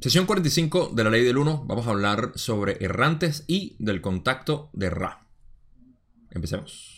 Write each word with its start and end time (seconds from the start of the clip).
Sesión 0.00 0.26
45 0.26 0.92
de 0.94 1.02
la 1.02 1.10
ley 1.10 1.24
del 1.24 1.38
1. 1.38 1.64
Vamos 1.66 1.88
a 1.88 1.90
hablar 1.90 2.30
sobre 2.36 2.76
errantes 2.84 3.44
y 3.48 3.74
del 3.80 4.00
contacto 4.00 4.70
de 4.72 4.90
Ra. 4.90 5.26
Empecemos. 6.30 6.97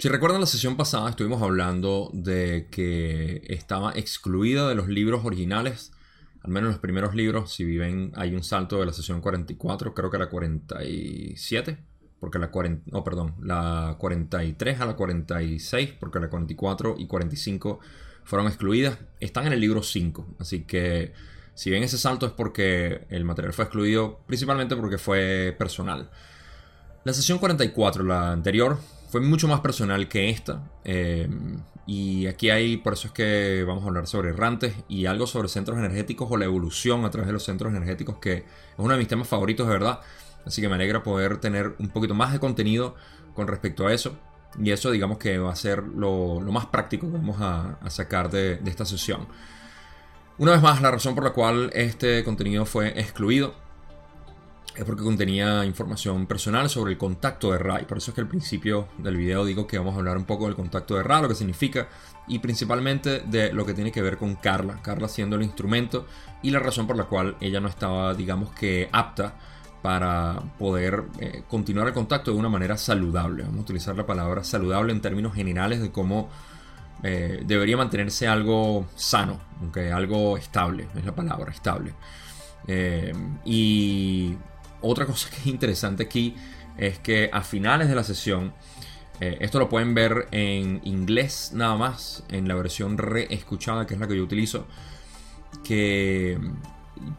Si 0.00 0.08
recuerdan 0.08 0.40
la 0.40 0.46
sesión 0.46 0.76
pasada, 0.76 1.10
estuvimos 1.10 1.42
hablando 1.42 2.08
de 2.12 2.68
que 2.70 3.42
estaba 3.48 3.90
excluida 3.96 4.68
de 4.68 4.76
los 4.76 4.86
libros 4.86 5.24
originales, 5.24 5.90
al 6.40 6.52
menos 6.52 6.70
los 6.70 6.78
primeros 6.78 7.16
libros, 7.16 7.52
si 7.52 7.64
viven, 7.64 8.12
hay 8.14 8.32
un 8.32 8.44
salto 8.44 8.78
de 8.78 8.86
la 8.86 8.92
sesión 8.92 9.20
44, 9.20 9.94
creo 9.94 10.08
que 10.08 10.18
la 10.18 10.28
47, 10.28 11.78
porque 12.20 12.38
la 12.38 12.52
40, 12.52 12.92
no, 12.92 13.02
perdón, 13.02 13.34
la 13.42 13.96
43 13.98 14.80
a 14.80 14.86
la 14.86 14.94
46, 14.94 15.94
porque 15.98 16.20
la 16.20 16.30
44 16.30 16.94
y 16.96 17.08
45 17.08 17.80
fueron 18.22 18.46
excluidas, 18.46 18.98
están 19.18 19.48
en 19.48 19.52
el 19.52 19.60
libro 19.60 19.82
5, 19.82 20.36
así 20.38 20.62
que 20.62 21.12
si 21.54 21.70
ven 21.70 21.82
ese 21.82 21.98
salto 21.98 22.24
es 22.24 22.30
porque 22.30 23.04
el 23.10 23.24
material 23.24 23.52
fue 23.52 23.64
excluido, 23.64 24.20
principalmente 24.28 24.76
porque 24.76 24.98
fue 24.98 25.56
personal. 25.58 26.08
La 27.02 27.12
sesión 27.12 27.38
44, 27.38 28.04
la 28.04 28.30
anterior, 28.30 28.78
fue 29.08 29.20
mucho 29.20 29.48
más 29.48 29.60
personal 29.60 30.08
que 30.08 30.30
esta. 30.30 30.62
Eh, 30.84 31.28
y 31.86 32.26
aquí 32.26 32.50
hay, 32.50 32.76
por 32.76 32.92
eso 32.92 33.08
es 33.08 33.14
que 33.14 33.64
vamos 33.66 33.84
a 33.84 33.86
hablar 33.86 34.06
sobre 34.06 34.30
errantes 34.30 34.74
y 34.88 35.06
algo 35.06 35.26
sobre 35.26 35.48
centros 35.48 35.78
energéticos 35.78 36.28
o 36.30 36.36
la 36.36 36.44
evolución 36.44 37.04
a 37.06 37.10
través 37.10 37.26
de 37.26 37.32
los 37.32 37.44
centros 37.44 37.72
energéticos, 37.72 38.18
que 38.18 38.34
es 38.34 38.44
uno 38.76 38.92
de 38.92 38.98
mis 38.98 39.08
temas 39.08 39.26
favoritos 39.26 39.66
de 39.66 39.72
verdad. 39.72 40.00
Así 40.44 40.60
que 40.60 40.68
me 40.68 40.74
alegra 40.74 41.02
poder 41.02 41.38
tener 41.38 41.74
un 41.78 41.88
poquito 41.88 42.14
más 42.14 42.32
de 42.32 42.40
contenido 42.40 42.94
con 43.34 43.48
respecto 43.48 43.86
a 43.86 43.94
eso. 43.94 44.18
Y 44.62 44.70
eso 44.70 44.90
digamos 44.90 45.18
que 45.18 45.38
va 45.38 45.52
a 45.52 45.56
ser 45.56 45.82
lo, 45.82 46.40
más 46.40 46.66
práctico 46.66 47.06
que 47.06 47.16
vamos 47.16 47.38
a, 47.40 47.78
sacar 47.88 48.30
de, 48.30 48.56
de 48.56 48.70
esta 48.70 48.84
sesión. 48.84 49.26
Una 50.36 50.52
vez 50.52 50.62
más, 50.62 50.82
la 50.82 50.90
razón 50.90 51.14
por 51.14 51.24
la 51.24 51.30
cual 51.30 51.70
este 51.72 52.22
contenido 52.22 52.66
fue 52.66 52.88
excluido 53.00 53.54
es 54.78 54.84
porque 54.84 55.02
contenía 55.02 55.64
información 55.64 56.26
personal 56.26 56.70
sobre 56.70 56.92
el 56.92 56.98
contacto 56.98 57.50
de 57.50 57.58
Ra. 57.58 57.80
por 57.80 57.98
eso 57.98 58.12
es 58.12 58.14
que 58.14 58.20
al 58.20 58.28
principio 58.28 58.86
del 58.98 59.16
video 59.16 59.44
digo 59.44 59.66
que 59.66 59.76
vamos 59.76 59.94
a 59.94 59.98
hablar 59.98 60.16
un 60.16 60.24
poco 60.24 60.46
del 60.46 60.54
contacto 60.54 60.94
de 60.94 61.02
Ra, 61.02 61.20
lo 61.20 61.28
que 61.28 61.34
significa, 61.34 61.88
y 62.28 62.38
principalmente 62.38 63.20
de 63.20 63.52
lo 63.52 63.66
que 63.66 63.74
tiene 63.74 63.90
que 63.90 64.00
ver 64.02 64.18
con 64.18 64.36
Carla. 64.36 64.80
Carla 64.80 65.08
siendo 65.08 65.34
el 65.34 65.42
instrumento 65.42 66.06
y 66.42 66.52
la 66.52 66.60
razón 66.60 66.86
por 66.86 66.96
la 66.96 67.04
cual 67.04 67.36
ella 67.40 67.58
no 67.58 67.66
estaba, 67.66 68.14
digamos 68.14 68.50
que, 68.50 68.88
apta 68.92 69.34
para 69.82 70.40
poder 70.58 71.04
eh, 71.18 71.42
continuar 71.48 71.88
el 71.88 71.94
contacto 71.94 72.30
de 72.30 72.38
una 72.38 72.48
manera 72.48 72.76
saludable. 72.76 73.42
Vamos 73.42 73.58
a 73.58 73.62
utilizar 73.62 73.96
la 73.96 74.06
palabra 74.06 74.44
saludable 74.44 74.92
en 74.92 75.00
términos 75.00 75.34
generales 75.34 75.80
de 75.80 75.90
cómo 75.90 76.28
eh, 77.02 77.42
debería 77.44 77.76
mantenerse 77.76 78.28
algo 78.28 78.86
sano, 78.94 79.40
aunque 79.60 79.90
algo 79.90 80.36
estable, 80.36 80.86
es 80.96 81.04
la 81.04 81.14
palabra, 81.14 81.50
estable. 81.50 81.94
Eh, 82.68 83.12
y 83.44 84.36
otra 84.80 85.06
cosa 85.06 85.30
que 85.30 85.36
es 85.36 85.46
interesante 85.46 86.02
aquí 86.04 86.34
es 86.76 86.98
que 86.98 87.30
a 87.32 87.42
finales 87.42 87.88
de 87.88 87.94
la 87.94 88.04
sesión, 88.04 88.52
eh, 89.20 89.38
esto 89.40 89.58
lo 89.58 89.68
pueden 89.68 89.94
ver 89.94 90.28
en 90.30 90.80
inglés 90.84 91.50
nada 91.54 91.76
más, 91.76 92.24
en 92.28 92.46
la 92.46 92.54
versión 92.54 92.98
reescuchada, 92.98 93.86
que 93.86 93.94
es 93.94 94.00
la 94.00 94.06
que 94.06 94.16
yo 94.16 94.22
utilizo, 94.22 94.66
que 95.64 96.38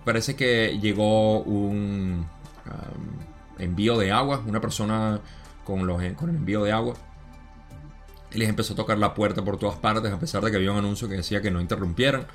parece 0.05 0.35
que 0.35 0.79
llegó 0.81 1.41
un 1.41 2.25
um, 2.65 3.61
envío 3.61 3.97
de 3.97 4.11
agua, 4.11 4.41
una 4.45 4.61
persona 4.61 5.19
con, 5.63 5.85
los, 5.85 6.01
con 6.13 6.29
el 6.29 6.35
envío 6.37 6.63
de 6.63 6.71
agua. 6.71 6.95
Les 8.31 8.47
empezó 8.47 8.73
a 8.73 8.75
tocar 8.75 8.97
la 8.97 9.13
puerta 9.13 9.43
por 9.43 9.57
todas 9.57 9.77
partes, 9.77 10.11
a 10.11 10.19
pesar 10.19 10.43
de 10.43 10.51
que 10.51 10.57
había 10.57 10.71
un 10.71 10.77
anuncio 10.77 11.09
que 11.09 11.15
decía 11.15 11.41
que 11.41 11.51
no 11.51 11.59
interrumpieran. 11.59 12.27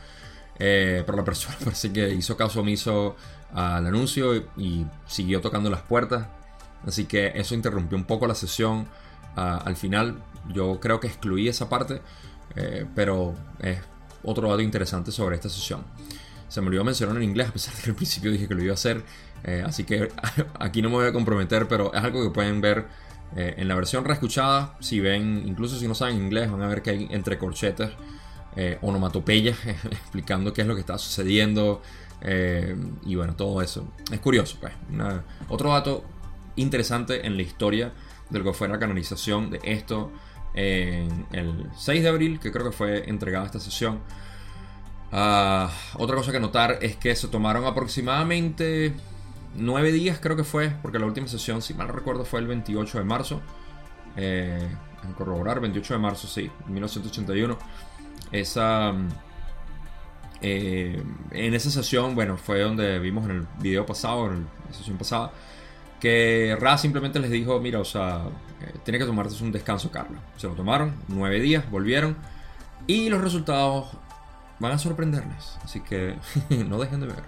Eh, 0.58 1.02
pero 1.04 1.18
la 1.18 1.24
persona 1.24 1.56
parece 1.64 1.92
que 1.92 2.08
hizo 2.10 2.36
caso 2.36 2.60
omiso 2.60 3.16
al 3.54 3.86
anuncio 3.86 4.34
y, 4.56 4.86
siguió 5.06 5.40
tocando 5.40 5.70
las 5.70 5.82
puertas. 5.82 6.26
Así 6.86 7.06
que 7.06 7.32
eso 7.34 7.54
interrumpió 7.54 7.96
un 7.96 8.04
poco 8.04 8.26
la 8.26 8.34
sesión. 8.34 8.86
Ah, 9.36 9.62
al 9.64 9.76
final 9.76 10.22
yo 10.52 10.78
creo 10.80 11.00
que 11.00 11.06
excluí 11.06 11.48
esa 11.48 11.68
parte, 11.68 12.02
eh, 12.56 12.86
pero 12.94 13.34
es 13.60 13.78
otro 14.22 14.48
dato 14.50 14.60
interesante 14.60 15.12
sobre 15.12 15.36
esta 15.36 15.48
sesión. 15.48 15.82
Se 16.48 16.60
me 16.60 16.68
olvidó 16.68 16.84
mencionar 16.84 17.16
en 17.16 17.22
inglés, 17.22 17.48
a 17.48 17.52
pesar 17.52 17.74
de 17.74 17.82
que 17.82 17.90
al 17.90 17.96
principio 17.96 18.30
dije 18.30 18.46
que 18.46 18.54
lo 18.54 18.62
iba 18.62 18.72
a 18.72 18.74
hacer. 18.74 19.02
Eh, 19.44 19.62
así 19.64 19.84
que 19.84 20.08
aquí 20.60 20.82
no 20.82 20.88
me 20.90 20.96
voy 20.96 21.06
a 21.06 21.12
comprometer, 21.12 21.68
pero 21.68 21.92
es 21.94 22.02
algo 22.02 22.22
que 22.22 22.30
pueden 22.30 22.60
ver 22.60 22.86
eh, 23.36 23.54
en 23.56 23.68
la 23.68 23.74
versión 23.74 24.04
reescuchada. 24.04 24.76
Si 24.80 25.00
ven, 25.00 25.42
incluso 25.46 25.78
si 25.78 25.88
no 25.88 25.94
saben 25.94 26.16
inglés, 26.16 26.50
van 26.50 26.62
a 26.62 26.68
ver 26.68 26.82
que 26.82 26.90
hay 26.90 27.08
entre 27.10 27.38
corchetes 27.38 27.90
onomatopeyas 28.82 29.58
explicando 29.66 30.52
qué 30.52 30.62
es 30.62 30.66
lo 30.66 30.74
que 30.74 30.80
está 30.80 30.98
sucediendo. 30.98 31.82
Eh, 32.20 32.76
y 33.04 33.14
bueno, 33.16 33.34
todo 33.34 33.60
eso. 33.62 33.86
Es 34.10 34.20
curioso, 34.20 34.58
pues. 34.60 34.72
otro 35.48 35.70
dato 35.70 36.04
interesante 36.56 37.26
en 37.26 37.36
la 37.36 37.42
historia 37.42 37.92
de 38.30 38.38
lo 38.38 38.44
que 38.44 38.52
fue 38.52 38.68
la 38.68 38.78
canonización 38.78 39.50
de 39.50 39.60
esto 39.64 40.12
el 40.54 41.68
6 41.76 42.02
de 42.02 42.08
abril, 42.08 42.38
que 42.38 42.52
creo 42.52 42.66
que 42.70 42.76
fue 42.76 43.08
entregada 43.08 43.46
esta 43.46 43.60
sesión. 43.60 44.00
Ah, 45.12 45.70
otra 45.96 46.16
cosa 46.16 46.32
que 46.32 46.40
notar 46.40 46.78
es 46.80 46.96
que 46.96 47.14
se 47.14 47.28
tomaron 47.28 47.64
aproximadamente 47.66 48.92
9 49.54 49.92
días, 49.92 50.18
creo 50.20 50.36
que 50.36 50.44
fue, 50.44 50.70
porque 50.82 50.98
la 50.98 51.06
última 51.06 51.28
sesión, 51.28 51.62
si 51.62 51.74
mal 51.74 51.88
recuerdo, 51.88 52.24
fue 52.24 52.40
el 52.40 52.46
28 52.46 52.98
de 52.98 53.04
marzo. 53.04 53.40
Eh, 54.16 54.68
corroborar, 55.16 55.60
28 55.60 55.94
de 55.94 56.00
marzo, 56.00 56.26
sí, 56.26 56.50
1981. 56.66 57.58
Esa 58.34 58.92
eh, 60.46 61.02
en 61.30 61.54
esa 61.54 61.70
sesión, 61.70 62.14
bueno, 62.14 62.36
fue 62.36 62.60
donde 62.60 62.98
vimos 62.98 63.24
en 63.24 63.30
el 63.30 63.46
video 63.60 63.86
pasado, 63.86 64.26
en 64.30 64.46
la 64.68 64.76
sesión 64.76 64.98
pasada, 64.98 65.32
que 65.98 66.54
Ra 66.60 66.76
simplemente 66.76 67.18
les 67.18 67.30
dijo, 67.30 67.58
mira, 67.60 67.80
o 67.80 67.84
sea, 67.84 68.24
eh, 68.60 68.74
tiene 68.84 68.98
que 68.98 69.06
tomarse 69.06 69.42
un 69.42 69.52
descanso, 69.52 69.90
Carla. 69.90 70.18
Se 70.36 70.46
lo 70.46 70.52
tomaron, 70.52 70.96
nueve 71.08 71.40
días, 71.40 71.70
volvieron, 71.70 72.18
y 72.86 73.08
los 73.08 73.22
resultados 73.22 73.88
van 74.58 74.72
a 74.72 74.78
sorprenderles, 74.78 75.56
así 75.62 75.80
que 75.80 76.16
no 76.68 76.78
dejen 76.78 77.00
de 77.00 77.06
ver. 77.06 77.22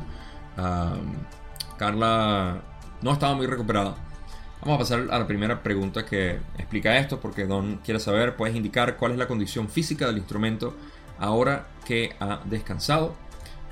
Carla 1.78 2.61
no 3.00 3.12
estaba 3.12 3.34
muy 3.34 3.47
recuperada. 3.47 3.95
Vamos 4.61 4.77
a 4.77 4.78
pasar 4.78 5.06
a 5.11 5.19
la 5.19 5.27
primera 5.27 5.62
pregunta 5.62 6.05
que 6.05 6.39
explica 6.59 6.99
esto, 6.99 7.19
porque 7.19 7.47
Don 7.47 7.77
quiere 7.78 7.99
saber, 7.99 8.37
puedes 8.37 8.55
indicar 8.55 8.99
cuál 8.99 9.12
es 9.12 9.19
la 9.19 9.27
condición 9.27 9.71
física 9.71 10.06
del 10.06 10.19
instrumento 10.19 10.75
ahora 11.19 11.66
que 11.84 12.15
ha 12.21 12.41
descansado. 12.44 13.15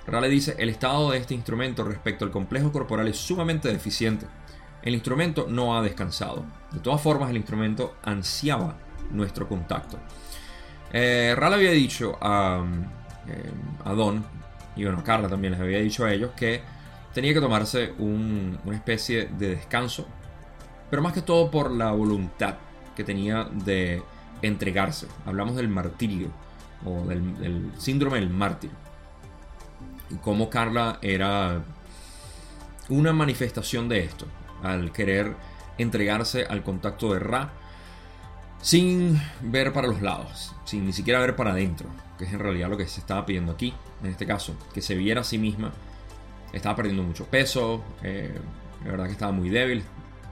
Rale 0.07 0.29
dice, 0.29 0.55
el 0.59 0.69
estado 0.69 1.11
de 1.11 1.19
este 1.19 1.35
instrumento 1.35 1.85
respecto 1.85 2.25
al 2.25 2.31
complejo 2.31 2.73
corporal 2.73 3.09
es 3.09 3.17
sumamente 3.17 3.69
deficiente. 3.69 4.27
El 4.83 4.95
instrumento 4.95 5.47
no 5.49 5.77
ha 5.77 5.83
descansado. 5.83 6.45
De 6.71 6.81
todas 6.81 7.01
formas, 7.01 7.31
el 7.31 7.37
instrumento 7.37 7.97
ansiaba 8.03 8.77
nuestro 9.11 9.49
contacto. 9.49 9.99
Eh, 10.93 11.35
Rale 11.37 11.57
había 11.57 11.71
dicho 11.71 12.19
a, 12.21 12.63
eh, 13.27 13.51
a, 13.85 13.93
Don, 13.95 14.25
y 14.77 14.85
bueno, 14.85 15.03
Carla 15.03 15.29
también 15.29 15.53
les 15.53 15.61
había 15.61 15.81
dicho 15.81 16.05
a 16.05 16.13
ellos 16.13 16.33
que 16.37 16.61
tenía 17.13 17.33
que 17.33 17.41
tomarse 17.41 17.95
una 17.99 18.75
especie 18.75 19.27
de 19.27 19.57
descanso, 19.57 20.07
pero 20.91 21.03
más 21.03 21.13
que 21.13 21.23
todo 21.23 21.51
por 21.51 21.71
la 21.71 21.93
voluntad 21.93 22.57
que 22.95 23.05
tenía 23.05 23.45
de 23.45 24.03
entregarse. 24.43 25.09
Hablamos 25.25 25.57
del 25.57 25.69
martirio 25.69 26.29
o 26.85 27.07
del, 27.07 27.73
síndrome 27.79 28.21
del 28.21 28.31
mártir. 28.31 28.71
Y 30.11 30.17
cómo 30.17 30.51
Carla 30.51 30.99
era 31.03 31.63
una 32.89 33.13
manifestación 33.13 33.89
de 33.89 34.01
esto, 34.01 34.27
al 34.63 34.93
querer 34.93 35.35
entregarse 35.79 36.45
al 36.45 36.63
contacto 36.63 37.13
de 37.13 37.19
Ra 37.19 37.53
sin 38.61 39.21
ver 39.43 39.73
para 39.73 39.89
los 39.89 40.01
lados, 40.01 40.55
sin 40.65 40.87
ni 40.87 40.93
siquiera 40.93 41.21
ver 41.21 41.37
para 41.37 41.53
adentro, 41.53 41.89
que 42.17 42.25
es 42.25 42.33
en 42.33 42.39
realidad 42.39 42.71
lo 42.71 42.77
que 42.77 42.87
se 42.87 43.01
estaba 43.01 43.27
pidiendo 43.27 43.53
aquí, 43.53 43.75
en 44.03 44.11
este 44.11 44.27
caso, 44.27 44.57
que 44.73 44.81
se 44.81 44.95
viera 44.95 45.21
a 45.21 45.25
sí 45.25 45.39
misma. 45.39 45.73
Estaba 46.53 46.77
perdiendo 46.77 47.03
mucho 47.03 47.27
peso, 47.27 47.83
eh, 48.03 48.33
la 48.85 48.93
verdad 48.93 49.07
que 49.07 49.13
estaba 49.13 49.33
muy 49.33 49.51
débil, 49.51 49.83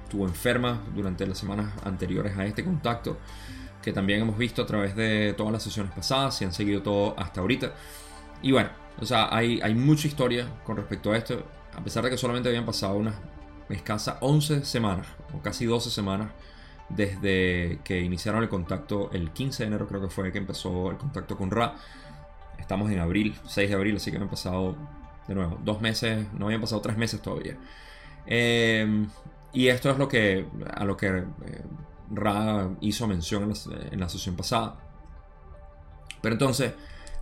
estuvo 0.05 0.27
enferma 0.27 0.81
durante 0.95 1.27
las 1.27 1.39
semanas 1.39 1.73
anteriores 1.85 2.37
a 2.37 2.47
este 2.47 2.65
contacto 2.65 3.19
que 3.83 3.93
también 3.93 4.23
hemos 4.23 4.39
visto 4.39 4.63
a 4.63 4.67
través 4.67 4.97
de 4.97 5.35
todas 5.37 5.53
las 5.53 5.63
sesiones 5.63 5.93
pasadas, 5.93 6.41
y 6.41 6.45
han 6.45 6.53
seguido 6.53 6.83
todo 6.83 7.15
hasta 7.19 7.41
ahorita. 7.41 7.73
Y 8.43 8.53
bueno, 8.53 8.71
o 9.01 9.07
sea, 9.07 9.35
hay, 9.35 9.61
hay 9.63 9.75
mucha 9.75 10.09
historia 10.09 10.49
con 10.65 10.77
respecto 10.77 11.13
a 11.13 11.17
esto, 11.17 11.45
a 11.77 11.83
pesar 11.83 12.05
de 12.05 12.11
que 12.11 12.17
solamente 12.17 12.49
habían 12.49 12.67
pasado 12.67 12.95
unas 12.95 13.15
escasas 13.69 14.17
11 14.21 14.65
semanas, 14.65 15.07
o 15.35 15.43
casi 15.43 15.67
12 15.67 15.91
semanas, 15.91 16.31
desde 16.89 17.79
que 17.85 18.01
iniciaron 18.01 18.43
el 18.43 18.49
contacto 18.49 19.11
el 19.13 19.31
15 19.31 19.63
de 19.63 19.67
enero 19.67 19.89
creo 19.89 20.03
que 20.03 20.09
fue 20.09 20.31
que 20.31 20.39
empezó 20.39 20.91
el 20.91 20.99
contacto 20.99 21.37
con 21.37 21.51
Ra. 21.51 21.75
Estamos 22.59 22.91
en 22.91 22.99
abril, 22.99 23.35
6 23.47 23.71
de 23.71 23.75
abril, 23.75 23.97
así 23.97 24.11
que 24.11 24.19
han 24.19 24.29
pasado, 24.29 24.77
de 25.27 25.35
nuevo, 25.35 25.59
dos 25.65 25.81
meses, 25.81 26.27
no 26.35 26.47
habían 26.47 26.61
pasado 26.61 26.81
tres 26.81 26.97
meses 26.97 27.21
todavía. 27.21 27.57
Eh, 28.27 29.07
y 29.53 29.69
esto 29.69 29.91
es 29.91 29.99
lo 29.99 30.09
que, 30.09 30.47
a 30.75 30.85
lo 30.85 30.97
que 30.97 31.09
eh, 31.09 31.25
Ra 32.13 32.71
hizo 32.81 33.07
mención 33.07 33.53
en 33.91 34.01
la, 34.01 34.09
sesión 34.09 34.37
pasada. 34.37 34.77
Pero 36.21 36.35
entonces, 36.35 36.73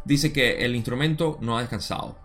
dice 0.04 0.32
que 0.32 0.64
el 0.64 0.75
instrumento 0.75 1.38
no 1.40 1.56
ha 1.56 1.60
descansado. 1.60 2.19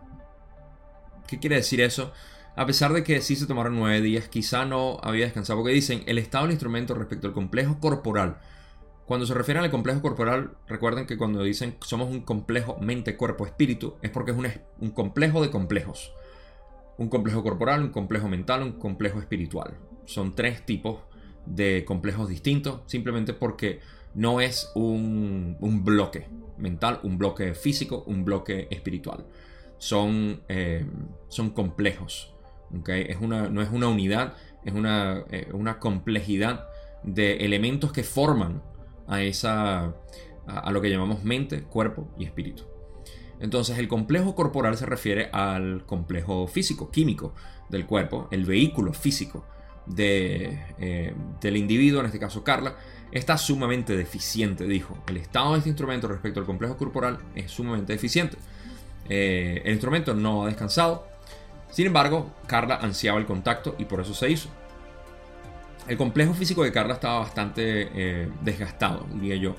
¿Qué 1.28 1.40
quiere 1.40 1.58
decir 1.58 1.82
eso? 1.82 2.12
A 2.56 2.66
pesar 2.66 2.94
de 2.94 3.04
que 3.04 3.22
sí 3.22 3.36
se 3.36 3.48
tomaron 3.48 3.76
nueve 3.76 4.02
días, 4.02 4.28
quizá 4.28 4.66
no 4.66 5.00
había 5.04 5.26
descansado. 5.26 5.60
Porque 5.60 5.74
dicen 5.74 6.04
el 6.08 6.18
estado 6.18 6.46
del 6.46 6.54
instrumento 6.54 6.96
respecto 6.96 7.28
al 7.28 7.34
complejo 7.34 7.80
corporal. 7.80 8.40
Cuando 9.06 9.28
se 9.28 9.36
refieren 9.36 9.64
al 9.64 9.70
complejo 9.70 10.02
corporal, 10.02 10.58
recuerden 10.68 11.06
que 11.06 11.18
cuando 11.18 11.44
dicen 11.44 11.78
somos 11.82 12.10
un 12.10 12.22
complejo 12.22 12.78
mente-cuerpo-espíritu, 12.80 13.98
es 14.02 14.10
porque 14.10 14.32
es 14.32 14.38
un 14.80 14.90
complejo 14.90 15.42
de 15.44 15.52
complejos. 15.52 16.12
Un 16.98 17.10
complejo 17.10 17.44
corporal, 17.44 17.84
un 17.84 17.92
complejo 17.92 18.28
mental, 18.28 18.64
un 18.64 18.80
complejo 18.80 19.20
espiritual. 19.20 19.78
Son 20.06 20.34
tres 20.34 20.66
tipos 20.66 21.02
de 21.46 21.86
complejos 21.86 22.30
distintos, 22.30 22.82
simplemente 22.86 23.34
porque 23.34 23.80
no 24.14 24.42
es 24.42 24.72
un, 24.76 25.58
bloque 25.84 26.28
mental, 26.58 27.00
un 27.04 27.18
bloque 27.18 27.54
físico, 27.54 28.04
un 28.08 28.26
bloque 28.26 28.68
espiritual. 28.72 29.26
Son, 29.78 30.42
eh, 30.48 30.86
son 31.28 31.50
complejos. 31.52 32.34
Es 32.88 33.18
una, 33.22 33.50
no 33.50 33.62
es 33.62 33.70
una 33.70 33.88
unidad, 33.88 34.34
es 34.64 34.74
una, 34.74 35.24
eh, 35.30 35.50
una, 35.54 35.80
complejidad 35.80 36.68
de 37.04 37.46
elementos 37.46 37.92
que 37.92 38.04
forman 38.04 38.64
a, 39.08 39.22
esa, 39.22 39.94
a 40.48 40.72
lo 40.72 40.82
que 40.82 40.90
llamamos 40.90 41.24
mente, 41.24 41.62
cuerpo 41.62 42.08
y 42.18 42.26
espíritu. 42.26 42.64
Entonces 43.40 43.78
el 43.78 43.88
complejo 43.88 44.34
corporal 44.34 44.78
se 44.78 44.86
refiere 44.86 45.30
al 45.32 45.86
complejo 45.86 46.48
físico, 46.48 46.90
químico 46.90 47.34
del 47.70 47.86
cuerpo, 47.86 48.28
el 48.32 48.46
vehículo 48.46 48.94
físico 48.94 49.46
eh, 49.98 51.14
del 51.42 51.58
individuo, 51.58 52.00
en 52.00 52.08
este 52.08 52.20
caso 52.20 52.44
Carla, 52.44 52.76
está 53.12 53.38
sumamente 53.38 53.96
deficiente, 53.96 54.66
dijo. 54.66 54.98
El 55.08 55.18
estado 55.18 55.54
de 55.54 55.60
este 55.60 55.70
instrumento 55.70 56.08
respecto 56.08 56.40
al 56.40 56.46
complejo 56.46 56.78
corporal 56.78 57.20
es 57.36 57.52
sumamente 57.52 57.94
deficiente. 57.94 58.38
Eh, 59.08 59.62
el 59.64 59.74
instrumento 59.74 60.14
no 60.14 60.44
ha 60.44 60.48
descansado. 60.48 61.08
Sin 61.72 61.88
embargo, 61.88 62.32
Carla 62.48 62.76
ansiaba 62.82 63.20
el 63.20 63.26
contacto 63.26 63.76
y 63.78 63.86
por 63.86 64.02
eso 64.02 64.14
se 64.14 64.30
hizo. 64.30 64.50
El 65.88 65.98
complejo 65.98 66.34
físico 66.34 66.64
de 66.64 66.72
Carla 66.72 66.96
estaba 66.96 67.20
bastante 67.20 67.90
eh, 67.94 68.30
desgastado, 68.42 69.06
diría 69.14 69.36
yo. 69.36 69.56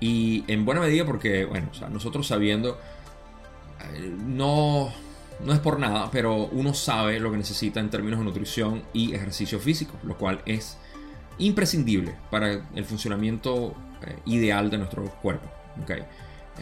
Y 0.00 0.44
en 0.48 0.64
buena 0.64 0.80
medida 0.80 1.04
porque, 1.04 1.44
bueno, 1.44 1.68
nosotros 1.90 2.26
sabiendo, 2.26 2.80
no, 4.24 4.90
no 5.44 5.52
es 5.52 5.58
por 5.58 5.78
nada, 5.78 6.10
pero 6.10 6.46
uno 6.46 6.74
sabe 6.74 7.18
lo 7.18 7.30
que 7.30 7.38
necesita 7.38 7.80
en 7.80 7.90
términos 7.90 8.18
de 8.18 8.24
nutrición 8.24 8.82
y 8.92 9.14
ejercicio 9.14 9.58
físico, 9.58 9.94
lo 10.02 10.16
cual 10.16 10.42
es 10.46 10.76
imprescindible 11.38 12.14
para 12.30 12.68
el 12.74 12.84
funcionamiento 12.84 13.74
eh, 14.06 14.16
ideal 14.26 14.70
de 14.70 14.78
nuestro 14.78 15.04
cuerpo. 15.22 15.48
¿okay? 15.82 16.02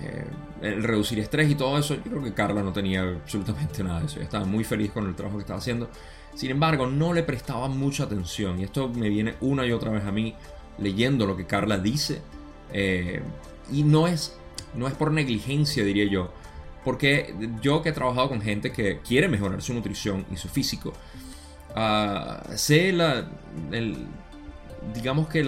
Eh, 0.00 0.24
el 0.62 0.82
reducir 0.82 1.18
estrés 1.18 1.50
y 1.50 1.54
todo 1.54 1.78
eso, 1.78 1.94
yo 1.96 2.02
creo 2.02 2.22
que 2.22 2.32
Carla 2.32 2.62
no 2.62 2.72
tenía 2.72 3.02
absolutamente 3.02 3.82
nada 3.82 4.00
de 4.00 4.06
eso. 4.06 4.20
estaba 4.20 4.44
muy 4.44 4.64
feliz 4.64 4.92
con 4.92 5.06
el 5.06 5.14
trabajo 5.14 5.38
que 5.38 5.42
estaba 5.42 5.58
haciendo. 5.58 5.90
Sin 6.34 6.50
embargo, 6.50 6.86
no 6.86 7.12
le 7.12 7.22
prestaba 7.22 7.68
mucha 7.68 8.04
atención. 8.04 8.60
Y 8.60 8.64
esto 8.64 8.88
me 8.88 9.08
viene 9.08 9.34
una 9.40 9.66
y 9.66 9.72
otra 9.72 9.90
vez 9.90 10.04
a 10.04 10.12
mí 10.12 10.34
leyendo 10.78 11.26
lo 11.26 11.36
que 11.36 11.46
Carla 11.46 11.78
dice. 11.78 12.20
Eh, 12.72 13.22
y 13.72 13.82
no 13.82 14.06
es, 14.06 14.36
no 14.74 14.86
es 14.86 14.94
por 14.94 15.10
negligencia, 15.10 15.82
diría 15.84 16.04
yo. 16.04 16.30
Porque 16.84 17.34
yo 17.60 17.82
que 17.82 17.90
he 17.90 17.92
trabajado 17.92 18.28
con 18.28 18.40
gente 18.40 18.72
que 18.72 19.00
quiere 19.00 19.28
mejorar 19.28 19.60
su 19.62 19.74
nutrición 19.74 20.24
y 20.32 20.36
su 20.36 20.48
físico, 20.48 20.92
ah, 21.74 22.42
sé 22.54 22.92
la, 22.92 23.28
digamos 24.94 25.28
que 25.28 25.44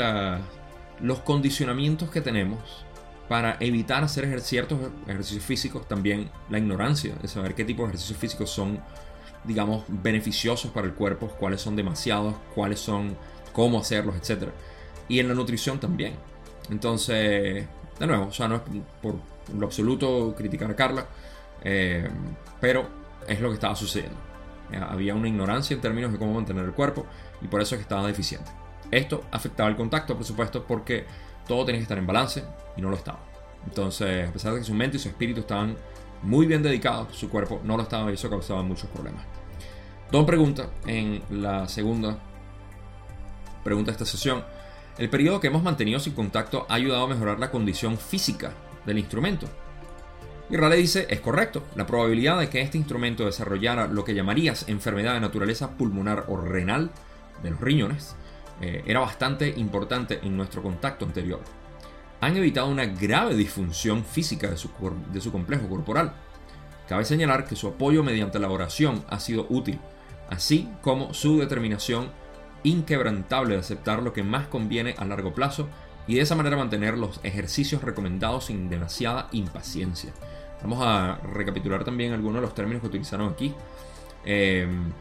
los 1.00 1.18
condicionamientos 1.20 2.10
que 2.10 2.20
tenemos 2.20 2.84
para 3.28 3.56
evitar 3.60 4.02
hacer 4.02 4.40
ciertos 4.40 4.80
ejercicios 5.06 5.44
físicos, 5.44 5.86
también 5.86 6.28
la 6.48 6.58
ignorancia 6.58 7.14
de 7.22 7.28
saber 7.28 7.54
qué 7.54 7.64
tipo 7.64 7.82
de 7.82 7.90
ejercicios 7.90 8.18
físicos 8.18 8.50
son, 8.50 8.80
digamos, 9.44 9.84
beneficiosos 9.86 10.72
para 10.72 10.88
el 10.88 10.94
cuerpo, 10.94 11.28
cuáles 11.38 11.60
son 11.60 11.76
demasiados, 11.76 12.34
cuáles 12.56 12.80
son, 12.80 13.16
cómo 13.52 13.78
hacerlos, 13.78 14.16
etc. 14.16 14.48
Y 15.08 15.20
en 15.20 15.28
la 15.28 15.34
nutrición 15.34 15.78
también. 15.78 16.14
Entonces, 16.70 17.66
de 18.00 18.06
nuevo, 18.06 18.26
o 18.26 18.32
sea, 18.32 18.48
no 18.48 18.56
es 18.56 18.62
por 19.00 19.14
lo 19.58 19.66
absoluto 19.66 20.34
criticar 20.36 20.70
a 20.70 20.76
Carla, 20.76 21.06
eh, 21.62 22.08
pero 22.60 22.88
es 23.26 23.40
lo 23.40 23.48
que 23.48 23.54
estaba 23.54 23.74
sucediendo. 23.76 24.16
Había 24.88 25.14
una 25.14 25.28
ignorancia 25.28 25.74
en 25.74 25.80
términos 25.80 26.12
de 26.12 26.18
cómo 26.18 26.32
mantener 26.32 26.64
el 26.64 26.72
cuerpo 26.72 27.04
y 27.42 27.48
por 27.48 27.60
eso 27.60 27.74
es 27.74 27.80
que 27.80 27.82
estaba 27.82 28.06
deficiente. 28.06 28.50
Esto 28.90 29.24
afectaba 29.30 29.68
el 29.68 29.76
contacto, 29.76 30.16
por 30.16 30.24
supuesto, 30.24 30.64
porque 30.64 31.04
todo 31.46 31.64
tenía 31.64 31.80
que 31.80 31.84
estar 31.84 31.98
en 31.98 32.06
balance 32.06 32.44
y 32.76 32.80
no 32.80 32.90
lo 32.90 32.96
estaba. 32.96 33.18
Entonces, 33.66 34.28
a 34.28 34.32
pesar 34.32 34.52
de 34.52 34.60
que 34.60 34.64
su 34.64 34.74
mente 34.74 34.96
y 34.96 35.00
su 35.00 35.08
espíritu 35.08 35.40
estaban 35.40 35.76
muy 36.22 36.46
bien 36.46 36.62
dedicados, 36.62 37.16
su 37.16 37.28
cuerpo 37.28 37.60
no 37.64 37.76
lo 37.76 37.82
estaba 37.82 38.10
y 38.10 38.14
eso 38.14 38.30
causaba 38.30 38.62
muchos 38.62 38.88
problemas. 38.90 39.24
Don 40.10 40.26
pregunta 40.26 40.70
en 40.86 41.22
la 41.30 41.68
segunda 41.68 42.18
pregunta 43.62 43.90
de 43.90 43.92
esta 43.92 44.06
sesión. 44.06 44.44
El 44.98 45.08
periodo 45.08 45.40
que 45.40 45.46
hemos 45.46 45.62
mantenido 45.62 46.00
sin 46.00 46.14
contacto 46.14 46.66
ha 46.68 46.74
ayudado 46.74 47.04
a 47.04 47.08
mejorar 47.08 47.38
la 47.38 47.50
condición 47.50 47.96
física 47.96 48.52
del 48.86 48.98
instrumento. 48.98 49.46
Y 50.50 50.56
Rale 50.56 50.76
dice, 50.76 51.06
es 51.08 51.20
correcto, 51.20 51.62
la 51.76 51.86
probabilidad 51.86 52.40
de 52.40 52.48
que 52.48 52.60
este 52.60 52.76
instrumento 52.76 53.24
desarrollara 53.24 53.86
lo 53.86 54.04
que 54.04 54.14
llamarías 54.14 54.68
enfermedad 54.68 55.14
de 55.14 55.20
naturaleza 55.20 55.76
pulmonar 55.76 56.24
o 56.28 56.36
renal 56.36 56.90
de 57.42 57.50
los 57.50 57.60
riñones 57.60 58.16
eh, 58.60 58.82
era 58.84 59.00
bastante 59.00 59.48
importante 59.56 60.18
en 60.22 60.36
nuestro 60.36 60.62
contacto 60.62 61.04
anterior. 61.04 61.40
Han 62.20 62.36
evitado 62.36 62.66
una 62.66 62.84
grave 62.84 63.36
disfunción 63.36 64.04
física 64.04 64.50
de 64.50 64.56
su, 64.56 64.70
de 65.12 65.20
su 65.20 65.30
complejo 65.30 65.68
corporal. 65.68 66.12
Cabe 66.88 67.04
señalar 67.04 67.46
que 67.46 67.56
su 67.56 67.68
apoyo 67.68 68.02
mediante 68.02 68.40
la 68.40 68.50
oración 68.50 69.04
ha 69.08 69.20
sido 69.20 69.46
útil, 69.48 69.78
así 70.28 70.68
como 70.82 71.14
su 71.14 71.38
determinación 71.38 72.10
inquebrantable 72.64 73.54
de 73.54 73.60
aceptar 73.60 74.02
lo 74.02 74.12
que 74.12 74.24
más 74.24 74.48
conviene 74.48 74.94
a 74.98 75.04
largo 75.04 75.32
plazo 75.32 75.68
y 76.06 76.16
de 76.16 76.22
esa 76.22 76.34
manera 76.34 76.56
mantener 76.56 76.98
los 76.98 77.20
ejercicios 77.22 77.82
recomendados 77.82 78.46
sin 78.46 78.68
demasiada 78.68 79.28
impaciencia. 79.32 80.12
Vamos 80.62 80.78
a 80.82 81.16
recapitular 81.34 81.84
también 81.84 82.12
algunos 82.12 82.36
de 82.36 82.42
los 82.42 82.54
términos 82.54 82.82
que 82.82 82.88
utilizaron 82.88 83.32
aquí, 83.32 83.54
em, 84.24 84.92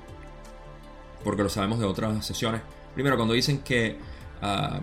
porque 1.23 1.43
lo 1.43 1.49
sabemos 1.49 1.79
de 1.79 1.85
otras 1.85 2.25
sesiones. 2.25 2.61
Primero, 2.93 3.17
cuando 3.17 3.33
dicen 3.33 3.59
que 3.59 3.97
uh, 4.41 4.79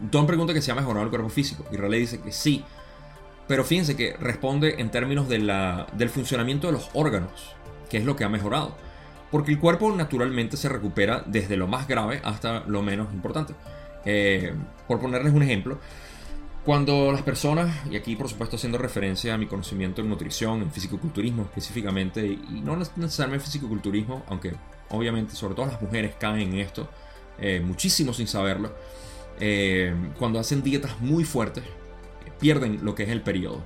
Don 0.00 0.26
pregunta 0.26 0.52
que 0.52 0.60
se 0.60 0.72
ha 0.72 0.74
mejorado 0.74 1.04
el 1.04 1.10
cuerpo 1.10 1.28
físico 1.28 1.64
y 1.70 1.76
Raleigh 1.76 2.00
dice 2.00 2.20
que 2.20 2.32
sí, 2.32 2.64
pero 3.46 3.64
fíjense 3.64 3.96
que 3.96 4.16
responde 4.18 4.76
en 4.78 4.90
términos 4.90 5.28
de 5.28 5.38
la, 5.38 5.86
del 5.92 6.10
funcionamiento 6.10 6.66
de 6.66 6.74
los 6.74 6.90
órganos, 6.94 7.54
que 7.88 7.98
es 7.98 8.04
lo 8.04 8.16
que 8.16 8.24
ha 8.24 8.28
mejorado. 8.28 8.76
Porque 9.30 9.52
el 9.52 9.58
cuerpo 9.58 9.90
naturalmente 9.92 10.56
se 10.56 10.68
recupera 10.68 11.22
desde 11.26 11.56
lo 11.56 11.66
más 11.66 11.88
grave 11.88 12.20
hasta 12.24 12.60
lo 12.66 12.82
menos 12.82 13.12
importante. 13.12 13.54
Eh, 14.04 14.52
por 14.86 15.00
ponerles 15.00 15.32
un 15.32 15.42
ejemplo, 15.42 15.78
cuando 16.64 17.12
las 17.12 17.20
personas, 17.20 17.76
y 17.90 17.96
aquí 17.96 18.16
por 18.16 18.28
supuesto 18.28 18.56
haciendo 18.56 18.78
referencia 18.78 19.34
a 19.34 19.38
mi 19.38 19.46
conocimiento 19.46 20.00
en 20.00 20.08
nutrición, 20.08 20.62
en 20.62 20.72
fisicoculturismo 20.72 21.42
específicamente, 21.42 22.24
y 22.26 22.62
no 22.62 22.76
necesariamente 22.76 23.44
fisicoculturismo, 23.44 24.24
aunque 24.28 24.54
obviamente 24.88 25.34
sobre 25.34 25.54
todo 25.54 25.66
las 25.66 25.80
mujeres 25.82 26.14
caen 26.18 26.54
en 26.54 26.60
esto, 26.60 26.88
eh, 27.38 27.60
muchísimo 27.60 28.14
sin 28.14 28.26
saberlo, 28.26 28.74
eh, 29.40 29.94
cuando 30.18 30.38
hacen 30.38 30.62
dietas 30.62 30.98
muy 31.00 31.24
fuertes, 31.24 31.64
pierden 32.40 32.80
lo 32.82 32.94
que 32.94 33.02
es 33.02 33.10
el 33.10 33.20
periodo. 33.20 33.62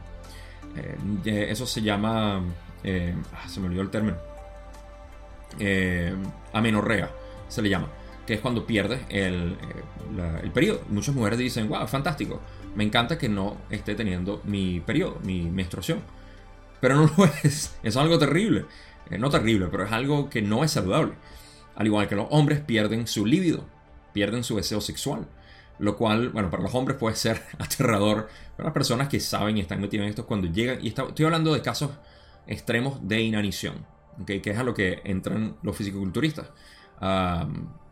Eh, 0.77 1.47
eso 1.51 1.67
se 1.67 1.83
llama, 1.83 2.39
ah, 2.39 3.49
se 3.49 3.61
me 3.61 3.67
olvidó 3.67 3.83
el 3.83 3.91
término, 3.91 4.17
amenorrea, 6.53 7.11
se 7.49 7.63
le 7.63 7.69
llama, 7.69 7.89
que 8.27 8.35
es 8.35 8.41
cuando 8.41 8.67
pierdes 8.67 9.03
el, 9.09 9.57
el 10.43 10.51
periodo. 10.51 10.83
Muchas 10.89 11.15
mujeres 11.15 11.39
dicen, 11.39 11.69
wow, 11.69 11.87
fantástico 11.87 12.41
me 12.79 12.85
encanta 12.85 13.19
que 13.19 13.29
no 13.29 13.57
esté 13.71 13.97
teniendo 13.97 14.41
mi 14.45 14.79
periodo, 14.79 15.19
mi 15.25 15.51
menstruación. 15.51 16.01
Pero 16.81 16.95
no 16.95 17.11
lo 17.19 17.25
es. 17.43 17.77
Es 17.83 17.97
algo 17.97 18.21
terrible. 18.21 18.67
Eh, 19.11 19.19
no 19.19 19.31
terrible, 19.31 19.67
pero 19.69 19.85
es 19.85 19.91
algo 19.91 20.31
que 20.31 20.43
no 20.43 20.63
es 20.63 20.71
saludable. 20.71 21.15
Al 21.75 21.87
igual 21.87 22.07
que 22.07 22.15
los 22.15 22.29
hombres 22.31 22.61
pierden 22.61 23.09
su 23.09 23.27
líbido, 23.27 23.65
pierden 24.13 24.45
su 24.45 24.57
deseo 24.57 24.81
sexual. 24.81 25.27
Lo 25.81 25.97
cual, 25.97 26.31
bueno, 26.31 26.51
para 26.51 26.63
los 26.63 26.75
hombres 26.75 26.97
puede 26.99 27.17
ser 27.17 27.43
aterrador. 27.59 28.29
Para 28.57 28.69
las 28.69 28.75
personas 28.75 29.09
que 29.09 29.19
saben 29.19 29.57
y 29.57 29.61
están 29.61 29.81
metidas 29.81 30.05
en 30.05 30.11
esto 30.11 30.27
cuando 30.27 30.47
llegan. 30.47 30.79
Y 30.81 30.89
estoy 30.89 31.25
hablando 31.25 31.53
de 31.55 31.63
casos 31.63 31.91
extremos 32.47 33.07
de 33.07 33.21
inanición. 33.23 33.87
que 34.25 34.41
es 34.45 34.57
a 34.57 34.63
lo 34.63 34.73
que 34.73 35.01
entran 35.03 35.57
los 35.63 35.77
fisicoculturistas. 35.77 36.47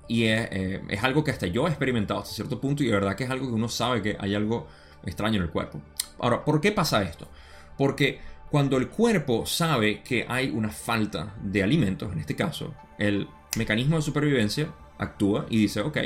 Y 0.09 0.25
eh, 0.25 0.83
es, 0.89 1.03
algo 1.03 1.25
que 1.25 1.31
hasta 1.31 1.47
yo 1.47 1.67
he 1.67 1.71
experimentado 1.71 2.21
hasta 2.21 2.35
cierto 2.35 2.61
punto 2.61 2.83
y 2.83 2.87
de 2.87 2.93
verdad 2.93 3.17
que 3.17 3.25
es 3.25 3.31
algo 3.31 3.49
que 3.49 3.53
uno 3.53 3.69
sabe 3.69 4.03
que 4.03 4.17
hay 4.21 4.35
algo 4.35 4.69
extraño 5.05 5.37
en 5.37 5.43
el 5.43 5.51
cuerpo. 5.51 5.81
Ahora, 6.19 6.45
¿por 6.45 6.61
qué 6.61 6.73
pasa 6.73 7.03
esto? 7.03 7.29
Porque 7.77 8.37
Cuando 8.51 8.77
el 8.77 8.89
cuerpo 8.89 9.45
sabe 9.45 10.03
que 10.03 10.25
hay 10.29 10.51
una 10.51 10.71
falta 10.71 11.35
de 11.43 11.65
alimentos, 11.65 12.13
en 12.13 12.21
este 12.21 12.37
caso, 12.37 12.73
el 12.97 13.29
mecanismo 13.57 13.97
de 13.97 14.03
supervivencia 14.03 14.69
actúa 14.99 15.47
y 15.51 15.59
dice, 15.59 15.81
ok, 15.81 15.99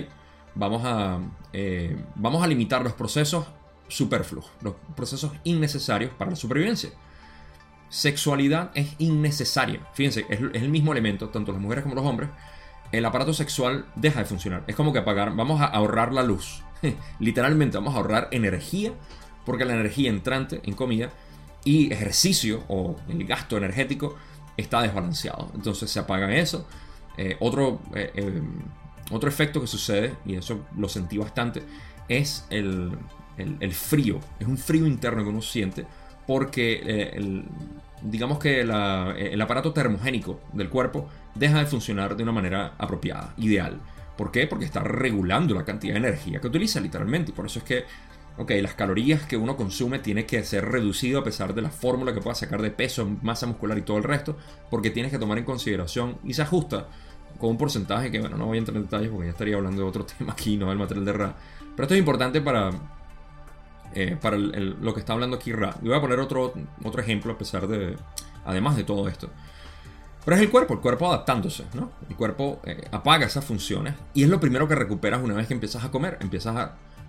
vamos 0.55 0.83
a, 0.85 1.21
eh, 1.53 1.97
vamos 2.17 2.43
a 2.43 2.47
limitar 2.47 2.83
los 2.83 2.95
procesos 2.95 3.47
superfluos, 3.89 4.51
los 4.63 4.75
procesos 4.97 5.33
innecesarios 5.45 6.13
para 6.13 6.31
la 6.31 6.37
supervivencia. 6.37 6.91
Sexualidad 7.89 8.71
es 8.75 8.95
innecesaria. 8.99 9.81
Fíjense, 9.95 10.25
es, 10.29 10.41
el 10.41 10.69
mismo 10.69 10.93
elemento, 10.93 11.29
tanto 11.29 11.53
las 11.53 11.61
mujeres 11.61 11.83
como 11.83 11.97
los 11.97 12.05
hombres. 12.05 12.31
El 12.93 13.05
aparato 13.05 13.33
sexual 13.33 13.87
deja 13.95 14.21
de 14.21 14.25
funcionar. 14.25 14.65
Es 14.67 14.75
como 14.75 14.93
que 14.93 14.99
apagar, 14.99 15.35
vamos 15.35 15.61
a 15.61 15.67
ahorrar 15.67 16.13
la 16.13 16.23
luz. 16.23 16.63
Literalmente 17.21 17.77
vamos 17.77 17.95
a 17.95 17.99
ahorrar 17.99 18.29
energía, 18.33 18.93
porque 19.45 19.65
la 19.65 19.75
energía 19.75 20.11
entrante 20.11 20.61
en 20.65 20.75
comida 20.75 21.11
y 21.65 21.93
ejercicio 21.93 22.65
o 22.69 22.97
el 23.09 23.25
gasto 23.27 23.57
energético 23.57 24.17
está 24.57 24.83
desbalanceado. 24.83 25.51
Entonces 25.55 25.91
se 25.91 26.01
apaga 26.01 26.35
eso. 26.35 26.67
Eh, 27.17 27.37
otro, 27.41 27.81
eh, 27.95 28.11
eh, 28.15 28.43
otro 29.11 29.29
efecto 29.29 29.61
que 29.61 29.67
sucede, 29.67 30.15
y 30.25 30.37
eso 30.37 30.67
lo 30.77 30.89
sentí 30.89 31.19
bastante, 31.19 31.63
es 32.09 32.47
el, 32.51 32.97
el, 33.37 33.73
frío. 33.73 34.21
Es 34.39 34.47
un 34.47 34.59
frío 34.59 34.87
interno 34.87 35.23
que 35.23 35.29
uno 35.29 35.43
siente 35.43 35.87
porque 36.27 37.11
el, 37.15 37.45
digamos 38.03 38.39
que 38.39 38.61
el 38.61 39.41
aparato 39.41 39.73
termogénico 39.73 40.41
del 40.53 40.69
cuerpo 40.69 41.09
deja 41.35 41.59
de 41.59 41.67
funcionar 41.67 42.17
de 42.17 42.23
una 42.23 42.33
manera 42.33 42.75
apropiada, 42.79 43.35
ideal. 43.39 43.81
¿Por 44.17 44.31
qué? 44.31 44.47
Porque 44.47 44.65
está 44.65 44.81
regulando 44.81 45.55
la 45.55 45.65
cantidad 45.65 45.95
de 45.95 46.01
energía 46.01 46.41
que 46.41 46.49
utiliza 46.49 46.81
literalmente. 46.81 47.31
Y 47.31 47.35
por 47.35 47.47
eso 47.47 47.61
es 47.61 47.65
que 47.65 47.85
ok, 48.41 48.53
las 48.63 48.75
calorías 48.75 49.27
que 49.27 49.37
uno 49.37 49.57
consume 49.57 49.99
tiene 49.99 50.25
que 50.25 50.43
ser 50.45 50.65
reducido 50.65 51.21
a 51.21 51.25
pesar 51.25 51.55
de 51.55 51.63
la 51.63 51.71
fórmula 51.71 52.15
que 52.15 52.21
pueda 52.21 52.35
sacar 52.35 52.63
de 52.63 52.71
peso, 52.71 53.07
masa 53.23 53.47
muscular 53.47 53.77
y 53.77 53.83
todo 53.83 53.99
el 53.99 54.05
resto, 54.05 54.37
porque 54.71 54.91
tienes 54.91 55.13
que 55.13 55.19
tomar 55.19 55.39
en 55.39 55.45
consideración 55.45 56.19
y 56.25 56.33
se 56.33 56.43
ajusta 56.43 56.89
con 57.39 57.51
un 57.51 57.59
porcentaje 57.59 58.11
que, 58.11 58.19
bueno, 58.19 58.37
no 58.37 58.47
voy 58.47 58.57
a 58.57 58.61
entrar 58.61 58.77
en 58.77 58.85
detalles 58.85 59.11
porque 59.11 59.27
ya 59.27 59.33
estaría 59.33 59.57
hablando 59.57 59.83
de 59.83 59.89
otro 59.89 60.07
tema 60.19 60.33
aquí, 60.33 60.57
no 60.57 60.69
del 60.69 60.79
material 60.79 61.05
de 61.05 61.13
Ra. 61.13 61.37
Pero 61.77 61.83
esto 61.83 61.95
es 61.95 61.99
importante 61.99 62.41
para, 62.41 62.71
eh, 63.95 64.17
para 64.21 64.39
lo 64.39 64.95
que 64.95 65.01
está 65.01 65.13
hablando 65.13 65.37
aquí 65.37 65.53
Ra. 65.53 65.77
Y 65.83 65.89
voy 65.89 65.97
a 65.97 66.01
poner 66.01 66.19
otro, 66.19 66.55
otro 66.83 67.03
ejemplo 67.03 67.33
a 67.33 67.39
pesar 67.39 67.67
de, 67.67 67.97
además 68.45 68.77
de 68.77 68.85
todo 68.85 69.07
esto. 69.09 69.31
Pero 70.25 70.37
es 70.37 70.43
el 70.43 70.51
cuerpo, 70.51 70.75
el 70.75 70.81
cuerpo 70.81 71.09
adaptándose, 71.09 71.65
¿no? 71.75 71.91
El 72.09 72.17
cuerpo 72.17 72.61
eh, 72.65 72.89
apaga 72.93 73.27
esas 73.27 73.45
funciones 73.45 73.95
y 74.13 74.23
es 74.23 74.29
lo 74.29 74.39
primero 74.39 74.69
que 74.69 74.75
recuperas 74.75 75.23
una 75.23 75.35
vez 75.35 75.47
que 75.47 75.55
empiezas 75.55 75.85
a 75.85 75.91
comer. 75.91 76.19
Empiezas 76.21 76.57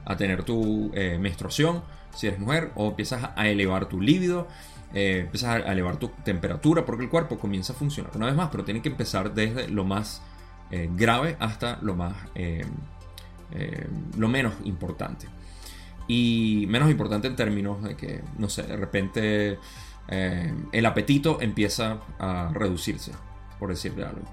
a 0.05 0.15
tener 0.15 0.43
tu 0.43 0.91
eh, 0.93 1.17
menstruación, 1.19 1.83
si 2.15 2.27
eres 2.27 2.39
mujer, 2.39 2.71
o 2.75 2.89
empiezas 2.89 3.31
a 3.35 3.47
elevar 3.47 3.87
tu 3.87 4.01
líbido, 4.01 4.47
eh, 4.93 5.21
empiezas 5.25 5.49
a 5.49 5.71
elevar 5.71 5.97
tu 5.97 6.09
temperatura, 6.23 6.85
porque 6.85 7.03
el 7.03 7.09
cuerpo 7.09 7.37
comienza 7.37 7.73
a 7.73 7.75
funcionar 7.75 8.11
una 8.15 8.27
vez 8.27 8.35
más, 8.35 8.49
pero 8.49 8.63
tiene 8.63 8.81
que 8.81 8.89
empezar 8.89 9.33
desde 9.33 9.67
lo 9.67 9.83
más 9.83 10.21
grave 10.95 11.35
hasta 11.37 11.79
lo 11.81 11.95
más 11.95 12.15
lo 14.17 14.29
menos 14.29 14.53
importante. 14.63 15.27
Y 16.07 16.65
menos 16.69 16.89
importante 16.89 17.27
en 17.27 17.35
términos 17.35 17.83
de 17.83 17.95
que, 17.95 18.21
no 18.37 18.49
sé, 18.49 18.63
de 18.63 18.77
repente 18.77 19.59
el 20.07 20.85
apetito 20.85 21.41
empieza 21.41 21.99
a 22.19 22.51
reducirse, 22.53 23.11
por 23.59 23.69
decirle 23.69 24.05
algo. 24.05 24.23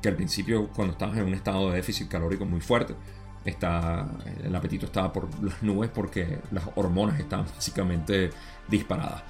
que 0.00 0.08
al 0.08 0.16
principio, 0.16 0.68
cuando 0.68 0.92
estabas 0.92 1.18
en 1.18 1.24
un 1.24 1.34
estado 1.34 1.70
de 1.70 1.76
déficit 1.76 2.08
calórico 2.08 2.46
muy 2.46 2.60
fuerte, 2.60 2.94
está, 3.44 4.08
el 4.42 4.54
apetito 4.54 4.86
estaba 4.86 5.12
por 5.12 5.28
las 5.42 5.62
nubes 5.62 5.90
porque 5.90 6.38
las 6.50 6.64
hormonas 6.76 7.20
estaban 7.20 7.46
básicamente 7.54 8.30
disparadas. 8.68 9.22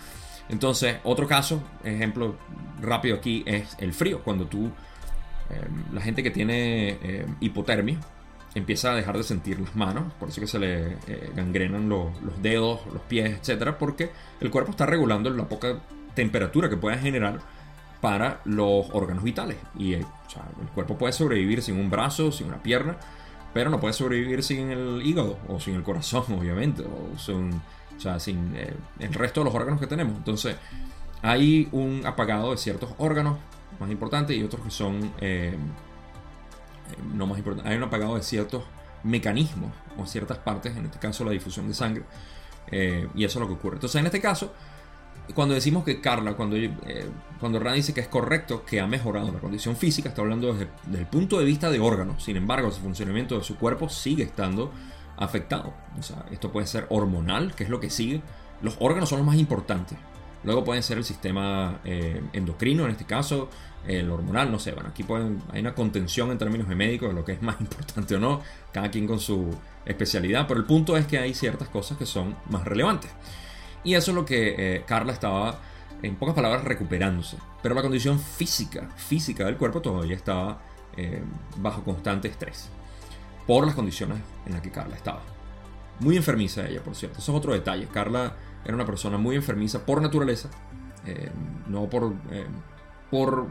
Entonces, 0.48 0.98
otro 1.04 1.26
caso, 1.26 1.62
ejemplo 1.84 2.36
rápido 2.80 3.16
aquí, 3.16 3.42
es 3.46 3.76
el 3.78 3.92
frío. 3.92 4.22
Cuando 4.22 4.46
tú, 4.46 4.70
em, 5.48 5.94
la 5.94 6.00
gente 6.00 6.22
que 6.22 6.30
tiene 6.30 7.26
hipotermia, 7.40 7.98
empieza 8.54 8.92
a 8.92 8.94
dejar 8.94 9.16
de 9.16 9.22
sentir 9.22 9.60
las 9.60 9.76
manos, 9.76 10.12
por 10.14 10.28
eso 10.28 10.40
que 10.40 10.46
se 10.46 10.58
le 10.58 10.92
eh, 11.06 11.30
gangrenan 11.34 11.88
los, 11.88 12.10
dedos, 12.42 12.80
los 12.92 13.02
pies, 13.02 13.38
etcétera, 13.38 13.78
porque 13.78 14.10
el 14.40 14.50
cuerpo 14.50 14.72
está 14.72 14.86
regulando 14.86 15.30
la 15.30 15.48
poca 15.48 15.80
temperatura 16.14 16.68
que 16.68 16.76
puede 16.76 16.98
generar 16.98 17.40
para 18.00 18.40
los 18.44 18.86
órganos 18.92 19.22
vitales. 19.22 19.56
Y 19.78 19.94
eh, 19.94 20.04
el 20.60 20.68
cuerpo 20.68 20.98
puede 20.98 21.12
sobrevivir 21.12 21.62
sin 21.62 21.78
un 21.78 21.90
brazo, 21.90 22.32
sin 22.32 22.48
una 22.48 22.62
pierna, 22.62 22.96
pero 23.52 23.70
no 23.70 23.78
puede 23.78 23.94
sobrevivir 23.94 24.42
sin 24.42 24.70
el 24.70 25.02
hígado 25.04 25.38
o 25.48 25.60
sin 25.60 25.74
el 25.74 25.82
corazón, 25.82 26.24
obviamente, 26.38 26.82
o, 26.82 27.18
sin, 27.18 27.60
sea, 27.98 28.18
sin 28.18 28.54
eh, 28.56 28.74
el 28.98 29.14
resto 29.14 29.40
de 29.40 29.44
los 29.44 29.54
órganos 29.54 29.78
que 29.78 29.86
tenemos. 29.86 30.16
Entonces, 30.16 30.56
hay 31.22 31.68
un 31.70 32.02
apagado 32.04 32.50
de 32.50 32.56
ciertos 32.56 32.90
órganos 32.98 33.38
más 33.78 33.90
importantes 33.90 34.36
y 34.36 34.42
otros 34.42 34.62
que 34.62 34.70
son 34.70 35.12
no 37.14 37.26
más 37.26 37.38
importantes. 37.38 37.70
Hay 37.70 37.76
un 37.76 37.84
apagado 37.84 38.16
de 38.16 38.22
ciertos 38.22 38.64
mecanismos 39.02 39.72
o 39.98 40.06
ciertas 40.06 40.38
partes, 40.38 40.76
en 40.76 40.86
este 40.86 40.98
caso 40.98 41.24
la 41.24 41.30
difusión 41.30 41.68
de 41.68 41.74
sangre, 41.74 42.04
eh, 42.70 43.08
y 43.14 43.24
eso 43.24 43.38
es 43.38 43.40
lo 43.40 43.48
que 43.48 43.54
ocurre. 43.54 43.76
Entonces, 43.76 43.98
en 44.00 44.06
este 44.06 44.20
caso, 44.20 44.52
cuando 45.34 45.54
decimos 45.54 45.84
que 45.84 46.00
Carla, 46.00 46.34
cuando, 46.34 46.56
eh, 46.56 46.70
cuando 47.38 47.58
Rand 47.58 47.76
dice 47.76 47.94
que 47.94 48.00
es 48.00 48.08
correcto, 48.08 48.64
que 48.64 48.80
ha 48.80 48.86
mejorado 48.86 49.32
la 49.32 49.38
condición 49.38 49.76
física, 49.76 50.08
está 50.08 50.22
hablando 50.22 50.52
desde, 50.52 50.68
el 50.98 51.06
punto 51.06 51.38
de 51.38 51.44
vista 51.44 51.70
de 51.70 51.80
órganos. 51.80 52.24
Sin 52.24 52.36
embargo, 52.36 52.70
su 52.70 52.80
funcionamiento 52.80 53.38
de 53.38 53.44
su 53.44 53.56
cuerpo 53.56 53.88
sigue 53.88 54.24
estando 54.24 54.72
afectado. 55.16 55.72
O 55.98 56.02
sea, 56.02 56.24
esto 56.30 56.50
puede 56.50 56.66
ser 56.66 56.86
hormonal, 56.90 57.54
que 57.54 57.64
es 57.64 57.70
lo 57.70 57.80
que 57.80 57.90
sigue. 57.90 58.22
Los 58.62 58.76
órganos 58.80 59.08
son 59.08 59.18
los 59.18 59.26
más 59.26 59.36
importantes. 59.36 59.98
Luego 60.42 60.64
pueden 60.64 60.82
ser 60.82 60.98
el 60.98 61.04
sistema 61.04 61.80
eh, 61.84 62.22
endocrino, 62.32 62.84
en 62.84 62.92
este 62.92 63.04
caso, 63.04 63.50
el 63.86 64.10
hormonal, 64.10 64.50
no 64.50 64.58
sé. 64.58 64.72
Bueno, 64.72 64.90
aquí 64.90 65.02
pueden, 65.02 65.42
hay 65.52 65.60
una 65.60 65.74
contención 65.74 66.30
en 66.30 66.38
términos 66.38 66.68
de 66.68 66.74
médicos 66.74 67.08
de 67.08 67.14
lo 67.14 67.24
que 67.24 67.32
es 67.32 67.42
más 67.42 67.56
importante 67.60 68.14
o 68.16 68.18
no, 68.18 68.40
cada 68.72 68.90
quien 68.90 69.06
con 69.06 69.20
su 69.20 69.54
especialidad, 69.84 70.46
pero 70.46 70.60
el 70.60 70.66
punto 70.66 70.96
es 70.96 71.06
que 71.06 71.18
hay 71.18 71.34
ciertas 71.34 71.68
cosas 71.68 71.98
que 71.98 72.06
son 72.06 72.36
más 72.48 72.64
relevantes. 72.64 73.10
Y 73.82 73.94
eso 73.94 74.10
es 74.10 74.14
lo 74.14 74.24
que 74.24 74.54
eh, 74.58 74.84
Carla 74.86 75.12
estaba, 75.12 75.58
en 76.02 76.16
pocas 76.16 76.34
palabras, 76.34 76.64
recuperándose. 76.64 77.38
Pero 77.62 77.74
la 77.74 77.82
condición 77.82 78.20
física, 78.20 78.88
física 78.96 79.44
del 79.44 79.56
cuerpo 79.56 79.80
todavía 79.80 80.16
estaba 80.16 80.60
eh, 80.96 81.22
bajo 81.56 81.82
constante 81.82 82.28
estrés. 82.28 82.68
Por 83.46 83.66
las 83.66 83.74
condiciones 83.74 84.18
en 84.46 84.52
las 84.52 84.60
que 84.60 84.70
Carla 84.70 84.96
estaba. 84.96 85.22
Muy 86.00 86.16
enfermiza 86.16 86.66
ella, 86.66 86.82
por 86.82 86.94
cierto. 86.94 87.18
Eso 87.18 87.32
es 87.32 87.38
otro 87.38 87.52
detalle. 87.52 87.86
Carla 87.86 88.34
era 88.64 88.74
una 88.74 88.86
persona 88.86 89.18
muy 89.18 89.36
enfermiza 89.36 89.84
por 89.84 90.00
naturaleza. 90.00 90.50
Eh, 91.06 91.30
no 91.68 91.88
por... 91.88 92.14
por 93.10 93.48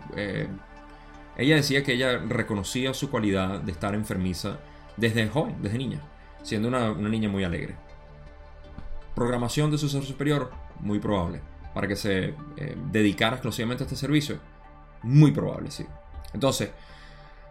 ella 1.37 1.55
decía 1.55 1.83
que 1.83 1.93
ella 1.93 2.17
reconocía 2.17 2.93
su 2.93 3.09
cualidad 3.09 3.61
de 3.61 3.71
estar 3.71 3.93
enfermiza 3.93 4.59
desde 4.97 5.27
joven, 5.27 5.57
desde 5.61 5.77
niña. 5.77 6.01
Siendo 6.43 6.67
una 6.67 6.93
niña 6.93 7.29
muy 7.29 7.43
alegre 7.43 7.75
programación 9.19 9.69
de 9.69 9.77
su 9.77 9.89
ser 9.89 10.03
superior, 10.03 10.49
muy 10.79 10.99
probable. 10.99 11.41
Para 11.73 11.87
que 11.87 11.95
se 11.95 12.33
eh, 12.57 12.77
dedicara 12.91 13.35
exclusivamente 13.35 13.83
a 13.83 13.85
este 13.85 13.97
servicio, 13.97 14.39
muy 15.03 15.31
probable, 15.31 15.69
sí. 15.69 15.85
Entonces, 16.33 16.69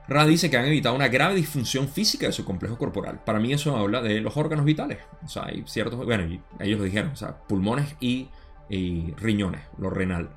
Ra 0.08 0.24
dice 0.26 0.50
que 0.50 0.56
han 0.56 0.64
evitado 0.64 0.94
una 0.94 1.08
grave 1.08 1.34
disfunción 1.34 1.88
física 1.88 2.26
de 2.26 2.32
su 2.32 2.44
complejo 2.44 2.78
corporal. 2.78 3.20
Para 3.24 3.38
mí 3.38 3.52
eso 3.52 3.76
habla 3.76 4.00
de 4.00 4.20
los 4.20 4.36
órganos 4.36 4.64
vitales. 4.64 4.98
O 5.24 5.28
sea, 5.28 5.44
hay 5.44 5.62
ciertos, 5.66 6.04
bueno, 6.04 6.24
ellos 6.58 6.78
lo 6.78 6.84
dijeron, 6.84 7.10
o 7.10 7.16
sea, 7.16 7.36
pulmones 7.36 7.94
y, 8.00 8.30
riñones, 9.18 9.60
lo 9.78 9.90
renal. 9.90 10.30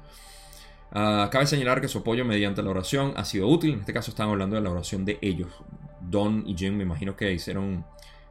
Uh, 0.92 1.30
cabe 1.30 1.48
señalar 1.48 1.80
que 1.80 1.88
su 1.88 2.00
apoyo 2.00 2.26
mediante 2.26 2.62
la 2.62 2.70
oración 2.70 3.14
ha 3.16 3.24
sido 3.24 3.48
útil. 3.48 3.74
En 3.74 3.80
este 3.80 3.94
caso 3.94 4.12
están 4.12 4.30
hablando 4.30 4.56
de 4.56 4.62
la 4.62 4.70
oración 4.70 5.06
de 5.06 5.18
ellos. 5.22 5.50
Don 6.02 6.44
y 6.46 6.56
Jim 6.56 6.76
me 6.76 6.84
imagino 6.84 7.16
que 7.16 7.32
hicieron 7.32 7.86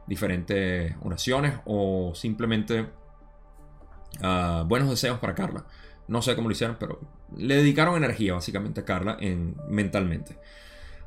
diferentes 0.05 0.93
oraciones 1.01 1.55
o 1.65 2.13
simplemente 2.13 2.87
ah, 4.21 4.63
buenos 4.67 4.89
deseos 4.89 5.19
para 5.19 5.33
Carla. 5.33 5.65
No 6.07 6.21
sé 6.21 6.35
cómo 6.35 6.49
lo 6.49 6.51
hicieron, 6.51 6.77
pero 6.79 6.99
le 7.35 7.55
dedicaron 7.55 7.95
energía 7.95 8.33
básicamente 8.33 8.81
a 8.81 8.85
Carla 8.85 9.17
en, 9.19 9.55
mentalmente. 9.67 10.37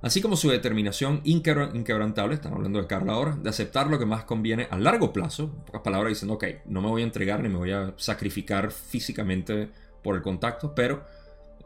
Así 0.02 0.20
como 0.20 0.36
su 0.36 0.50
determinación 0.50 1.20
inquebrantable, 1.24 2.34
estamos 2.34 2.56
hablando 2.56 2.80
de 2.80 2.86
Carla 2.86 3.14
ahora, 3.14 3.36
de 3.36 3.48
aceptar 3.48 3.86
lo 3.86 3.98
que 3.98 4.04
más 4.04 4.24
conviene 4.24 4.68
a 4.70 4.78
largo 4.78 5.12
plazo, 5.12 5.44
en 5.44 5.64
pocas 5.64 5.82
palabras 5.82 6.10
diciendo, 6.10 6.34
ok, 6.34 6.44
no 6.66 6.82
me 6.82 6.88
voy 6.88 7.02
a 7.02 7.04
entregar 7.04 7.40
ni 7.40 7.48
me 7.48 7.56
voy 7.56 7.72
a 7.72 7.94
sacrificar 7.96 8.70
físicamente 8.70 9.70
por 10.02 10.16
el 10.16 10.22
contacto, 10.22 10.74
pero 10.74 11.04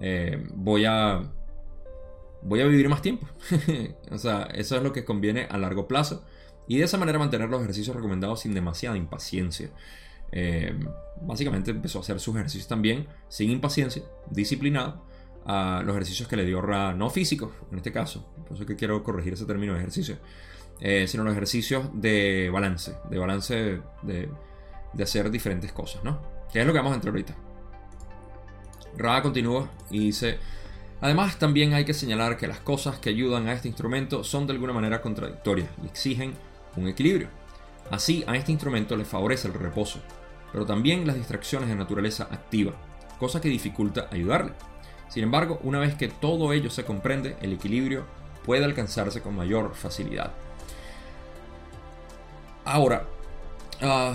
eh, 0.00 0.47
voy 0.55 0.85
a 0.85 1.23
voy 2.43 2.61
a 2.61 2.67
vivir 2.67 2.88
más 2.88 3.02
tiempo. 3.02 3.26
o 4.11 4.19
sea, 4.19 4.45
eso 4.55 4.76
es 4.76 4.83
lo 4.83 4.93
que 4.93 5.05
conviene 5.05 5.47
a 5.50 5.59
largo 5.59 5.88
plazo 5.88 6.25
y 6.67 6.78
de 6.78 6.85
esa 6.85 6.99
manera 6.99 7.19
mantener 7.19 7.49
los 7.49 7.61
ejercicios 7.61 7.97
recomendados 7.97 8.40
sin 8.40 8.55
demasiada 8.55 8.97
impaciencia. 8.97 9.71
Eh, 10.31 10.78
básicamente 11.23 11.71
empezó 11.71 11.99
a 11.99 12.02
hacer 12.02 12.21
sus 12.21 12.37
ejercicios 12.37 12.69
también 12.69 13.07
sin 13.28 13.50
impaciencia, 13.50 14.02
disciplinado, 14.31 15.07
a 15.47 15.83
los 15.83 15.95
ejercicios 15.95 16.28
que 16.28 16.37
le 16.37 16.45
dio 16.45 16.61
Ra, 16.61 16.93
no 16.93 17.09
físicos 17.09 17.52
en 17.73 17.78
este 17.78 17.90
caso, 17.90 18.31
por 18.47 18.57
eso 18.57 18.67
que 18.67 18.76
quiero 18.76 19.02
corregir 19.02 19.33
ese 19.33 19.47
término 19.47 19.73
de 19.73 19.78
ejercicio, 19.78 20.19
eh, 20.81 21.07
sino 21.09 21.25
los 21.25 21.33
ejercicios 21.33 21.88
de 21.95 22.50
balance, 22.52 22.95
de 23.09 23.19
balance 23.19 23.55
de, 24.02 24.28
de, 24.93 25.02
hacer 25.02 25.31
diferentes 25.31 25.73
cosas, 25.73 26.05
¿no? 26.05 26.21
Que 26.52 26.61
es 26.61 26.67
lo 26.67 26.73
que 26.73 26.78
vamos 26.78 26.93
a 26.93 26.97
entrar 26.97 27.12
ahorita. 27.12 27.35
Ra 28.97 29.23
continúa 29.23 29.71
y 29.90 29.99
dice, 29.99 30.38
además 31.00 31.38
también 31.38 31.75
hay 31.75 31.85
que 31.85 31.95
señalar 31.95 32.37
que 32.37 32.49
las 32.49 32.61
cosas 32.61 32.99
que 32.99 33.11
ayudan 33.11 33.49
a 33.49 33.52
este 33.52 33.68
instrumento 33.68 34.25
son 34.25 34.47
de 34.47 34.52
alguna 34.54 34.73
manera 34.73 35.00
contradictorias 35.00 35.68
y 35.83 35.87
exigen 35.87 36.35
un 36.76 36.88
equilibrio. 36.88 37.28
Así, 37.90 38.25
a 38.26 38.37
este 38.37 38.52
instrumento 38.52 38.97
le 38.97 39.04
favorece 39.04 39.49
el 39.49 39.54
reposo, 39.54 40.00
pero 40.52 40.66
también 40.66 41.07
las 41.07 41.16
distracciones 41.16 41.68
de 41.68 41.75
naturaleza 41.75 42.25
activa, 42.30 42.73
cosa 43.18 43.40
que 43.40 43.49
dificulta 43.49 44.09
ayudarle. 44.11 44.52
Sin 45.09 45.23
embargo, 45.23 45.59
una 45.62 45.78
vez 45.78 45.95
que 45.95 46.09
todo 46.09 46.52
ello 46.52 46.71
se 46.71 46.85
comprende, 46.85 47.37
el 47.40 47.54
equilibrio 47.54 48.04
puede 48.45 48.64
alcanzarse 48.64 49.23
con 49.23 49.37
mayor 49.37 49.75
facilidad. 49.75 50.33
Ahora, 52.64 53.07
ah, 53.80 54.14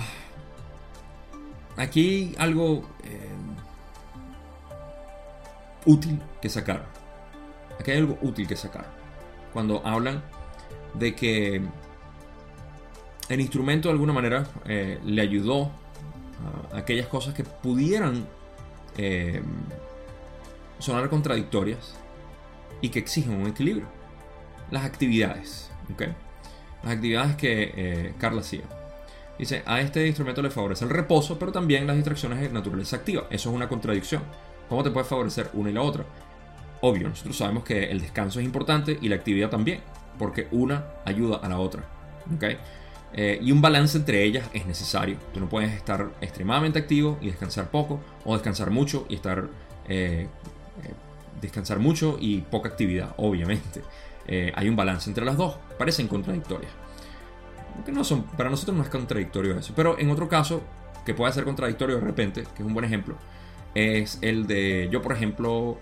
aquí 1.77 2.35
algo 2.37 2.87
eh, 3.03 3.29
útil 5.85 6.21
que 6.41 6.49
sacar. 6.49 6.85
Aquí 7.79 7.91
hay 7.91 7.97
algo 7.97 8.17
útil 8.21 8.47
que 8.47 8.55
sacar. 8.55 8.85
Cuando 9.51 9.85
hablan 9.85 10.23
de 10.93 11.15
que 11.15 11.61
el 13.29 13.41
instrumento 13.41 13.87
de 13.87 13.93
alguna 13.93 14.13
manera 14.13 14.45
eh, 14.65 14.99
le 15.03 15.21
ayudó 15.21 15.71
a 16.71 16.77
aquellas 16.77 17.07
cosas 17.07 17.33
que 17.33 17.43
pudieran 17.43 18.27
eh, 18.97 19.41
sonar 20.79 21.09
contradictorias 21.09 21.95
y 22.81 22.89
que 22.89 22.99
exigen 22.99 23.33
un 23.35 23.47
equilibrio. 23.47 23.87
Las 24.71 24.85
actividades. 24.85 25.71
Las 26.83 26.93
actividades 26.93 27.35
que 27.35 27.73
eh, 27.75 28.13
Carla 28.17 28.41
hacía. 28.41 28.63
Dice, 29.39 29.63
a 29.65 29.79
este 29.81 30.05
instrumento 30.05 30.41
le 30.41 30.49
favorece 30.49 30.83
el 30.83 30.91
reposo, 30.91 31.39
pero 31.39 31.51
también 31.51 31.87
las 31.87 31.95
distracciones 31.95 32.39
de 32.39 32.49
naturaleza 32.49 32.97
activa. 32.97 33.27
Eso 33.29 33.49
es 33.49 33.55
una 33.55 33.67
contradicción. 33.67 34.21
¿Cómo 34.73 34.81
te 34.81 34.89
puede 34.89 35.05
favorecer 35.05 35.51
una 35.53 35.69
y 35.69 35.73
la 35.73 35.83
otra? 35.83 36.03
Obvio, 36.81 37.07
nosotros 37.07 37.37
sabemos 37.37 37.63
que 37.63 37.91
el 37.91 38.01
descanso 38.01 38.39
es 38.39 38.45
importante 38.47 38.97
y 38.99 39.07
la 39.07 39.17
actividad 39.17 39.51
también, 39.51 39.81
porque 40.17 40.47
una 40.49 40.85
ayuda 41.05 41.37
a 41.43 41.47
la 41.47 41.59
otra. 41.59 41.83
¿okay? 42.35 42.57
Eh, 43.13 43.37
y 43.39 43.51
un 43.51 43.61
balance 43.61 43.95
entre 43.99 44.23
ellas 44.23 44.49
es 44.51 44.65
necesario. 44.65 45.17
Tú 45.31 45.39
no 45.39 45.47
puedes 45.47 45.71
estar 45.73 46.09
extremadamente 46.21 46.79
activo 46.79 47.19
y 47.21 47.27
descansar 47.27 47.69
poco, 47.69 47.99
o 48.25 48.33
descansar 48.33 48.71
mucho 48.71 49.05
y 49.09 49.13
estar. 49.13 49.47
Eh, 49.87 50.27
eh, 50.83 50.93
descansar 51.39 51.77
mucho 51.77 52.17
y 52.19 52.39
poca 52.41 52.69
actividad, 52.69 53.13
obviamente. 53.17 53.83
hay 54.27 54.69
un 54.69 54.75
balance 54.75 55.07
entre 55.07 55.23
las 55.23 55.37
dos. 55.37 55.55
Parecen 55.77 56.07
contradictorias. 56.07 56.71
No 57.85 58.03
son, 58.03 58.23
para 58.23 58.49
nosotros 58.49 58.75
no 58.75 58.81
es 58.81 58.89
contradictorio 58.89 59.55
eso. 59.55 59.73
Pero 59.75 59.99
en 59.99 60.09
otro 60.09 60.27
caso, 60.27 60.63
que 61.05 61.13
puede 61.13 61.31
ser 61.31 61.43
contradictorio 61.43 61.97
de 61.97 62.01
repente, 62.01 62.41
que 62.55 62.63
es 62.63 62.67
un 62.67 62.73
buen 62.73 62.85
ejemplo, 62.85 63.17
es 63.75 64.19
el 64.21 64.47
de 64.47 64.89
yo, 64.91 65.01
por 65.01 65.13
ejemplo, 65.13 65.77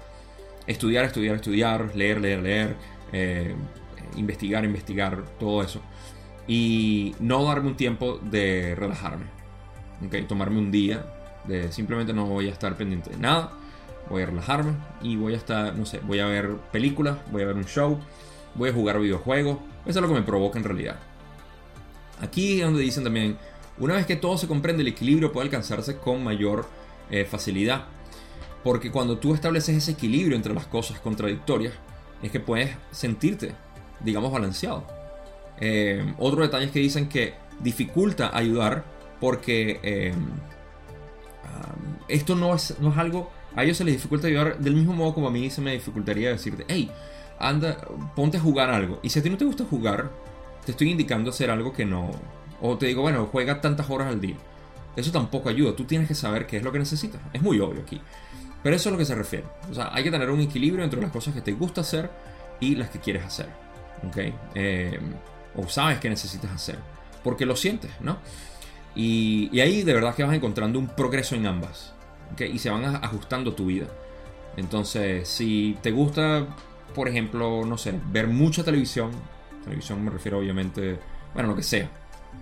estudiar, 0.67 1.05
estudiar, 1.05 1.36
estudiar, 1.36 1.95
leer, 1.95 2.21
leer, 2.21 2.41
leer, 2.41 3.55
investigar, 4.15 4.63
investigar, 4.65 5.24
todo 5.39 5.63
eso 5.63 5.81
y 6.48 7.15
no 7.19 7.45
darme 7.45 7.69
un 7.69 7.77
tiempo 7.77 8.19
de 8.21 8.75
relajarme. 8.75 9.25
¿okay? 10.05 10.24
Tomarme 10.24 10.60
un 10.60 10.71
día 10.71 11.05
de 11.45 11.71
simplemente 11.71 12.13
no 12.13 12.25
voy 12.25 12.50
a 12.50 12.51
estar 12.51 12.75
pendiente 12.75 13.12
de 13.12 13.17
nada, 13.17 13.53
voy 14.10 14.24
a 14.24 14.25
relajarme 14.25 14.74
y 15.01 15.15
voy 15.15 15.33
a 15.33 15.38
estar, 15.38 15.75
no 15.75 15.86
sé, 15.86 16.00
voy 16.00 16.19
a 16.19 16.25
ver 16.25 16.57
películas, 16.71 17.17
voy 17.31 17.43
a 17.43 17.45
ver 17.45 17.55
un 17.55 17.65
show, 17.65 18.00
voy 18.55 18.69
a 18.69 18.74
jugar 18.74 19.00
videojuegos. 19.00 19.60
Eso 19.86 20.00
es 20.00 20.01
lo 20.01 20.07
que 20.07 20.13
me 20.13 20.24
provoca 20.24 20.60
en 20.60 20.65
realidad. 20.65 21.00
Aquí 22.21 22.60
es 22.60 22.65
donde 22.65 22.81
dicen 22.81 23.03
también, 23.03 23.38
una 23.79 23.95
vez 23.95 24.05
que 24.05 24.15
todo 24.15 24.38
se 24.38 24.48
comprende, 24.48 24.81
el 24.81 24.89
equilibrio 24.89 25.31
puede 25.31 25.45
alcanzarse 25.45 25.98
con 25.98 26.24
mayor 26.24 26.67
eh, 27.11 27.25
facilidad. 27.25 27.85
Porque 28.63 28.91
cuando 28.91 29.17
tú 29.17 29.33
estableces 29.33 29.75
ese 29.75 29.91
equilibrio 29.91 30.35
entre 30.35 30.53
las 30.53 30.67
cosas 30.67 30.99
contradictorias, 30.99 31.73
es 32.21 32.31
que 32.31 32.39
puedes 32.39 32.75
sentirte, 32.91 33.53
digamos, 34.00 34.31
balanceado. 34.31 34.85
Eh, 35.59 36.13
otro 36.17 36.41
detalle 36.41 36.65
es 36.65 36.71
que 36.71 36.79
dicen 36.79 37.09
que 37.09 37.33
dificulta 37.59 38.35
ayudar 38.35 38.83
porque 39.19 39.79
eh, 39.83 40.13
esto 42.07 42.35
no 42.35 42.55
es, 42.55 42.79
no 42.79 42.91
es 42.91 42.97
algo, 42.97 43.31
a 43.55 43.63
ellos 43.63 43.77
se 43.77 43.83
les 43.83 43.95
dificulta 43.95 44.27
ayudar 44.27 44.59
del 44.59 44.75
mismo 44.75 44.93
modo 44.93 45.13
como 45.13 45.27
a 45.27 45.31
mí 45.31 45.50
se 45.50 45.61
me 45.61 45.74
dificultaría 45.74 46.29
decirte, 46.29 46.65
hey, 46.67 46.89
anda, 47.39 47.77
ponte 48.15 48.37
a 48.37 48.39
jugar 48.39 48.69
algo. 48.69 49.00
Y 49.03 49.09
si 49.09 49.19
a 49.19 49.24
ti 49.24 49.29
no 49.29 49.37
te 49.37 49.45
gusta 49.45 49.65
jugar, 49.65 50.11
te 50.65 50.71
estoy 50.71 50.91
indicando 50.91 51.29
hacer 51.29 51.50
algo 51.50 51.74
que 51.74 51.85
no... 51.85 52.11
O 52.61 52.77
te 52.77 52.85
digo, 52.85 53.01
bueno, 53.01 53.27
juega 53.31 53.59
tantas 53.59 53.89
horas 53.89 54.07
al 54.07 54.21
día. 54.21 54.35
Eso 54.95 55.11
tampoco 55.11 55.49
ayuda, 55.49 55.75
tú 55.75 55.85
tienes 55.85 56.07
que 56.07 56.15
saber 56.15 56.45
qué 56.45 56.57
es 56.57 56.63
lo 56.63 56.71
que 56.71 56.79
necesitas. 56.79 57.21
Es 57.33 57.41
muy 57.41 57.59
obvio 57.59 57.81
aquí. 57.81 58.01
Pero 58.63 58.75
eso 58.75 58.89
es 58.89 58.93
lo 58.93 58.97
que 58.97 59.05
se 59.05 59.15
refiere. 59.15 59.45
O 59.69 59.73
sea, 59.73 59.89
hay 59.93 60.03
que 60.03 60.11
tener 60.11 60.29
un 60.29 60.41
equilibrio 60.41 60.83
entre 60.83 61.01
las 61.01 61.11
cosas 61.11 61.33
que 61.33 61.41
te 61.41 61.53
gusta 61.53 61.81
hacer 61.81 62.11
y 62.59 62.75
las 62.75 62.89
que 62.89 62.99
quieres 62.99 63.23
hacer. 63.23 63.47
¿Ok? 64.07 64.17
Eh, 64.55 64.99
o 65.55 65.67
sabes 65.67 65.99
que 65.99 66.09
necesitas 66.09 66.51
hacer, 66.51 66.77
porque 67.23 67.45
lo 67.45 67.55
sientes, 67.55 67.91
¿no? 67.99 68.17
Y, 68.95 69.59
ahí 69.59 69.83
de 69.83 69.93
verdad 69.93 70.15
que 70.15 70.23
vas 70.23 70.35
encontrando 70.35 70.79
un 70.79 70.87
progreso 70.87 71.35
en 71.35 71.45
ambas, 71.47 71.93
Y 72.39 72.59
se 72.59 72.69
van 72.69 72.85
ajustando 72.85 73.53
tu 73.53 73.65
vida. 73.65 73.87
Entonces, 74.57 75.27
si 75.27 75.77
te 75.81 75.91
gusta, 75.91 76.45
por 76.95 77.07
ejemplo, 77.07 77.65
no 77.65 77.77
sé, 77.77 77.93
ver 78.11 78.27
mucha 78.27 78.63
televisión, 78.63 79.11
televisión 79.63 80.03
me 80.03 80.11
refiero 80.11 80.39
obviamente, 80.39 80.99
bueno, 81.33 81.49
lo 81.49 81.55
que 81.55 81.63
sea, 81.63 81.89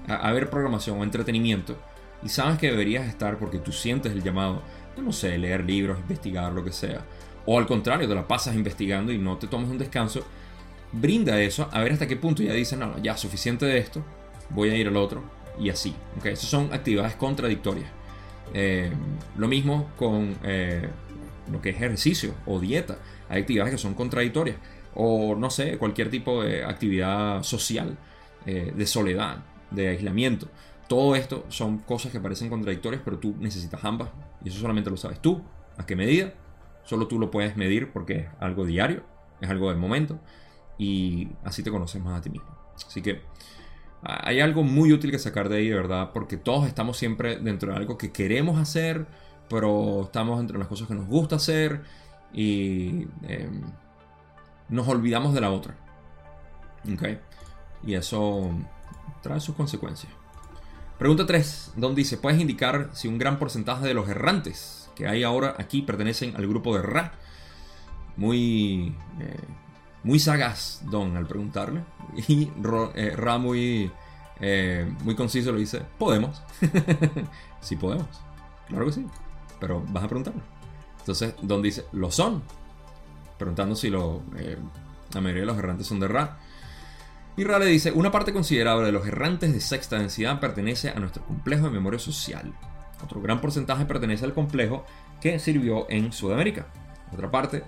a, 0.07 0.31
ver 0.31 0.49
programación 0.49 0.99
o 0.99 1.03
entretenimiento, 1.03 1.77
y 2.23 2.29
sabes 2.29 2.57
que 2.57 2.69
deberías 2.69 3.07
estar 3.07 3.37
porque 3.37 3.59
tú 3.59 3.71
sientes 3.71 4.11
el 4.11 4.23
llamado, 4.23 4.61
no 4.97 5.13
sé, 5.13 5.37
leer 5.37 5.63
libros, 5.63 5.99
investigar, 5.99 6.51
lo 6.51 6.63
que 6.63 6.71
sea, 6.71 7.01
o 7.45 7.57
al 7.57 7.65
contrario, 7.65 8.07
te 8.07 8.15
la 8.15 8.27
pasas 8.27 8.55
investigando 8.55 9.11
y 9.11 9.17
no 9.17 9.37
te 9.37 9.47
tomas 9.47 9.69
un 9.69 9.77
descanso, 9.77 10.25
brinda 10.91 11.39
eso, 11.39 11.69
a 11.71 11.81
ver 11.81 11.93
hasta 11.93 12.07
qué 12.07 12.15
punto 12.15 12.43
ya 12.43 12.53
dicen, 12.53 12.79
no, 12.79 12.97
ya 13.01 13.15
suficiente 13.17 13.65
de 13.65 13.77
esto, 13.77 14.03
voy 14.49 14.69
a 14.69 14.75
ir 14.75 14.87
al 14.87 14.97
otro, 14.97 15.23
y 15.59 15.69
así. 15.69 15.93
¿okay? 16.17 16.33
Esas 16.33 16.49
son 16.49 16.73
actividades 16.73 17.15
contradictorias. 17.15 17.89
Eh, 18.53 18.91
lo 19.37 19.47
mismo 19.47 19.91
con 19.95 20.35
eh, 20.43 20.87
lo 21.51 21.61
que 21.61 21.69
es 21.69 21.75
ejercicio 21.75 22.33
o 22.45 22.59
dieta. 22.59 22.97
Hay 23.29 23.41
actividades 23.41 23.73
que 23.73 23.77
son 23.77 23.93
contradictorias. 23.93 24.57
O 24.95 25.35
no 25.35 25.49
sé, 25.49 25.77
cualquier 25.77 26.09
tipo 26.09 26.43
de 26.43 26.63
actividad 26.63 27.43
social, 27.43 27.97
eh, 28.45 28.73
de 28.75 28.85
soledad, 28.87 29.43
de 29.71 29.89
aislamiento. 29.89 30.47
Todo 30.89 31.15
esto 31.15 31.45
son 31.47 31.77
cosas 31.77 32.11
que 32.11 32.19
parecen 32.19 32.49
contradictorias, 32.49 33.01
pero 33.05 33.17
tú 33.17 33.33
necesitas 33.39 33.85
ambas. 33.85 34.09
Y 34.43 34.49
eso 34.49 34.59
solamente 34.59 34.89
lo 34.89 34.97
sabes 34.97 35.21
tú. 35.21 35.41
¿A 35.77 35.85
qué 35.85 35.95
medida? 35.95 36.33
Solo 36.83 37.07
tú 37.07 37.19
lo 37.19 37.31
puedes 37.31 37.55
medir 37.55 37.93
porque 37.93 38.15
es 38.15 38.27
algo 38.41 38.65
diario, 38.65 39.03
es 39.39 39.49
algo 39.49 39.69
del 39.69 39.77
momento 39.77 40.19
y 40.79 41.27
así 41.43 41.61
te 41.61 41.69
conoces 41.69 42.01
más 42.01 42.17
a 42.17 42.21
ti 42.21 42.31
mismo. 42.31 42.49
Así 42.75 43.01
que 43.01 43.21
hay 44.01 44.39
algo 44.39 44.63
muy 44.63 44.91
útil 44.93 45.11
que 45.11 45.19
sacar 45.19 45.49
de 45.49 45.57
ahí, 45.57 45.67
de 45.67 45.75
verdad, 45.75 46.11
porque 46.13 46.37
todos 46.37 46.65
estamos 46.67 46.97
siempre 46.97 47.37
dentro 47.37 47.71
de 47.71 47.77
algo 47.77 47.97
que 47.97 48.11
queremos 48.11 48.57
hacer, 48.57 49.05
pero 49.49 50.03
estamos 50.03 50.39
entre 50.39 50.57
las 50.57 50.67
cosas 50.67 50.87
que 50.87 50.95
nos 50.95 51.05
gusta 51.05 51.35
hacer 51.35 51.83
y 52.33 53.07
em, 53.27 53.61
nos 54.69 54.87
olvidamos 54.87 55.33
de 55.33 55.41
la 55.41 55.51
otra. 55.51 55.75
¿Ok? 56.91 57.03
Y 57.83 57.95
eso 57.95 58.49
trae 59.21 59.41
sus 59.41 59.55
consecuencias. 59.55 60.11
Pregunta 60.99 61.25
3, 61.25 61.71
donde 61.77 62.01
dice, 62.01 62.17
¿puedes 62.17 62.41
indicar 62.41 62.89
si 62.91 63.07
un 63.07 63.17
gran 63.17 63.39
porcentaje 63.39 63.87
de 63.87 63.93
los 63.93 64.09
errantes 64.09 64.89
que 64.95 65.07
hay 65.07 65.23
ahora 65.23 65.55
aquí 65.57 65.81
pertenecen 65.81 66.35
al 66.35 66.45
grupo 66.45 66.75
de 66.75 66.81
Ra? 66.81 67.13
Muy... 68.17 68.93
Eh, 69.21 69.39
muy 70.03 70.19
sagaz 70.19 70.81
Don 70.89 71.15
al 71.15 71.25
preguntarle. 71.25 71.83
Y 72.27 72.49
eh, 72.95 73.13
Ra 73.15 73.37
muy, 73.37 73.89
eh, 74.41 74.91
muy 75.03 75.15
conciso 75.15 75.53
le 75.53 75.59
dice, 75.59 75.83
podemos. 75.97 76.41
sí 77.61 77.77
podemos. 77.77 78.07
Claro 78.67 78.85
que 78.85 78.91
sí. 78.91 79.07
Pero 79.57 79.81
vas 79.87 80.03
a 80.03 80.07
preguntarlo. 80.07 80.41
Entonces 80.99 81.33
Don 81.41 81.61
dice, 81.61 81.85
lo 81.93 82.11
son. 82.11 82.43
Preguntando 83.37 83.73
si 83.73 83.89
la 83.89 84.01
mayoría 85.13 85.41
de 85.41 85.45
los 85.45 85.57
errantes 85.57 85.87
son 85.87 86.01
de 86.01 86.09
Ra. 86.09 86.39
Y 87.39 87.45
Ra 87.45 87.57
le 87.57 87.67
dice, 87.67 87.93
una 87.93 88.11
parte 88.11 88.33
considerable 88.33 88.87
de 88.87 88.91
los 88.91 89.07
errantes 89.07 89.53
de 89.53 89.61
sexta 89.61 89.97
densidad 89.97 90.41
pertenece 90.41 90.89
a 90.89 90.99
nuestro 90.99 91.23
complejo 91.23 91.67
de 91.67 91.71
memoria 91.71 91.97
social. 91.97 92.53
Otro 93.01 93.21
gran 93.21 93.39
porcentaje 93.39 93.85
pertenece 93.85 94.25
al 94.25 94.33
complejo 94.33 94.83
que 95.21 95.39
sirvió 95.39 95.89
en 95.89 96.11
Sudamérica. 96.11 96.67
Otra 97.13 97.31
parte 97.31 97.63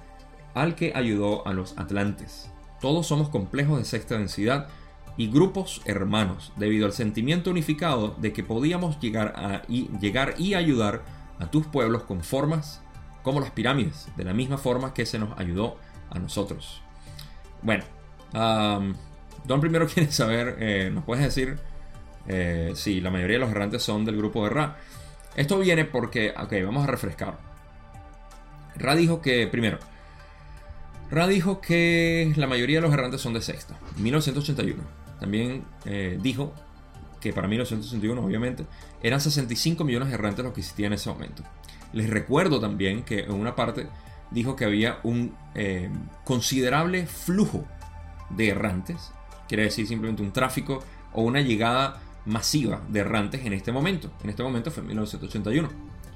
al 0.55 0.75
que 0.75 0.91
ayudó 0.93 1.47
a 1.47 1.53
los 1.53 1.77
atlantes. 1.77 2.51
Todos 2.81 3.07
somos 3.07 3.29
complejos 3.29 3.77
de 3.79 3.85
sexta 3.85 4.17
densidad 4.17 4.67
y 5.15 5.31
grupos 5.31 5.81
hermanos, 5.85 6.51
debido 6.57 6.85
al 6.85 6.91
sentimiento 6.91 7.49
unificado 7.49 8.09
de 8.19 8.33
que 8.33 8.43
podíamos 8.43 8.99
llegar, 8.99 9.33
a, 9.37 9.61
y, 9.69 9.87
llegar 9.99 10.35
y 10.37 10.53
ayudar 10.53 11.01
a 11.39 11.49
tus 11.49 11.65
pueblos 11.65 12.03
con 12.03 12.25
formas 12.25 12.81
como 13.23 13.39
las 13.39 13.51
pirámides, 13.51 14.09
de 14.17 14.25
la 14.25 14.33
misma 14.33 14.57
forma 14.57 14.93
que 14.93 15.05
se 15.05 15.17
nos 15.17 15.39
ayudó 15.39 15.77
a 16.09 16.19
nosotros. 16.19 16.81
Bueno, 17.61 17.85
Don 19.45 19.59
primero 19.59 19.87
quiere 19.93 20.11
saber, 20.11 20.57
eh, 20.59 20.89
¿nos 20.93 21.03
puedes 21.03 21.23
decir 21.23 21.57
eh, 22.27 22.71
si 22.75 23.01
la 23.01 23.09
mayoría 23.09 23.37
de 23.37 23.41
los 23.41 23.51
errantes 23.51 23.83
son 23.83 24.05
del 24.05 24.17
grupo 24.17 24.43
de 24.43 24.49
Ra? 24.49 24.77
Esto 25.35 25.59
viene 25.59 25.85
porque, 25.85 26.33
ok, 26.37 26.53
vamos 26.65 26.83
a 26.83 26.87
refrescar. 26.87 27.37
Ra 28.75 28.95
dijo 28.95 29.21
que, 29.21 29.47
primero, 29.47 29.79
Ra 31.09 31.27
dijo 31.27 31.61
que 31.61 32.31
la 32.35 32.47
mayoría 32.47 32.77
de 32.77 32.81
los 32.81 32.93
errantes 32.93 33.21
son 33.21 33.33
de 33.33 33.41
sexta, 33.41 33.77
1981. 33.97 34.81
También 35.19 35.63
eh, 35.85 36.17
dijo 36.21 36.53
que 37.19 37.33
para 37.33 37.47
1981, 37.47 38.21
obviamente, 38.23 38.65
eran 39.03 39.21
65 39.21 39.83
millones 39.83 40.09
de 40.09 40.15
errantes 40.15 40.43
los 40.43 40.53
que 40.53 40.61
existían 40.61 40.87
en 40.87 40.93
ese 40.93 41.09
momento. 41.09 41.43
Les 41.93 42.09
recuerdo 42.09 42.59
también 42.59 43.03
que 43.03 43.19
en 43.19 43.33
una 43.33 43.55
parte 43.55 43.87
dijo 44.31 44.55
que 44.55 44.65
había 44.65 44.99
un 45.03 45.35
considerable 46.23 47.05
flujo 47.05 47.65
de 48.29 48.49
errantes, 48.49 49.11
quiere 49.51 49.63
decir 49.63 49.85
simplemente 49.85 50.23
un 50.23 50.31
tráfico 50.31 50.81
o 51.11 51.23
una 51.23 51.41
llegada 51.41 51.99
masiva 52.25 52.79
de 52.87 53.01
errantes 53.01 53.45
en 53.45 53.51
este 53.51 53.73
momento. 53.73 54.09
En 54.23 54.29
este 54.29 54.43
momento 54.43 54.71
fue 54.71 54.79
en 54.79 54.87
1981. 54.87 55.67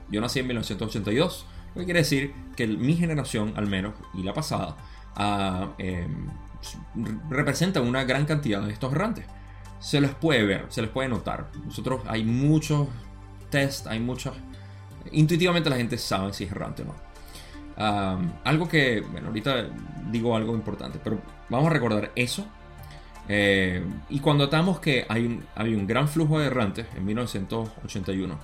Yo 0.10 0.22
nací 0.22 0.40
en 0.40 0.48
1982, 0.48 1.46
lo 1.74 1.82
que 1.82 1.84
quiere 1.84 2.00
decir 2.00 2.34
que 2.56 2.66
mi 2.66 2.96
generación, 2.96 3.52
al 3.58 3.68
menos, 3.68 3.94
y 4.14 4.24
la 4.24 4.34
pasada, 4.34 4.78
ah, 5.18 5.74
em, 5.80 6.30
representa 7.30 7.82
una 7.82 8.06
gran 8.06 8.26
cantidad 8.26 8.62
de 8.62 8.72
estos 8.72 8.94
errantes. 8.94 9.26
Se 9.82 10.00
les 10.00 10.12
puede 10.12 10.46
ver, 10.46 10.68
se 10.70 10.82
les 10.82 10.90
puede 10.90 11.10
notar. 11.10 11.52
Nosotros 11.66 12.04
hay 12.08 12.24
muchos 12.24 12.88
test, 13.50 13.86
hay 13.88 14.00
muchos... 14.00 14.34
Intuitivamente 15.12 15.70
la 15.70 15.76
gente 15.76 15.98
sabe 15.98 16.32
si 16.32 16.46
es 16.46 16.52
errante 16.54 16.84
o 16.84 16.86
no. 16.86 16.96
Ah, 17.76 18.18
algo 18.46 18.70
que, 18.70 19.02
bueno, 19.02 19.28
ahorita 19.28 19.68
digo 20.10 20.38
algo 20.38 20.56
importante, 20.56 21.02
pero 21.04 21.20
vamos 21.50 21.68
a 21.68 21.74
recordar 21.74 22.14
eso 22.16 22.48
eh, 23.28 23.84
y 24.10 24.20
cuando 24.20 24.46
notamos 24.46 24.80
que 24.80 25.06
hay 25.10 25.26
un, 25.26 25.46
un 25.58 25.88
gran 25.88 26.08
flujo 26.08 26.40
de 26.40 26.48
errantes 26.48 26.86
en 26.96 27.06
1981, 27.06 28.38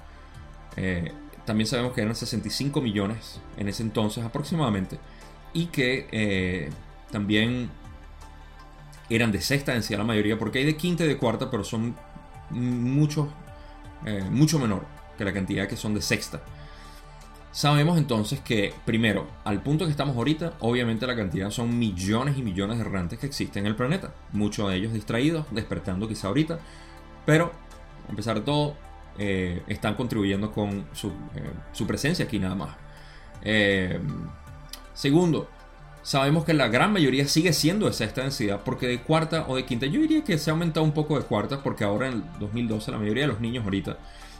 eh, 0.78 1.12
también 1.46 1.67
sabemos 1.67 1.94
que 1.94 2.02
eran 2.02 2.15
65 2.15 2.82
millones 2.82 3.39
en 3.58 3.67
ese 3.67 3.84
entonces 3.84 4.24
aproximadamente, 4.24 5.00
y 5.54 5.67
que 5.67 6.08
eh, 6.12 6.70
también 7.12 7.70
eran 9.10 9.32
de 9.32 9.41
sexta 9.41 9.74
densidad 9.74 10.00
la 10.00 10.06
mayoría, 10.06 10.39
porque 10.39 10.60
hay 10.60 10.65
de 10.65 10.78
quinta 10.78 11.04
y 11.04 11.08
de 11.08 11.17
cuarta, 11.17 11.52
pero 11.52 11.63
son 11.63 11.96
mucho, 12.50 13.32
mucho 14.30 14.58
menor 14.58 14.86
que 15.17 15.26
la 15.26 15.34
cantidad 15.34 15.67
que 15.67 15.76
son 15.76 15.94
de 15.94 16.02
sexta. 16.02 16.41
Sabemos 17.52 17.98
entonces 17.98 18.40
que, 18.40 18.74
primero, 18.86 19.28
al 19.44 19.62
punto 19.62 19.86
que 19.86 19.92
estamos 19.92 20.16
ahorita, 20.16 20.54
obviamente 20.62 21.06
la 21.06 21.18
cantidad 21.18 21.50
son 21.50 21.78
millones 21.78 22.38
y 22.38 22.44
millones 22.44 22.78
de 22.78 22.86
errantes 22.86 23.20
que 23.20 23.26
existen 23.26 23.66
en 23.66 23.72
el 23.72 23.76
planeta. 23.76 24.14
Muchos 24.32 24.70
de 24.70 24.78
ellos 24.78 24.94
distraídos, 24.94 25.46
despertando 25.52 26.08
quizá 26.08 26.30
ahorita, 26.30 26.60
pero 27.26 27.52
a 28.10 28.16
pesar 28.16 28.36
de 28.36 28.42
todo, 28.42 28.76
eh, 29.18 29.62
están 29.68 29.96
contribuyendo 29.96 30.52
con 30.54 30.86
su, 30.94 31.10
eh, 31.36 31.86
presencia 31.86 32.26
aquí 32.26 32.40
nada 32.40 32.56
más. 32.56 32.70
Eh, 33.42 34.00
segundo, 34.94 35.50
sabemos 36.04 36.46
que 36.46 36.54
la 36.54 36.70
gran 36.70 36.94
mayoría 36.94 37.28
sigue 37.28 37.52
siendo 37.52 37.88
de 37.88 37.94
sexta 37.94 38.22
densidad, 38.22 38.62
porque 38.64 38.88
de 38.88 39.02
cuarta 39.02 39.46
o 39.50 39.58
de 39.58 39.66
quinta, 39.66 39.88
yo 39.88 40.00
diría 40.00 40.24
que 40.24 40.38
se 40.38 40.50
ha 40.50 40.54
aumentado 40.54 40.86
un 40.86 40.94
poco 40.94 41.20
de 41.20 41.26
cuarta, 41.26 41.62
porque 41.62 41.84
ahora 41.84 42.08
en 42.08 42.14
el 42.14 42.24
2012 42.40 42.92
la 42.92 42.98
mayoría 42.98 43.24
de 43.24 43.28
los 43.28 43.42
niños 43.42 43.66
ahorita 43.66 43.98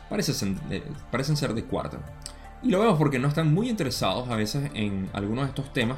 parecen, 0.10 0.58
parecen 1.12 1.36
ser 1.36 1.54
de 1.54 1.66
cuarta. 1.66 2.00
Y 2.64 2.70
lo 2.70 2.80
vemos 2.80 2.98
porque 2.98 3.18
no 3.20 3.28
están 3.28 3.54
muy 3.54 3.70
interesados 3.70 4.30
a 4.30 4.36
veces 4.36 4.70
en 4.74 5.10
algunos 5.14 5.46
de 5.46 5.50
estos 5.50 5.74
temas, 5.74 5.98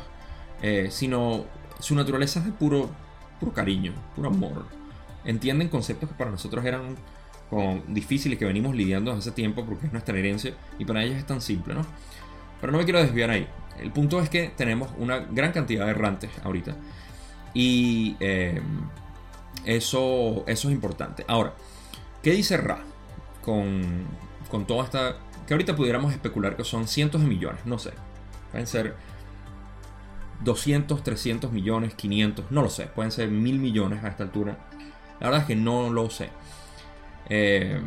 eh, 0.62 0.88
sino 0.92 1.46
su 1.80 1.96
naturaleza 1.96 2.40
es 2.40 2.46
de 2.46 2.52
puro, 2.52 2.90
puro 3.40 3.54
cariño, 3.54 3.94
puro 4.16 4.30
amor. 4.30 4.66
Entienden 5.26 5.68
conceptos 5.68 6.10
que 6.10 6.16
para 6.16 6.32
nosotros 6.32 6.64
eran 6.66 6.96
difíciles 7.88 8.40
que 8.40 8.46
venimos 8.46 8.76
lidiando 8.76 9.12
desde 9.12 9.30
hace 9.30 9.32
tiempo 9.32 9.64
porque 9.66 9.86
es 9.86 9.92
nuestra 9.92 10.18
herencia 10.18 10.54
y 10.80 10.86
para 10.86 11.04
ellos 11.04 11.18
es 11.18 11.26
tan 11.26 11.42
simple, 11.42 11.74
¿no? 11.74 11.86
Pero 12.60 12.72
no 12.72 12.80
me 12.80 12.84
quiero 12.84 13.00
desviar 13.00 13.30
ahí. 13.30 13.48
El 13.80 13.92
punto 13.92 14.20
es 14.20 14.30
que 14.30 14.52
tenemos 14.56 14.90
una 14.98 15.20
gran 15.20 15.52
cantidad 15.52 15.86
de 15.86 15.92
errantes 15.92 16.32
ahorita 16.44 16.76
y 17.54 18.16
eh, 18.20 18.62
eso, 19.66 20.44
eso 20.48 20.68
es 20.70 20.74
importante. 20.74 21.26
Ahora, 21.28 21.54
¿qué 22.22 22.32
dice 22.32 22.58
Ra 22.58 22.80
con, 23.44 24.06
con 24.50 24.66
toda 24.66 24.86
esta 24.86 25.16
que 25.48 25.54
ahorita 25.54 25.76
pudiéramos 25.76 26.14
especular 26.14 26.56
que 26.56 26.64
son 26.64 26.88
cientos 26.88 27.22
de 27.22 27.28
millones, 27.28 27.66
no 27.66 27.78
sé. 27.78 27.92
Pueden 28.52 28.68
ser 28.68 28.96
200, 30.44 31.04
300 31.04 31.52
millones, 31.52 31.96
500, 31.96 32.52
no 32.52 32.62
lo 32.62 32.70
sé. 32.70 32.88
Pueden 32.88 33.12
ser 33.12 33.30
mil 33.30 33.60
millones 33.60 34.04
a 34.04 34.10
esta 34.10 34.24
altura. 34.24 34.58
La 35.20 35.28
verdad 35.28 35.42
es 35.42 35.48
que 35.48 35.56
no 35.56 35.90
lo 35.90 36.10
sé. 36.10 36.30
Eh, 37.30 37.80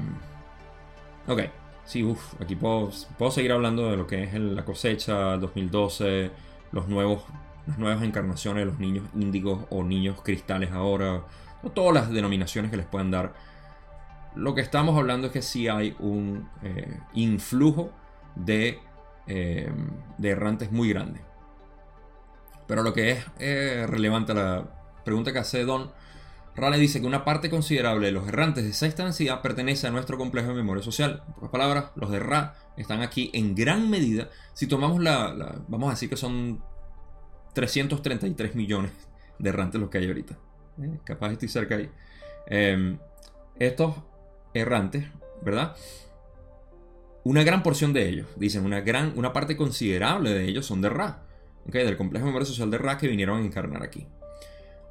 ok, 1.26 1.42
sí, 1.84 2.02
uff, 2.02 2.40
aquí 2.40 2.56
puedo, 2.56 2.90
puedo, 3.18 3.30
seguir 3.30 3.52
hablando 3.52 3.90
de 3.90 3.96
lo 3.96 4.06
que 4.06 4.24
es 4.24 4.34
la 4.34 4.64
cosecha 4.64 5.36
2012, 5.36 6.30
los 6.72 6.88
nuevos, 6.88 7.22
las 7.66 7.78
nuevas 7.78 8.02
encarnaciones 8.02 8.62
de 8.62 8.70
los 8.70 8.78
niños 8.78 9.04
índigos 9.14 9.66
o 9.70 9.84
niños 9.84 10.22
cristales 10.22 10.72
ahora, 10.72 11.22
o 11.62 11.70
todas 11.70 11.94
las 11.94 12.10
denominaciones 12.10 12.70
que 12.70 12.78
les 12.78 12.86
puedan 12.86 13.10
dar 13.10 13.34
lo 14.36 14.54
que 14.54 14.60
estamos 14.60 14.96
hablando 14.96 15.28
es 15.28 15.32
que 15.32 15.42
sí 15.42 15.66
hay 15.66 15.96
un 15.98 16.48
eh, 16.62 17.00
influjo 17.14 17.90
de, 18.36 18.78
eh, 19.26 19.72
de, 20.18 20.28
errantes 20.28 20.70
muy 20.70 20.90
grande. 20.90 21.20
Pero 22.68 22.82
lo 22.82 22.92
que 22.92 23.12
es 23.12 23.24
eh, 23.38 23.86
relevante 23.88 24.32
a 24.32 24.34
la 24.34 24.70
pregunta 25.04 25.32
que 25.32 25.38
hace 25.38 25.64
Don, 25.64 25.90
Raleigh 26.54 26.80
dice 26.80 27.00
que 27.00 27.06
una 27.06 27.24
parte 27.24 27.48
considerable 27.48 28.06
de 28.06 28.12
los 28.12 28.28
errantes 28.28 28.64
de 28.64 28.72
sexta 28.72 29.04
densidad 29.04 29.42
pertenece 29.42 29.86
a 29.86 29.90
nuestro 29.90 30.18
complejo 30.18 30.48
de 30.48 30.54
memoria 30.54 30.82
social. 30.82 31.22
En 31.26 31.34
pocas 31.34 31.50
palabras, 31.50 31.86
los 31.96 32.10
de 32.10 32.18
Ra 32.18 32.56
están 32.76 33.00
aquí 33.00 33.30
en 33.32 33.54
gran 33.54 33.88
medida. 33.88 34.28
Si 34.52 34.66
tomamos 34.66 35.02
la, 35.02 35.62
vamos 35.68 35.88
a 35.88 35.90
decir 35.92 36.10
que 36.10 36.16
son 36.16 36.62
333 37.54 38.54
millones 38.54 38.92
de 39.38 39.48
errantes 39.48 39.80
los 39.80 39.88
que 39.88 39.98
hay 39.98 40.08
ahorita. 40.08 40.38
capaz 41.04 41.32
estoy 41.32 41.48
cerca 41.48 41.76
ahí. 41.76 41.90
estos 43.58 43.94
errantes, 44.60 45.06
¿verdad? 45.42 45.76
Una 47.24 47.42
gran 47.42 47.62
porción 47.62 47.92
de 47.92 48.08
ellos, 48.08 48.26
dicen, 48.36 48.64
una, 48.64 48.80
gran, 48.80 49.12
una 49.16 49.32
parte 49.32 49.56
considerable 49.56 50.30
de 50.30 50.44
ellos 50.44 50.66
son 50.66 50.80
de 50.80 50.88
Ra, 50.88 51.24
del 51.64 51.96
complejo 51.96 52.24
de 52.24 52.30
memoria 52.30 52.46
social 52.46 52.70
de 52.70 52.78
Ra 52.78 52.98
que 52.98 53.08
vinieron 53.08 53.42
a 53.42 53.44
encarnar 53.44 53.82
aquí. 53.82 54.06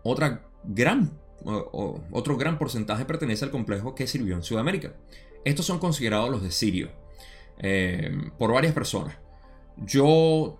Otra 0.03 0.43
gran, 0.63 1.11
otro 1.43 2.37
gran 2.37 2.57
porcentaje 2.57 3.05
pertenece 3.05 3.45
al 3.45 3.51
complejo 3.51 3.95
que 3.95 4.07
sirvió 4.07 4.35
en 4.35 4.43
Sudamérica. 4.43 4.93
Estos 5.45 5.65
son 5.65 5.79
considerados 5.79 6.29
los 6.29 6.43
de 6.43 6.51
Sirio, 6.51 6.89
eh, 7.59 8.11
por 8.37 8.51
varias 8.51 8.73
personas. 8.73 9.15
Yo 9.77 10.59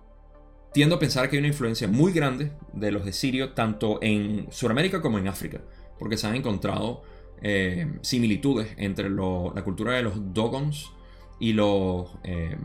tiendo 0.72 0.96
a 0.96 0.98
pensar 0.98 1.28
que 1.28 1.36
hay 1.36 1.40
una 1.40 1.48
influencia 1.48 1.88
muy 1.88 2.12
grande 2.12 2.52
de 2.72 2.92
los 2.92 3.04
de 3.04 3.12
Sirio, 3.12 3.52
tanto 3.52 3.98
en 4.02 4.46
Sudamérica 4.50 5.00
como 5.00 5.18
en 5.18 5.26
África, 5.28 5.60
porque 5.98 6.16
se 6.16 6.26
han 6.26 6.34
encontrado 6.34 7.02
eh, 7.42 7.98
similitudes 8.00 8.72
entre 8.78 9.10
la 9.10 9.62
cultura 9.62 9.92
de 9.92 10.02
los 10.02 10.32
Dogons 10.32 10.90
y 11.38 11.52
los. 11.52 12.10
Eh, 12.24 12.56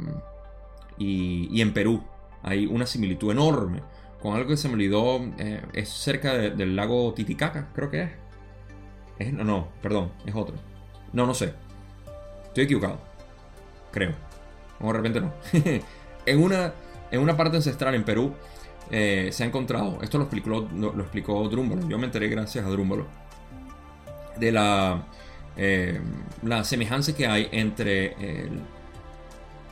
y, 0.98 1.62
en 1.62 1.74
Perú 1.74 2.04
hay 2.44 2.66
una 2.66 2.86
similitud 2.86 3.32
enorme 3.32 3.82
con 4.22 4.36
algo 4.36 4.50
que 4.50 4.58
se 4.58 4.68
me 4.68 4.76
olvidó. 4.76 5.20
Eh, 5.38 5.62
es 5.74 5.90
cerca 5.90 6.34
del 6.34 6.76
lago 6.76 7.14
Titicaca, 7.14 7.70
creo 7.74 7.90
que 7.90 8.10
es. 9.20 9.34
No, 9.34 9.44
no, 9.44 9.68
perdón, 9.82 10.12
es 10.26 10.36
otro. 10.36 10.56
No, 11.14 11.26
no 11.26 11.34
sé. 11.34 11.54
Estoy 12.48 12.66
equivocado. 12.66 13.00
Creo. 13.92 14.14
O 14.80 14.88
de 14.88 14.94
repente 14.94 15.22
no. 15.22 15.34
en, 16.26 16.44
una, 16.44 16.74
en 17.12 17.20
una 17.20 17.36
parte 17.38 17.58
ancestral 17.58 17.94
en 17.96 18.04
Perú 18.04 18.34
se 18.90 19.44
ha 19.44 19.46
encontrado. 19.46 20.00
Esto 20.02 20.18
lo 20.18 20.26
explicó, 20.26 20.68
lo, 20.76 20.94
lo 20.94 21.04
explicó 21.04 21.48
Drúmbalo. 21.50 21.88
Yo 21.88 21.98
me 21.98 22.06
enteré 22.06 22.28
gracias 22.30 22.66
a 22.66 22.70
Drúmbalo 22.70 23.06
de 24.38 24.52
la, 24.52 25.08
eh, 25.58 26.00
la 26.44 26.64
semejanza 26.64 27.16
que 27.16 27.28
hay 27.28 27.48
entre 27.52 28.16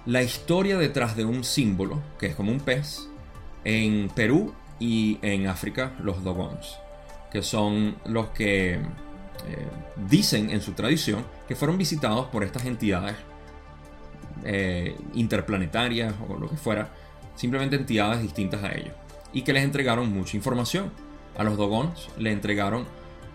la 0.06 0.24
historia 0.24 0.78
detrás 0.78 1.16
de 1.16 1.26
un 1.26 1.44
símbolo, 1.44 2.02
que 2.18 2.28
es 2.28 2.36
como 2.36 2.52
un 2.52 2.60
pez, 2.60 3.08
en 3.64 4.10
Perú 4.10 4.54
y 4.80 5.20
en 5.22 5.48
África, 5.48 5.94
los 6.02 6.24
Dogons, 6.24 6.78
que 7.32 7.44
son 7.44 7.96
los 8.06 8.30
que 8.30 8.74
eh, 8.74 9.68
dicen 10.10 10.50
en 10.50 10.62
su 10.62 10.72
tradición 10.72 11.24
que 11.48 11.56
fueron 11.56 11.78
visitados 11.78 12.28
por 12.28 12.44
estas 12.44 12.66
entidades 12.66 13.16
eh, 14.44 14.96
interplanetarias 15.14 16.14
o 16.28 16.38
lo 16.38 16.50
que 16.50 16.58
fuera, 16.58 16.90
simplemente 17.36 17.76
entidades 17.76 18.22
distintas 18.22 18.64
a 18.64 18.72
ellos, 18.72 18.94
y 19.34 19.44
que 19.44 19.54
les 19.54 19.64
entregaron 19.64 20.12
mucha 20.12 20.36
información. 20.38 20.92
A 21.38 21.44
los 21.44 21.56
Dogons 21.56 22.10
le 22.18 22.32
entregaron 22.32 22.86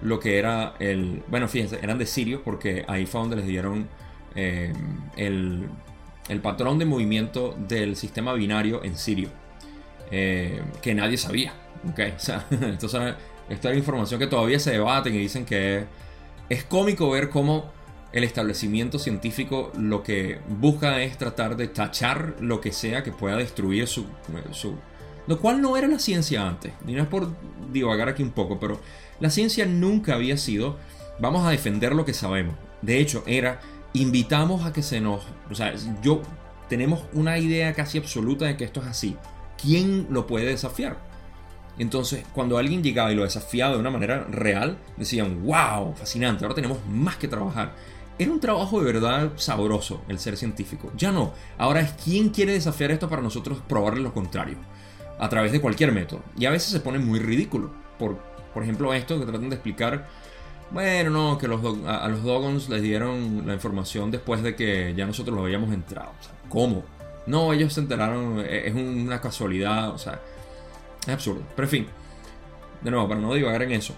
lo 0.03 0.21
que 0.21 0.39
era 0.39 0.75
el. 0.79 1.23
Bueno, 1.29 1.49
fíjense, 1.49 1.79
eran 1.83 1.99
de 1.99 2.07
Sirio 2.07 2.43
porque 2.43 2.85
ahí 2.89 3.07
fue 3.07 3.21
donde 3.21 3.37
les 3.37 3.47
dieron 3.47 3.89
eh, 4.35 4.73
el, 5.17 5.69
el, 6.29 6.41
patrón 6.41 6.79
de 6.79 6.85
movimiento 6.85 7.57
del 7.69 7.97
sistema 7.97 8.33
binario 8.33 8.83
en 8.85 8.97
Sirio, 8.97 9.29
eh, 10.11 10.63
que 10.83 10.95
nadie 10.95 11.17
sabía. 11.17 11.53
¿okay? 11.91 12.15
Esto, 12.19 13.69
era 13.69 13.77
información 13.77 14.19
que 14.19 14.27
todavía 14.27 14.59
se 14.59 14.73
debaten 14.73 15.15
y 15.15 15.19
dicen 15.19 15.45
que 15.45 15.85
es, 16.49 16.65
cómico 16.65 17.11
ver 17.11 17.29
cómo 17.29 17.71
el 18.13 18.25
establecimiento 18.25 18.99
científico 18.99 19.73
lo 19.77 20.03
que 20.03 20.39
busca 20.49 21.03
es 21.03 21.19
tratar 21.19 21.57
de 21.57 21.69
tachar 21.69 22.37
lo 22.41 22.61
que 22.61 22.73
sea 22.73 23.03
que 23.03 23.13
pueda 23.13 23.37
destruir 23.37 23.87
su, 23.87 24.07
su 24.53 24.77
lo 25.27 25.41
cual 25.41 25.61
no 25.61 25.77
era 25.77 25.89
la 25.89 25.99
ciencia 25.99 26.47
antes. 26.47 26.73
Y 26.87 26.93
no 26.93 27.03
es 27.03 27.09
por 27.09 27.29
divagar 27.73 28.09
aquí 28.09 28.23
un 28.23 28.31
poco, 28.31 28.59
pero 28.59 28.81
la 29.21 29.31
ciencia 29.31 29.67
nunca 29.67 30.15
había 30.15 30.37
sido 30.37 30.77
vamos 31.19 31.47
a 31.47 31.51
defender 31.51 31.95
lo 31.95 32.05
que 32.05 32.15
sabemos. 32.15 32.55
De 32.83 32.99
hecho, 32.99 33.23
era 33.27 33.61
invitamos 33.93 34.65
a 34.65 34.73
que 34.73 34.83
se 34.83 35.01
nos... 35.01 35.23
O 35.51 35.55
sea, 35.55 35.75
yo 36.03 36.23
tenemos 36.69 37.05
una 37.13 37.39
idea 37.39 37.73
casi 37.73 37.99
absoluta 37.99 38.47
de 38.47 38.57
que 38.57 38.65
esto 38.65 38.81
es 38.81 38.87
así. 38.87 39.17
¿Quién 39.61 40.09
lo 40.11 40.27
puede 40.27 40.47
desafiar? 40.47 40.99
Entonces, 41.79 42.25
cuando 42.33 42.59
alguien 42.59 42.83
llegaba 42.83 43.13
y 43.13 43.17
lo 43.17 43.25
desafiaba 43.25 43.75
de 43.75 43.81
una 43.81 43.91
manera 43.91 44.25
real, 44.25 44.79
decían, 44.97 45.45
wow, 45.45 45.95
fascinante, 45.95 46.45
ahora 46.45 46.55
tenemos 46.55 46.79
más 46.89 47.17
que 47.17 47.29
trabajar. 47.29 47.75
Era 48.17 48.31
un 48.31 48.39
trabajo 48.39 48.79
de 48.79 48.93
verdad 48.93 49.33
sabroso 49.37 50.03
el 50.09 50.21
ser 50.21 50.37
científico. 50.37 50.93
Ya 50.97 51.11
no, 51.11 51.33
ahora 51.59 51.81
es 51.81 51.93
quién 51.93 52.29
quiere 52.29 52.53
desafiar 52.53 52.93
esto 52.93 53.09
para 53.09 53.23
nosotros 53.23 53.59
probarle 53.69 54.03
lo 54.03 54.15
contrario, 54.15 54.57
a 55.19 55.29
través 55.29 55.51
de 55.51 55.61
cualquier 55.61 55.91
método. 55.91 56.23
Y 56.39 56.47
a 56.47 56.51
veces 56.51 56.71
se 56.71 56.81
pone 56.81 57.01
muy 57.01 57.19
ridículo. 57.19 57.73
Por, 57.99 58.34
por 58.55 58.63
ejemplo, 58.63 58.95
esto 58.95 59.19
que 59.19 59.27
tratan 59.27 59.51
de 59.51 59.57
explicar 59.57 60.07
bueno, 60.71 61.11
no, 61.11 61.39
que 61.39 61.47
los 61.47 61.61
a, 61.87 62.09
los 62.09 62.23
Dogons 62.23 62.69
les 62.69 62.83
dieron 62.83 63.47
la 63.47 63.55
información 63.55 64.11
después 64.11 64.43
de 64.43 64.57
que 64.57 64.95
ya 64.97 65.07
nosotros 65.07 65.37
lo 65.37 65.45
habíamos 65.45 65.73
entrado. 65.73 66.13
¿cómo? 66.49 66.85
No, 67.27 67.53
ellos 67.53 67.73
se 67.73 67.81
enteraron, 67.81 68.41
e, 68.41 68.69
es 68.69 68.75
una 68.75 69.21
casualidad, 69.21 69.91
o 69.91 69.99
sea, 69.99 70.21
es 71.07 71.13
absurdo. 71.13 71.43
Pero 71.55 71.67
en 71.67 71.71
fin, 71.71 71.87
de 72.83 72.91
nuevo, 72.91 73.09
para 73.09 73.21
no 73.21 73.33
divagar 73.35 73.63
en 73.63 73.73
eso, 73.73 73.95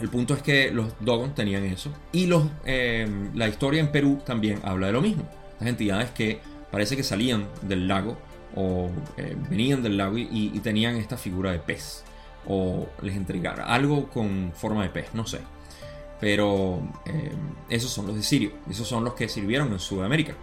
el 0.00 0.08
punto 0.08 0.34
es 0.34 0.42
que 0.42 0.70
los 0.70 0.92
Dogons 1.00 1.34
tenían 1.34 1.64
eso. 1.64 1.90
Y 2.12 2.26
los, 2.26 2.44
em, 2.64 3.34
la 3.34 3.48
historia 3.48 3.80
en 3.80 3.90
Perú 3.90 4.20
también 4.24 4.60
habla 4.62 4.88
de 4.88 4.92
lo 4.92 5.00
mismo. 5.00 5.28
Las 5.58 5.68
entidades 5.68 6.10
que 6.10 6.40
parece 6.70 6.96
que 6.96 7.02
salían 7.02 7.46
del 7.62 7.88
lago 7.88 8.18
o 8.54 8.90
eh, 9.16 9.36
venían 9.48 9.82
del 9.82 9.96
lago 9.96 10.18
y 10.18 10.60
tenían 10.62 10.96
esta 10.96 11.16
figura 11.16 11.52
de 11.52 11.58
pez 11.60 12.04
o 12.48 12.88
les 13.02 13.16
entregar 13.16 13.60
algo 13.60 14.08
con 14.08 14.52
forma 14.54 14.82
de 14.82 14.90
pez, 14.90 15.14
no 15.14 15.26
sé. 15.26 15.40
Pero 16.20 16.80
eh, 17.04 17.32
esos 17.68 17.90
son 17.90 18.06
los 18.06 18.16
de 18.16 18.22
Sirio, 18.22 18.52
esos 18.70 18.88
son 18.88 19.04
los 19.04 19.14
que 19.14 19.28
sirvieron 19.28 19.72
en 19.72 19.78
Sudamérica. 19.78 20.34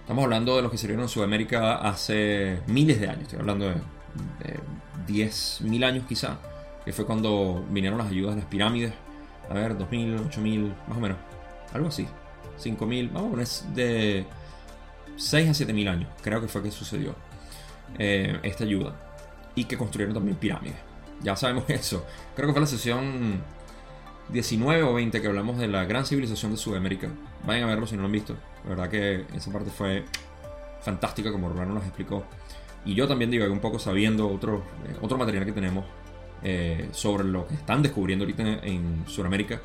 Estamos 0.00 0.24
hablando 0.24 0.56
de 0.56 0.62
los 0.62 0.70
que 0.70 0.78
sirvieron 0.78 1.04
en 1.04 1.08
Sudamérica 1.08 1.76
hace 1.76 2.60
miles 2.66 3.00
de 3.00 3.08
años, 3.08 3.22
estoy 3.22 3.40
hablando 3.40 3.66
de, 3.66 3.74
de 3.74 4.60
10.000 5.06 5.84
años 5.84 6.04
quizá, 6.08 6.38
que 6.84 6.92
fue 6.92 7.04
cuando 7.04 7.64
vinieron 7.70 7.98
las 7.98 8.08
ayudas 8.08 8.34
de 8.34 8.42
las 8.42 8.50
pirámides. 8.50 8.92
A 9.50 9.54
ver, 9.54 9.76
2.000, 9.76 10.30
8.000, 10.30 10.74
más 10.88 10.98
o 10.98 11.00
menos, 11.00 11.18
algo 11.72 11.88
así. 11.88 12.06
5.000, 12.62 13.12
vamos 13.12 13.28
a 13.28 13.30
poner 13.30 13.48
de 13.74 14.26
6 15.16 15.48
a 15.48 15.52
7.000 15.52 15.88
años, 15.88 16.10
creo 16.22 16.40
que 16.40 16.48
fue 16.48 16.62
que 16.62 16.70
sucedió 16.70 17.14
eh, 17.98 18.38
esta 18.42 18.64
ayuda. 18.64 18.94
Y 19.54 19.64
que 19.64 19.76
construyeron 19.76 20.14
también 20.14 20.36
pirámides. 20.36 20.76
Ya 21.22 21.36
sabemos 21.36 21.64
eso. 21.68 22.04
Creo 22.34 22.48
que 22.48 22.52
fue 22.52 22.60
la 22.60 22.66
sesión 22.66 23.42
19 24.30 24.82
o 24.82 24.94
20 24.94 25.20
que 25.20 25.26
hablamos 25.26 25.58
de 25.58 25.68
la 25.68 25.84
gran 25.84 26.04
civilización 26.04 26.52
de 26.52 26.58
Sudamérica. 26.58 27.08
Vayan 27.46 27.64
a 27.64 27.66
verlo 27.66 27.86
si 27.86 27.96
no 27.96 28.02
lo 28.02 28.06
han 28.06 28.12
visto. 28.12 28.36
La 28.64 28.70
verdad 28.70 28.90
que 28.90 29.24
esa 29.34 29.52
parte 29.52 29.70
fue 29.70 30.04
fantástica 30.82 31.32
como 31.32 31.48
Rolando 31.48 31.74
nos 31.74 31.84
explicó. 31.84 32.24
Y 32.84 32.94
yo 32.94 33.08
también 33.08 33.30
digo 33.30 33.44
un 33.50 33.60
poco 33.60 33.78
sabiendo 33.78 34.28
otro, 34.28 34.62
eh, 34.86 34.96
otro 35.00 35.18
material 35.18 35.44
que 35.44 35.52
tenemos 35.52 35.84
eh, 36.42 36.88
sobre 36.92 37.24
lo 37.24 37.46
que 37.46 37.54
están 37.54 37.82
descubriendo 37.82 38.24
ahorita 38.24 38.42
en, 38.42 39.04
Sudamérica. 39.06 39.60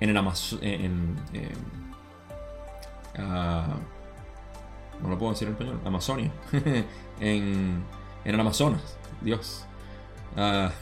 En 0.00 0.10
el 0.10 0.16
Amazon. 0.16 0.58
En, 0.62 1.16
ah, 3.18 3.76
no 5.02 5.08
lo 5.08 5.18
puedo 5.18 5.32
decir 5.32 5.48
en 5.48 5.54
español. 5.54 5.80
Amazonia. 5.84 6.32
en, 7.20 7.84
en 8.24 8.34
el 8.34 8.40
Amazonas. 8.40 8.96
Dios. 9.20 9.66
Ah, 10.36 10.72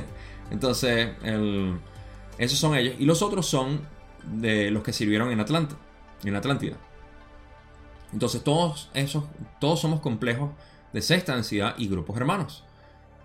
entonces, 0.50 1.10
esos 2.38 2.58
son 2.58 2.76
ellos. 2.76 2.94
Y 2.98 3.04
los 3.04 3.22
otros 3.22 3.46
son 3.46 3.80
de 4.24 4.70
los 4.70 4.82
que 4.82 4.92
sirvieron 4.92 5.30
en 5.30 5.40
Atlanta, 5.40 5.76
en 6.24 6.36
Atlántida. 6.36 6.76
Entonces, 8.12 8.42
todos 8.44 8.90
esos, 8.94 9.24
todos 9.60 9.80
somos 9.80 10.00
complejos 10.00 10.50
de 10.92 11.02
sexta 11.02 11.34
densidad 11.34 11.74
y 11.78 11.88
grupos 11.88 12.16
hermanos. 12.16 12.64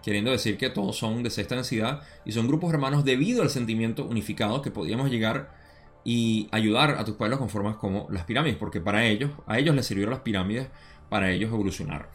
Queriendo 0.03 0.31
decir 0.31 0.57
que 0.57 0.69
todos 0.69 0.97
son 0.97 1.23
de 1.23 1.29
sexta 1.29 1.55
densidad 1.55 2.01
y 2.23 2.31
son 2.31 2.47
grupos 2.47 2.71
hermanos 2.73 3.03
debido 3.03 3.41
al 3.41 3.49
sentimiento 3.49 4.05
unificado 4.05 4.61
que 4.61 4.71
podíamos 4.71 5.09
llegar 5.09 5.51
y 6.05 6.47
ayudar 6.51 6.91
a 6.91 7.03
tus 7.03 7.15
pueblos 7.15 7.39
con 7.39 7.49
formas 7.49 7.75
como 7.75 8.07
las 8.09 8.23
pirámides, 8.23 8.57
porque 8.57 8.79
para 8.79 9.05
ellos, 9.05 9.31
a 9.45 9.59
ellos 9.59 9.75
les 9.75 9.85
sirvieron 9.85 10.13
las 10.13 10.21
pirámides 10.21 10.69
para 11.09 11.31
ellos 11.31 11.51
evolucionar. 11.51 12.09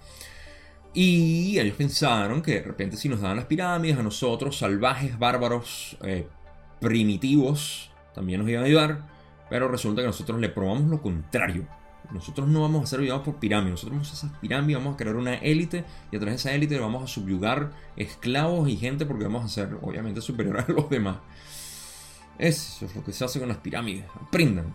Y 0.95 1.59
ellos 1.59 1.77
pensaron 1.77 2.43
que 2.43 2.55
de 2.55 2.63
repente 2.63 2.97
si 2.97 3.09
nos 3.09 3.21
daban 3.21 3.39
las 3.39 3.47
pirámides 3.47 3.99
a 3.99 4.03
nosotros, 4.03 4.59
salvajes, 4.59 5.19
bárbaros, 5.19 5.97
eh, 6.03 6.27
primitivos, 6.81 7.91
también 8.15 8.41
nos 8.41 8.49
iban 8.51 8.65
a 8.65 8.67
ayudar. 8.67 9.09
Pero 9.49 9.69
resulta 9.69 10.03
que 10.03 10.07
nosotros 10.07 10.39
le 10.39 10.49
probamos 10.49 10.91
lo 10.91 11.01
contrario. 11.01 11.67
Nosotros 12.11 12.47
no 12.49 12.63
vamos 12.63 12.83
a 12.83 12.87
ser 12.87 13.01
ayudados 13.01 13.23
por 13.23 13.37
pirámides. 13.37 13.73
Nosotros 13.73 13.93
vamos 13.93 14.11
a 14.11 14.15
esas 14.15 14.39
pirámides, 14.39 14.79
vamos 14.79 14.95
a 14.95 14.97
crear 14.99 15.17
una 15.17 15.35
élite 15.37 15.85
y 16.11 16.17
a 16.17 16.21
través 16.21 16.43
de 16.43 16.49
esa 16.49 16.55
élite 16.55 16.79
vamos 16.79 17.03
a 17.03 17.07
subyugar 17.07 17.73
esclavos 17.97 18.69
y 18.69 18.77
gente 18.77 19.07
porque 19.07 19.25
vamos 19.25 19.45
a 19.45 19.49
ser 19.49 19.79
obviamente 19.81 20.21
superiores 20.21 20.69
a 20.69 20.73
los 20.73 20.91
demás. 20.91 21.19
Eso 22.39 22.87
es 22.87 22.95
lo 22.95 23.05
que 23.05 23.13
se 23.13 23.25
hace 23.25 23.39
con 23.39 23.49
las 23.49 23.59
pirámides. 23.59 24.05
Aprendan. 24.21 24.75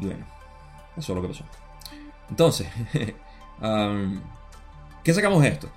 Y 0.00 0.06
bueno, 0.06 0.24
eso 0.96 1.12
es 1.12 1.16
lo 1.16 1.22
que 1.22 1.28
pasó. 1.28 1.44
Entonces, 2.30 2.68
¿Qué 5.02 5.12
sacamos 5.12 5.42
de 5.42 5.48
esto? 5.48 5.68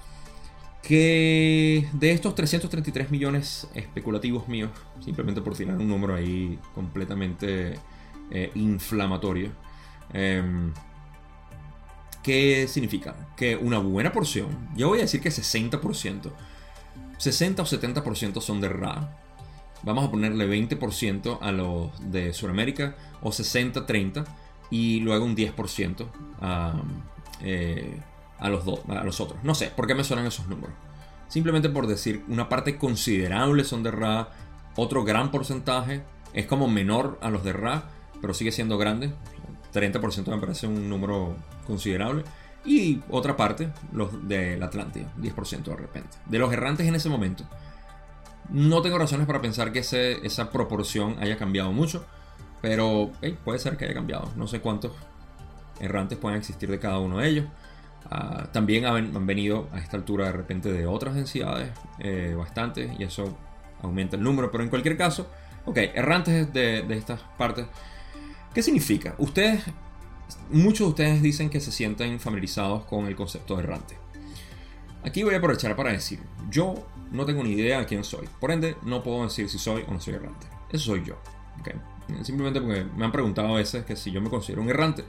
Que 0.81 1.87
de 1.93 2.11
estos 2.11 2.33
333 2.33 3.11
millones 3.11 3.67
especulativos 3.75 4.47
míos, 4.47 4.71
simplemente 5.03 5.41
por 5.41 5.55
tirar 5.55 5.77
un 5.77 5.87
número 5.87 6.15
ahí 6.15 6.57
completamente 6.73 7.77
eh, 8.31 8.51
inflamatorio, 8.55 9.51
em, 10.13 10.73
¿qué 12.23 12.67
significa? 12.69 13.15
Que 13.35 13.55
una 13.57 13.79
buena 13.79 14.11
porción, 14.11 14.69
yo 14.75 14.87
voy 14.87 14.99
a 14.99 15.01
decir 15.01 15.19
que 15.19 15.29
60%, 15.29 16.31
60 17.17 17.61
o 17.61 17.65
70% 17.65 18.41
son 18.41 18.61
de 18.61 18.69
Ra, 18.69 19.17
vamos 19.83 20.05
a 20.05 20.11
ponerle 20.11 20.47
20% 20.47 21.39
a 21.41 21.51
los 21.51 21.91
de 22.11 22.33
Sudamérica, 22.33 22.95
o 23.21 23.31
60-30, 23.31 24.25
y 24.69 24.99
luego 24.99 25.25
un 25.25 25.35
10% 25.35 26.05
a 26.41 26.81
eh, 27.41 27.99
a, 28.39 28.49
los 28.49 28.63
a 28.89 29.03
los 29.03 29.19
otros. 29.19 29.43
No 29.43 29.55
sé, 29.55 29.67
¿por 29.67 29.87
qué 29.87 29.95
me 29.95 30.03
suenan 30.03 30.25
esos 30.25 30.47
números? 30.47 30.75
Simplemente 31.27 31.69
por 31.69 31.87
decir, 31.87 32.23
una 32.27 32.49
parte 32.49 32.77
considerable 32.77 33.63
son 33.63 33.83
de 33.83 33.91
Ra, 33.91 34.29
otro 34.75 35.03
gran 35.03 35.31
porcentaje 35.31 36.03
es 36.33 36.45
como 36.45 36.67
menor 36.67 37.17
a 37.21 37.29
los 37.29 37.43
de 37.43 37.53
Ra, 37.53 37.89
pero 38.21 38.33
sigue 38.33 38.51
siendo 38.51 38.77
grande. 38.77 39.13
30% 39.73 40.27
me 40.27 40.37
parece 40.37 40.67
un 40.67 40.89
número 40.89 41.35
considerable. 41.65 42.23
Y 42.65 43.01
otra 43.09 43.37
parte, 43.37 43.69
los 43.91 44.27
de 44.27 44.57
la 44.57 44.67
Atlántida, 44.67 45.11
10% 45.17 45.63
de 45.63 45.75
repente. 45.75 46.17
De 46.25 46.39
los 46.39 46.51
errantes 46.51 46.87
en 46.87 46.95
ese 46.95 47.09
momento. 47.09 47.43
No 48.49 48.81
tengo 48.81 48.97
razones 48.97 49.27
para 49.27 49.41
pensar 49.41 49.71
que 49.71 49.79
esa 49.79 50.51
proporción 50.51 51.17
haya 51.19 51.37
cambiado 51.37 51.71
mucho, 51.71 52.05
pero 52.61 53.11
puede 53.43 53.59
ser 53.59 53.77
que 53.77 53.85
haya 53.85 53.93
cambiado. 53.93 54.31
No 54.35 54.47
sé 54.47 54.61
cuántos 54.61 54.91
errantes 55.79 56.17
pueden 56.17 56.37
existir 56.37 56.69
de 56.69 56.79
cada 56.79 56.99
uno 56.99 57.19
de 57.19 57.27
ellos. 57.27 57.45
Ah, 58.09 58.49
también 58.51 58.85
han, 58.85 59.25
venido 59.25 59.67
a 59.73 59.79
esta 59.79 59.97
altura 59.97 60.25
de 60.25 60.31
repente 60.31 60.71
de 60.71 60.85
otras 60.85 61.15
densidades, 61.15 61.71
eh, 61.99 62.35
bastantes, 62.37 62.91
y 62.97 63.03
eso 63.03 63.37
aumenta 63.81 64.15
el 64.15 64.23
número, 64.23 64.49
pero 64.51 64.63
en 64.63 64.69
cualquier 64.69 64.97
caso, 64.97 65.29
ok, 65.65 65.77
errantes 65.77 66.53
de, 66.53 66.83
de 66.83 66.97
estas 66.97 67.21
partes. 67.37 67.65
¿Qué 68.53 68.63
significa? 68.63 69.13
Ustedes, 69.17 69.63
muchos 70.49 70.87
de 70.87 70.89
ustedes 70.89 71.21
dicen 71.21 71.49
que 71.49 71.59
se 71.59 71.71
sienten 71.71 72.19
familiarizados 72.19 72.85
con 72.85 73.07
el 73.07 73.15
concepto 73.15 73.57
de 73.57 73.63
errante. 73.63 73.97
Aquí 75.03 75.23
voy 75.23 75.35
a 75.35 75.37
aprovechar 75.37 75.75
para 75.75 75.91
decir, 75.91 76.19
yo 76.49 76.87
no 77.11 77.25
tengo 77.25 77.43
ni 77.43 77.51
idea 77.51 77.79
de 77.79 77.85
quién 77.85 78.03
soy, 78.03 78.27
por 78.39 78.51
ende 78.51 78.75
no 78.83 79.03
puedo 79.03 79.23
decir 79.23 79.49
si 79.49 79.57
soy 79.57 79.83
o 79.87 79.93
no 79.93 79.99
soy 79.99 80.15
errante. 80.15 80.47
Eso 80.71 80.85
soy 80.85 81.03
yo. 81.05 81.17
Okay. 81.61 81.75
Simplemente 82.23 82.61
porque 82.61 82.83
me 82.83 83.05
han 83.05 83.11
preguntado 83.11 83.49
a 83.49 83.57
veces 83.57 83.85
que 83.85 83.95
si 83.95 84.11
yo 84.11 84.21
me 84.21 84.29
considero 84.29 84.61
un 84.61 84.69
errante. 84.69 85.03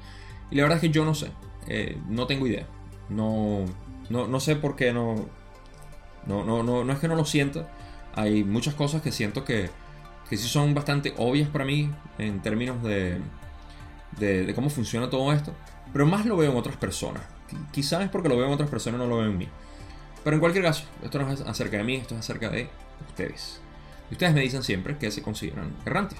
Y 0.50 0.56
la 0.56 0.62
verdad 0.62 0.76
es 0.76 0.82
que 0.82 0.90
yo 0.90 1.04
no 1.04 1.14
sé. 1.14 1.30
Eh, 1.66 1.98
no 2.08 2.26
tengo 2.26 2.46
idea. 2.46 2.66
No, 3.08 3.64
no, 4.10 4.40
sé 4.40 4.56
por 4.56 4.76
qué 4.76 4.92
no, 4.92 5.26
no, 6.26 6.44
no, 6.44 6.62
no. 6.62 6.84
No 6.84 6.92
es 6.92 6.98
que 6.98 7.08
no 7.08 7.14
lo 7.14 7.24
sienta. 7.24 7.68
Hay 8.14 8.44
muchas 8.44 8.74
cosas 8.74 9.02
que 9.02 9.12
siento 9.12 9.44
que, 9.44 9.70
que 10.28 10.36
sí 10.36 10.48
son 10.48 10.74
bastante 10.74 11.14
obvias 11.18 11.48
para 11.48 11.64
mí 11.64 11.90
en 12.18 12.40
términos 12.40 12.82
de, 12.82 13.20
de, 14.18 14.52
cómo 14.54 14.70
funciona 14.70 15.10
todo 15.10 15.32
esto. 15.32 15.54
Pero 15.92 16.06
más 16.06 16.26
lo 16.26 16.36
veo 16.36 16.50
en 16.50 16.56
otras 16.56 16.76
personas. 16.76 17.22
Quizás 17.72 18.02
es 18.02 18.10
porque 18.10 18.28
lo 18.28 18.36
veo 18.36 18.46
en 18.46 18.52
otras 18.52 18.68
personas 18.68 19.00
y 19.00 19.04
no 19.04 19.08
lo 19.08 19.18
veo 19.18 19.26
en 19.26 19.38
mí. 19.38 19.48
Pero 20.24 20.34
en 20.34 20.40
cualquier 20.40 20.64
caso, 20.64 20.84
esto 21.02 21.18
no 21.18 21.30
es 21.30 21.40
acerca 21.42 21.78
de 21.78 21.84
mí, 21.84 21.96
esto 21.96 22.14
es 22.14 22.20
acerca 22.20 22.50
de 22.50 22.68
ustedes. 23.08 23.60
Y 24.10 24.14
ustedes 24.14 24.34
me 24.34 24.40
dicen 24.40 24.62
siempre 24.62 24.98
que 24.98 25.10
se 25.10 25.22
consideran 25.22 25.72
errantes. 25.86 26.18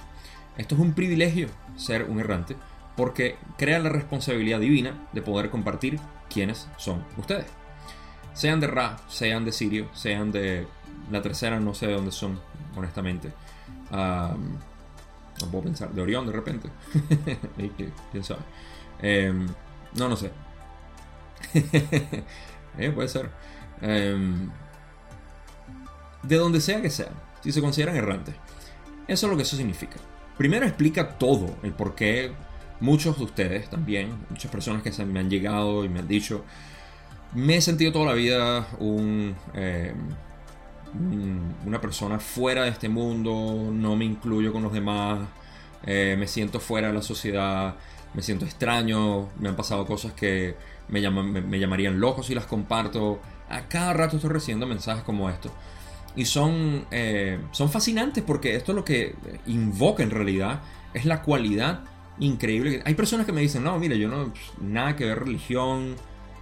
esto 0.57 0.75
es 0.75 0.81
un 0.81 0.93
privilegio 0.93 1.47
ser 1.75 2.03
un 2.03 2.19
errante 2.19 2.55
porque 2.95 3.37
crea 3.57 3.79
la 3.79 3.89
responsabilidad 3.89 4.59
divina 4.59 5.07
de 5.13 5.21
poder 5.21 5.49
compartir 5.49 5.99
quiénes 6.29 6.67
son 6.77 7.05
ustedes. 7.17 7.45
Sean 8.33 8.59
de 8.59 8.67
Ra, 8.67 8.97
sean 9.07 9.45
de 9.45 9.51
Sirio, 9.51 9.89
sean 9.93 10.31
de 10.31 10.67
la 11.11 11.21
tercera, 11.21 11.59
no 11.59 11.73
sé 11.73 11.87
de 11.87 11.93
dónde 11.93 12.11
son, 12.11 12.39
honestamente. 12.75 13.31
no 13.91 15.51
puedo 15.51 15.63
pensar, 15.65 15.91
de 15.91 16.01
Orión 16.01 16.25
de 16.25 16.31
repente. 16.31 16.69
¿Quién 18.11 18.23
sabe? 18.23 18.41
Em, 19.01 19.47
no, 19.95 20.09
no 20.09 20.15
sé. 20.15 20.31
Eh, 22.77 22.91
puede 22.91 23.09
ser. 23.09 23.29
Em, 23.81 24.49
de 26.23 26.35
donde 26.37 26.61
sea 26.61 26.81
que 26.81 26.89
sea, 26.89 27.09
si 27.41 27.51
se 27.51 27.59
consideran 27.59 27.97
errantes. 27.97 28.35
Eso 29.07 29.25
es 29.25 29.31
lo 29.31 29.35
que 29.35 29.43
eso 29.43 29.57
significa. 29.57 29.97
Primero 30.37 30.65
explica 30.65 31.17
todo, 31.17 31.57
el 31.63 31.73
por 31.73 31.95
qué 31.95 32.31
muchos 32.79 33.17
de 33.17 33.23
ustedes 33.25 33.69
también, 33.69 34.09
muchas 34.29 34.51
personas 34.51 34.81
que 34.83 35.05
me 35.05 35.19
han 35.19 35.29
llegado 35.29 35.83
y 35.85 35.89
me 35.89 35.99
han 35.99 36.07
dicho, 36.07 36.43
me 37.33 37.57
he 37.57 37.61
sentido 37.61 37.91
toda 37.91 38.07
la 38.07 38.13
vida 38.13 38.67
em, 38.79 39.33
una 41.65 41.79
persona 41.81 42.19
fuera 42.19 42.63
de 42.63 42.69
este 42.69 42.89
mundo, 42.89 43.69
no 43.71 43.95
me 43.95 44.05
incluyo 44.05 44.51
con 44.51 44.63
los 44.63 44.73
demás, 44.73 45.19
eh, 45.85 46.15
me 46.17 46.27
siento 46.27 46.59
fuera 46.59 46.87
de 46.87 46.93
la 46.93 47.01
sociedad, 47.01 47.75
me 48.13 48.21
siento 48.21 48.45
extraño, 48.45 49.29
me 49.39 49.49
han 49.49 49.55
pasado 49.55 49.85
cosas 49.85 50.13
que 50.13 50.55
me, 50.87 51.01
llamarían 51.01 51.99
loco 51.99 52.23
si 52.23 52.33
las 52.33 52.45
comparto. 52.45 53.19
A 53.49 53.67
cada 53.67 53.93
rato 53.93 54.15
estoy 54.17 54.31
recibiendo 54.31 54.65
mensajes 54.65 55.03
como 55.03 55.29
estos. 55.29 55.51
Y 56.15 56.25
son, 56.25 56.85
eh, 56.91 57.39
son 57.51 57.69
fascinantes 57.69 58.23
porque 58.23 58.55
esto 58.55 58.71
es 58.71 58.75
lo 58.75 58.83
que 58.83 59.15
invoca 59.45 60.03
en 60.03 60.09
realidad 60.09 60.61
es 60.93 61.05
la 61.05 61.21
cualidad 61.21 61.81
increíble. 62.19 62.81
Hay 62.85 62.93
personas 62.95 63.25
que 63.25 63.31
me 63.31 63.41
dicen, 63.41 63.63
no, 63.63 63.77
mire, 63.79 63.97
yo 63.97 64.09
no, 64.09 64.33
nada 64.61 64.95
que 64.95 65.05
ver 65.05 65.19
religión, 65.19 65.95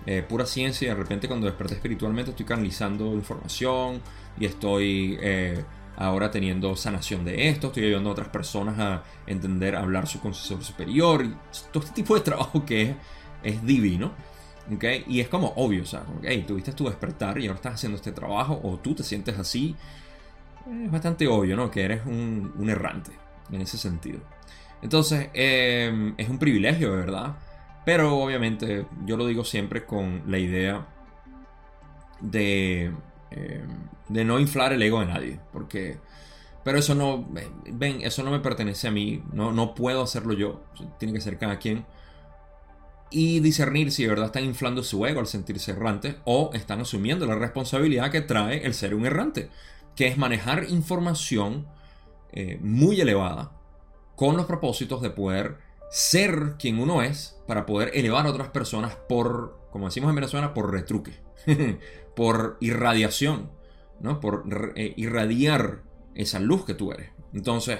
eh, 0.05 0.23
pura 0.27 0.45
ciencia 0.45 0.85
y 0.85 0.89
de 0.89 0.95
repente 0.95 1.27
cuando 1.27 1.47
desperté 1.47 1.75
espiritualmente 1.75 2.31
estoy 2.31 2.45
canalizando 2.45 3.13
información 3.13 4.01
y 4.39 4.45
estoy 4.45 5.17
eh, 5.21 5.63
ahora 5.97 6.31
teniendo 6.31 6.75
sanación 6.75 7.25
de 7.25 7.49
esto, 7.49 7.67
estoy 7.67 7.85
ayudando 7.85 8.09
a 8.09 8.13
otras 8.13 8.29
personas 8.29 8.79
a 8.79 9.03
entender, 9.25 9.75
a 9.75 9.81
hablar 9.81 10.07
su 10.07 10.19
concepto 10.19 10.63
superior, 10.63 11.25
y 11.25 11.35
todo 11.71 11.83
este 11.83 11.95
tipo 11.95 12.15
de 12.15 12.21
trabajo 12.21 12.65
que 12.65 12.95
es, 13.43 13.65
divino. 13.65 14.13
¿okay? 14.73 15.03
Y 15.07 15.19
es 15.19 15.27
como 15.27 15.53
obvio, 15.55 15.83
o 15.83 15.85
sea, 15.85 16.03
okay, 16.17 16.43
tuviste 16.43 16.71
tu 16.73 16.85
despertar 16.85 17.39
y 17.39 17.47
ahora 17.47 17.55
estás 17.55 17.75
haciendo 17.75 17.97
este 17.97 18.11
trabajo, 18.11 18.59
o 18.63 18.77
tú 18.77 18.95
te 18.95 19.03
sientes 19.03 19.37
así. 19.37 19.75
Es 20.69 20.91
bastante 20.91 21.27
obvio, 21.27 21.55
¿no? 21.55 21.71
Que 21.71 21.83
eres 21.83 22.05
un 22.05 22.69
errante 22.69 23.11
en 23.51 23.61
ese 23.61 23.77
sentido. 23.77 24.19
Entonces, 24.81 25.29
em, 25.33 26.13
es 26.17 26.29
un 26.29 26.39
privilegio, 26.39 26.91
de 26.91 26.97
verdad. 26.97 27.35
Pero 27.85 28.17
obviamente, 28.17 28.85
yo 29.05 29.17
lo 29.17 29.25
digo 29.25 29.43
siempre 29.45 29.85
con 29.85 30.23
la 30.27 30.37
idea 30.39 30.87
de 32.21 32.91
eh, 33.31 33.63
de 34.09 34.23
no 34.23 34.39
inflar 34.39 34.73
el 34.73 34.81
ego 34.81 34.99
de 34.99 35.07
nadie, 35.07 35.39
porque... 35.51 35.97
Pero 36.63 36.79
eso 36.79 36.95
no, 36.95 37.25
ven, 37.71 38.01
eso 38.01 38.23
no 38.23 38.31
me 38.31 38.41
pertenece 38.41 38.89
a 38.89 38.91
mí, 38.91 39.23
no, 39.31 39.53
no 39.53 39.73
puedo 39.73 40.01
hacerlo 40.01 40.33
yo, 40.33 40.65
tiene 40.99 41.13
que 41.13 41.21
ser 41.21 41.37
cada 41.37 41.59
quien. 41.59 41.85
Y 43.09 43.39
discernir 43.39 43.89
si 43.93 44.03
de 44.03 44.09
verdad 44.09 44.25
están 44.25 44.43
inflando 44.43 44.83
su 44.83 45.05
ego 45.05 45.21
al 45.21 45.27
sentirse 45.27 45.71
errantes 45.71 46.17
o 46.25 46.51
están 46.53 46.81
asumiendo 46.81 47.25
la 47.25 47.35
responsabilidad 47.35 48.11
que 48.11 48.19
trae 48.19 48.65
el 48.65 48.73
ser 48.73 48.95
un 48.95 49.05
errante, 49.05 49.49
que 49.95 50.07
es 50.07 50.17
manejar 50.17 50.65
información 50.67 51.67
eh, 52.33 52.59
muy 52.61 52.99
elevada 52.99 53.51
con 54.17 54.35
los 54.35 54.47
propósitos 54.47 55.01
de 55.01 55.11
poder 55.11 55.59
ser 55.89 56.55
quien 56.57 56.79
uno 56.79 57.01
es 57.01 57.39
para 57.47 57.65
poder 57.65 57.91
elevar 57.93 58.25
a 58.25 58.31
otras 58.31 58.49
personas 58.49 58.95
por, 59.07 59.59
como 59.71 59.85
decimos 59.85 60.09
en 60.09 60.15
Venezuela, 60.15 60.53
por 60.53 60.73
retruque. 60.73 61.13
por 62.15 62.57
irradiación, 62.61 63.51
¿no? 63.99 64.19
por 64.19 64.43
eh, 64.75 64.93
irradiar 64.97 65.83
esa 66.15 66.39
luz 66.39 66.65
que 66.65 66.73
tú 66.73 66.91
eres. 66.91 67.11
Entonces, 67.31 67.77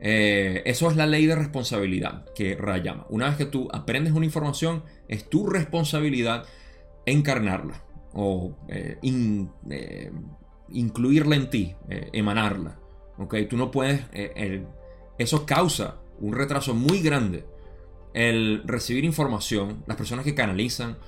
eh, 0.00 0.62
eso 0.66 0.90
es 0.90 0.96
la 0.96 1.06
ley 1.06 1.26
de 1.26 1.36
responsabilidad 1.36 2.24
que 2.34 2.56
Ra 2.56 2.78
llama. 2.78 3.06
Una 3.08 3.28
vez 3.28 3.36
que 3.36 3.46
tú 3.46 3.68
aprendes 3.72 4.14
una 4.14 4.26
información, 4.26 4.82
es 5.06 5.30
tu 5.30 5.46
responsabilidad 5.46 6.44
encarnarla 7.06 7.84
o 8.12 8.56
eh, 8.66 8.98
incluirla 10.70 11.36
en 11.36 11.50
ti, 11.50 11.76
emanarla. 12.12 12.80
¿okay? 13.16 13.46
Tú 13.46 13.56
no 13.56 13.70
puedes, 13.70 14.00
eso 15.18 15.46
causa 15.46 15.96
un 16.20 16.34
retraso 16.34 16.74
muy 16.74 17.00
grande 17.00 17.46
el 18.14 18.62
recibir 18.64 19.04
información, 19.04 19.82
las 19.86 19.96
personas 19.96 20.24
que 20.24 20.34
canalizan, 20.34 20.98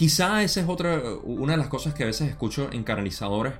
Quizá 0.00 0.42
esa 0.42 0.60
es 0.62 0.66
otra, 0.66 0.98
una 1.24 1.52
de 1.52 1.58
las 1.58 1.68
cosas 1.68 1.92
que 1.92 2.04
a 2.04 2.06
veces 2.06 2.30
escucho 2.30 2.70
en 2.72 2.84
canalizadores 2.84 3.52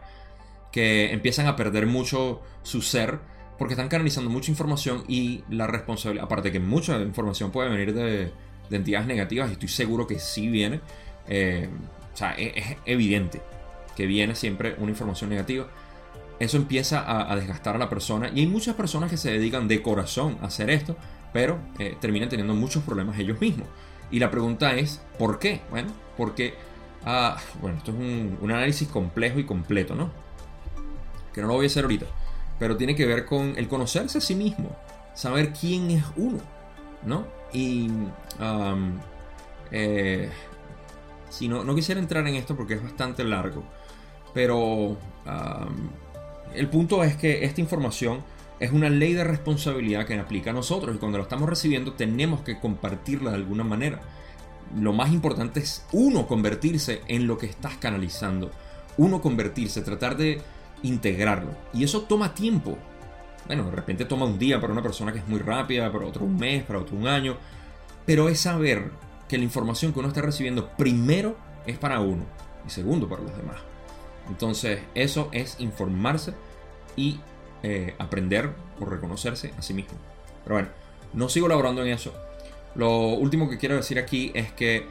que 0.72 1.12
empiezan 1.12 1.46
a 1.46 1.54
perder 1.54 1.86
mucho 1.86 2.40
su 2.62 2.80
ser 2.80 3.18
porque 3.58 3.74
están 3.74 3.88
canalizando 3.88 4.30
mucha 4.30 4.50
información 4.50 5.04
y 5.06 5.44
la 5.50 5.66
responsabilidad, 5.66 6.24
aparte 6.24 6.50
que 6.50 6.58
mucha 6.58 6.98
información 7.02 7.50
puede 7.50 7.68
venir 7.68 7.92
de, 7.92 8.32
entidades 8.70 9.06
negativas 9.06 9.50
y 9.50 9.52
estoy 9.52 9.68
seguro 9.68 10.06
que 10.06 10.18
sí 10.18 10.48
viene, 10.48 10.80
eh, 11.28 11.68
o 12.14 12.16
sea, 12.16 12.34
e, 12.38 12.58
es, 12.58 12.78
evidente 12.86 13.42
que 13.94 14.06
viene 14.06 14.34
siempre 14.34 14.76
una 14.78 14.92
información 14.92 15.28
negativa. 15.28 15.68
Eso 16.40 16.56
empieza 16.56 17.30
a, 17.30 17.36
desgastar 17.36 17.76
a 17.76 17.78
la 17.78 17.90
persona 17.90 18.30
y 18.34 18.40
hay 18.40 18.46
muchas 18.46 18.74
personas 18.74 19.10
que 19.10 19.18
se 19.18 19.30
dedican 19.30 19.68
de 19.68 19.82
corazón 19.82 20.38
a 20.40 20.46
hacer 20.46 20.70
esto, 20.70 20.96
pero 21.34 21.58
eh, 21.78 21.98
terminan 22.00 22.30
teniendo 22.30 22.54
muchos 22.54 22.82
problemas 22.82 23.18
ellos 23.18 23.38
mismos. 23.42 23.68
Y 24.10 24.18
la 24.20 24.30
pregunta 24.30 24.74
es, 24.74 25.02
¿por 25.18 25.38
qué? 25.38 25.60
Bueno, 25.68 25.90
porque, 26.16 26.54
ah, 27.04 27.36
bueno, 27.60 27.76
esto 27.76 27.92
es 27.92 27.98
un, 27.98 28.50
análisis 28.50 28.88
complejo 28.88 29.38
y 29.38 29.44
completo, 29.44 29.94
¿no? 29.94 30.10
Que 31.34 31.42
no 31.42 31.48
lo 31.48 31.54
voy 31.54 31.66
a 31.66 31.68
hacer 31.68 31.84
ahorita. 31.84 32.06
Pero 32.58 32.74
tiene 32.74 32.96
que 32.96 33.04
ver 33.04 33.26
con 33.26 33.54
el 33.58 33.68
conocerse 33.68 34.16
a 34.16 34.20
sí 34.22 34.34
mismo, 34.34 34.74
saber 35.14 35.52
quién 35.52 35.90
es 35.90 36.04
uno, 36.16 36.40
¿no? 37.04 37.26
Y 37.52 37.90
eh, 39.70 40.30
si 41.28 41.48
no, 41.48 41.64
no 41.64 41.74
quisiera 41.74 42.00
entrar 42.00 42.26
en 42.26 42.36
esto 42.36 42.56
porque 42.56 42.74
es 42.74 42.82
bastante 42.82 43.24
largo, 43.24 43.62
pero 44.32 44.96
el 46.54 46.68
punto 46.68 47.04
es 47.04 47.16
que 47.16 47.44
esta 47.44 47.60
información 47.60 48.22
es 48.60 48.72
una 48.72 48.90
ley 48.90 49.14
de 49.14 49.24
responsabilidad 49.24 50.06
que 50.06 50.18
aplica 50.18 50.50
a 50.50 50.54
nosotros 50.54 50.94
y 50.94 50.98
cuando 50.98 51.18
lo 51.18 51.24
estamos 51.24 51.48
recibiendo 51.48 51.94
tenemos 51.94 52.40
que 52.42 52.60
compartirla 52.60 53.30
de 53.30 53.36
alguna 53.36 53.64
manera. 53.64 54.00
Lo 54.78 54.92
más 54.92 55.10
importante 55.12 55.60
es 55.60 55.86
uno 55.92 56.26
convertirse 56.26 57.00
en 57.08 57.26
lo 57.26 57.38
que 57.38 57.46
estás 57.46 57.76
canalizando, 57.78 58.50
uno 58.98 59.20
convertirse, 59.20 59.80
tratar 59.80 60.16
de 60.16 60.40
integrarlo. 60.82 61.52
Y 61.72 61.84
eso 61.84 62.02
toma 62.02 62.34
tiempo. 62.34 62.76
Bueno, 63.46 63.64
de 63.64 63.72
repente 63.72 64.04
toma 64.04 64.26
un 64.26 64.38
día 64.38 64.60
para 64.60 64.72
una 64.72 64.82
persona 64.82 65.12
que 65.12 65.18
es 65.18 65.26
muy 65.26 65.40
rápida, 65.40 65.90
para 65.90 66.06
otro 66.06 66.24
un 66.24 66.36
mes, 66.36 66.62
para 66.62 66.78
otro 66.78 66.96
un 66.96 67.08
año. 67.08 67.36
Pero 68.06 68.28
es 68.28 68.40
saber 68.40 68.90
que 69.26 69.38
la 69.38 69.44
información 69.44 69.92
que 69.92 69.98
uno 69.98 70.08
está 70.08 70.22
recibiendo 70.22 70.68
primero 70.76 71.36
es 71.66 71.78
para 71.78 72.00
uno 72.00 72.24
y 72.66 72.70
segundo 72.70 73.08
para 73.08 73.22
los 73.22 73.36
demás. 73.36 73.56
Entonces 74.28 74.80
eso 74.94 75.28
es 75.32 75.56
informarse 75.58 76.34
y 76.96 77.20
eh, 77.62 77.94
aprender 77.98 78.50
o 78.80 78.84
reconocerse 78.84 79.52
a 79.58 79.62
sí 79.62 79.74
mismo. 79.74 79.98
Pero 80.44 80.56
bueno, 80.56 80.68
no 81.12 81.28
sigo 81.28 81.46
elaborando 81.46 81.82
en 81.82 81.88
eso. 81.88 82.14
Lo 82.74 83.08
último 83.08 83.50
que 83.50 83.58
quiero 83.58 83.76
decir 83.76 83.98
aquí 83.98 84.30
es 84.34 84.52
que 84.52 84.86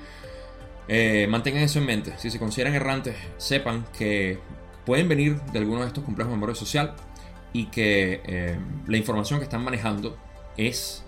eh, 0.88 1.28
mantengan 1.30 1.64
eso 1.64 1.80
en 1.80 1.86
mente. 1.86 2.14
Si 2.18 2.30
se 2.30 2.38
consideran 2.38 2.76
errantes, 2.76 3.16
sepan 3.38 3.86
que 3.98 4.38
pueden 4.86 5.08
venir 5.08 5.42
de 5.42 5.60
alguno 5.60 5.82
de 5.82 5.88
estos 5.88 6.04
complejos 6.04 6.32
de 6.32 6.36
memoria 6.36 6.56
social 6.56 6.96
y 7.54 7.66
que 7.66 8.22
eh, 8.26 8.60
la 8.88 8.98
información 8.98 9.40
que 9.40 9.46
están 9.46 9.64
manejando 9.64 10.18
es 10.58 11.04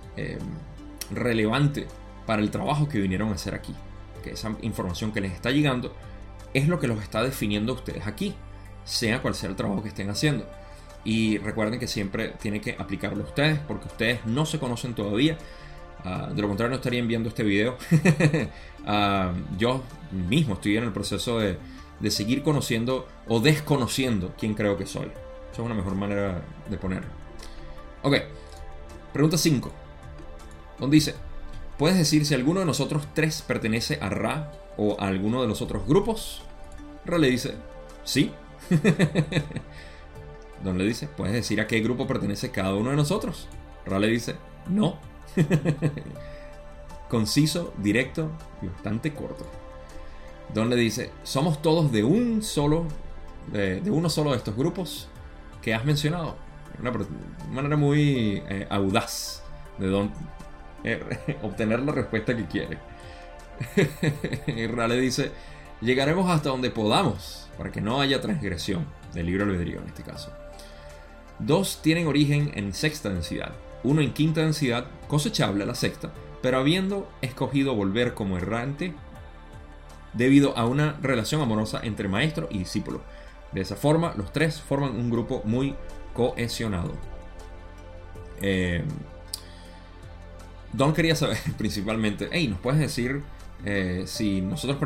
relevante 1.10 1.88
para 2.26 2.42
el 2.42 2.52
trabajo 2.52 2.88
que 2.88 3.00
vinieron 3.00 3.30
a 3.30 3.34
hacer 3.34 3.54
aquí. 3.54 3.76
Que 4.24 4.32
esa 4.32 4.56
información 4.62 5.12
que 5.12 5.22
les 5.22 5.34
está 5.34 5.52
llegando 5.52 5.94
es 6.54 6.68
lo 6.68 6.80
que 6.80 6.88
los 6.88 7.02
está 7.02 7.24
definiendo 7.24 7.74
a 7.74 7.76
ustedes 7.76 8.08
aquí, 8.08 8.36
sea 8.84 9.22
cual 9.22 9.36
sea 9.36 9.50
el 9.50 9.56
trabajo 9.56 9.82
que 9.82 9.90
estén 9.90 10.10
haciendo. 10.10 10.46
Y 11.04 11.38
recuerden 11.40 11.80
que 11.80 11.88
siempre 11.88 12.30
tienen 12.40 12.62
que 12.62 12.76
aplicarlo 12.78 13.24
ustedes 13.24 13.60
porque 13.60 13.88
ustedes 13.88 14.26
no 14.26 14.46
se 14.46 14.60
conocen 14.60 14.94
todavía. 14.94 15.38
Ah, 16.04 16.30
de 16.34 16.42
lo 16.42 16.48
contrario 16.48 16.72
no 16.72 16.78
estarían 16.78 17.08
viendo 17.08 17.30
este 17.30 17.44
video. 17.44 17.78
Ah, 18.84 19.32
yo 19.60 19.84
mismo 20.12 20.56
estoy 20.56 20.76
en 20.76 20.86
el 20.86 20.92
proceso 20.92 21.38
de, 21.38 21.56
de, 22.00 22.10
seguir 22.10 22.42
conociendo 22.42 23.08
o 23.28 23.40
desconociendo 23.40 24.34
quién 24.40 24.56
creo 24.56 24.76
que 24.76 24.88
soy. 24.88 25.06
Esa 25.06 25.54
es 25.54 25.60
una 25.60 25.76
mejor 25.76 25.94
manera 25.94 26.42
de 26.68 26.78
ponerlo. 26.78 27.12
Ok, 28.02 28.16
pregunta 29.14 29.38
5. 29.38 29.72
Donde 30.80 30.96
dice, 30.96 31.14
¿puedes 31.78 31.96
decir 31.96 32.26
si 32.26 32.34
alguno 32.34 32.62
de 32.62 32.66
nosotros 32.66 33.04
tres 33.14 33.44
pertenece 33.44 34.00
a 34.02 34.10
Ra 34.10 34.52
o 34.82 35.00
a 35.00 35.08
alguno 35.08 35.42
de 35.42 35.48
los 35.48 35.62
otros 35.62 35.86
grupos? 35.88 36.42
Ra 37.06 37.20
le 37.20 37.30
dice, 37.30 37.56
sí. 38.04 38.32
donde 40.64 40.84
le 40.84 40.90
dice, 40.90 41.08
puedes 41.08 41.34
decir 41.34 41.60
a 41.62 41.68
qué 41.68 41.80
grupo 41.80 42.08
pertenece 42.08 42.52
cada 42.52 42.76
uno 42.76 42.92
de 42.92 42.96
nosotros. 42.96 43.48
Rale 43.86 44.08
dice, 44.08 44.36
no. 44.70 44.98
Conciso, 47.10 47.74
directo 47.78 48.30
y 48.62 48.68
bastante 48.68 49.14
corto. 49.14 49.46
Don 50.54 50.70
le 50.70 50.76
dice, 50.76 51.12
somos 51.24 51.62
todos 51.62 51.92
de 51.92 52.04
un 52.04 52.42
solo, 52.42 52.86
de, 53.52 53.82
uno 53.90 54.10
solo 54.10 54.32
de 54.32 54.38
estos 54.38 54.56
grupos 54.56 55.08
que 55.62 55.74
has 55.74 55.86
mencionado. 55.86 56.36
Una, 56.80 56.92
manera 57.52 57.76
muy 57.78 58.42
eh, 58.48 58.66
audaz 58.70 59.44
de 59.78 59.88
Don 59.88 60.12
eh, 60.84 61.38
obtener 61.44 61.80
la 61.82 61.92
respuesta 61.92 62.36
que 62.36 62.46
quiere. 62.46 62.78
Rale 64.74 65.00
dice, 65.00 65.32
llegaremos 65.82 66.30
hasta 66.30 66.50
donde 66.50 66.72
podamos 66.72 67.50
para 67.58 67.72
que 67.72 67.82
no 67.82 68.02
haya 68.02 68.22
transgresión 68.22 68.86
del 69.14 69.28
libro 69.28 69.44
albedrío 69.44 69.80
en 69.80 69.88
este 69.88 70.04
caso. 70.04 70.32
Dos 71.40 71.82
tienen 71.82 72.08
origen 72.08 72.52
en 72.56 72.74
sexta 72.74 73.10
densidad, 73.10 73.54
uno 73.84 74.02
en 74.02 74.14
quinta 74.14 74.42
densidad, 74.42 74.86
cosechable 75.08 75.64
a 75.64 75.68
la 75.68 75.76
sexta, 75.76 76.12
pero 76.42 76.60
habiendo 76.60 77.10
escogido 77.22 77.76
volver 77.76 78.14
como 78.14 78.38
errante 78.38 78.94
debido 80.14 80.58
a 80.58 80.66
una 80.66 80.98
relación 81.02 81.42
amorosa 81.42 81.80
entre 81.84 82.08
maestro 82.08 82.48
y 82.52 82.60
discípulo. 82.60 83.02
De 83.52 83.62
esa 83.62 83.76
forma, 83.76 84.14
los 84.18 84.32
tres 84.32 84.62
forman 84.62 84.96
un 84.96 85.10
grupo 85.10 85.42
muy 85.46 85.76
cohesionado. 86.14 86.94
Eh, 88.42 88.84
Don 90.74 90.94
quería 90.94 91.16
saber 91.16 91.38
principalmente, 91.58 92.30
hey, 92.32 92.48
¿nos 92.48 92.60
puedes 92.60 92.80
decir 92.80 93.22
eh, 93.66 94.04
si 94.06 94.42
nosotros 94.42 94.78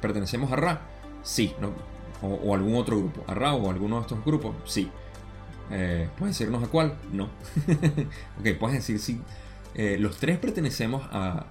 pertenecemos 0.00 0.52
a 0.52 0.56
Ra? 0.56 0.80
Sí, 1.22 1.54
o, 2.22 2.54
algún 2.54 2.76
otro 2.76 2.98
grupo. 2.98 3.24
¿A 3.26 3.34
Ra 3.34 3.54
o 3.54 3.70
alguno 3.70 3.96
de 3.96 4.02
estos 4.02 4.24
grupos? 4.24 4.54
Sí. 4.64 4.90
Eh, 5.70 6.08
¿Puedes 6.18 6.38
decirnos 6.38 6.62
a 6.62 6.68
cuál? 6.68 6.96
No. 7.12 7.24
ok, 8.40 8.58
puedes 8.58 8.76
decir 8.86 8.98
si 8.98 9.20
los 9.98 10.16
tres 10.16 10.38
pertenecemos 10.38 11.06
a, 11.12 11.46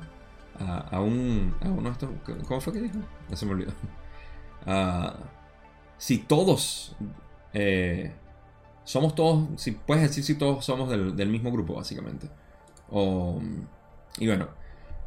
a, 0.59 0.99
un, 1.01 1.55
a 1.61 1.69
uno 1.69 1.83
de 1.83 1.91
estos. 1.91 2.09
¿Cómo 2.47 2.61
fue 2.61 2.73
que 2.73 2.81
dijo? 2.81 2.97
Ya 3.29 3.35
se 3.35 3.45
me 3.45 3.51
olvidó. 3.51 3.73
si 5.97 6.17
todos 6.19 6.95
eh, 7.55 8.11
somos 8.83 9.15
todos, 9.15 9.47
si 9.55 9.71
puedes 9.71 10.03
decir 10.03 10.23
si 10.23 10.35
todos 10.35 10.63
somos 10.63 10.89
del, 10.89 11.29
mismo 11.29 11.51
grupo, 11.51 11.75
básicamente. 11.75 12.29
y 12.91 14.27
bueno, 14.27 14.49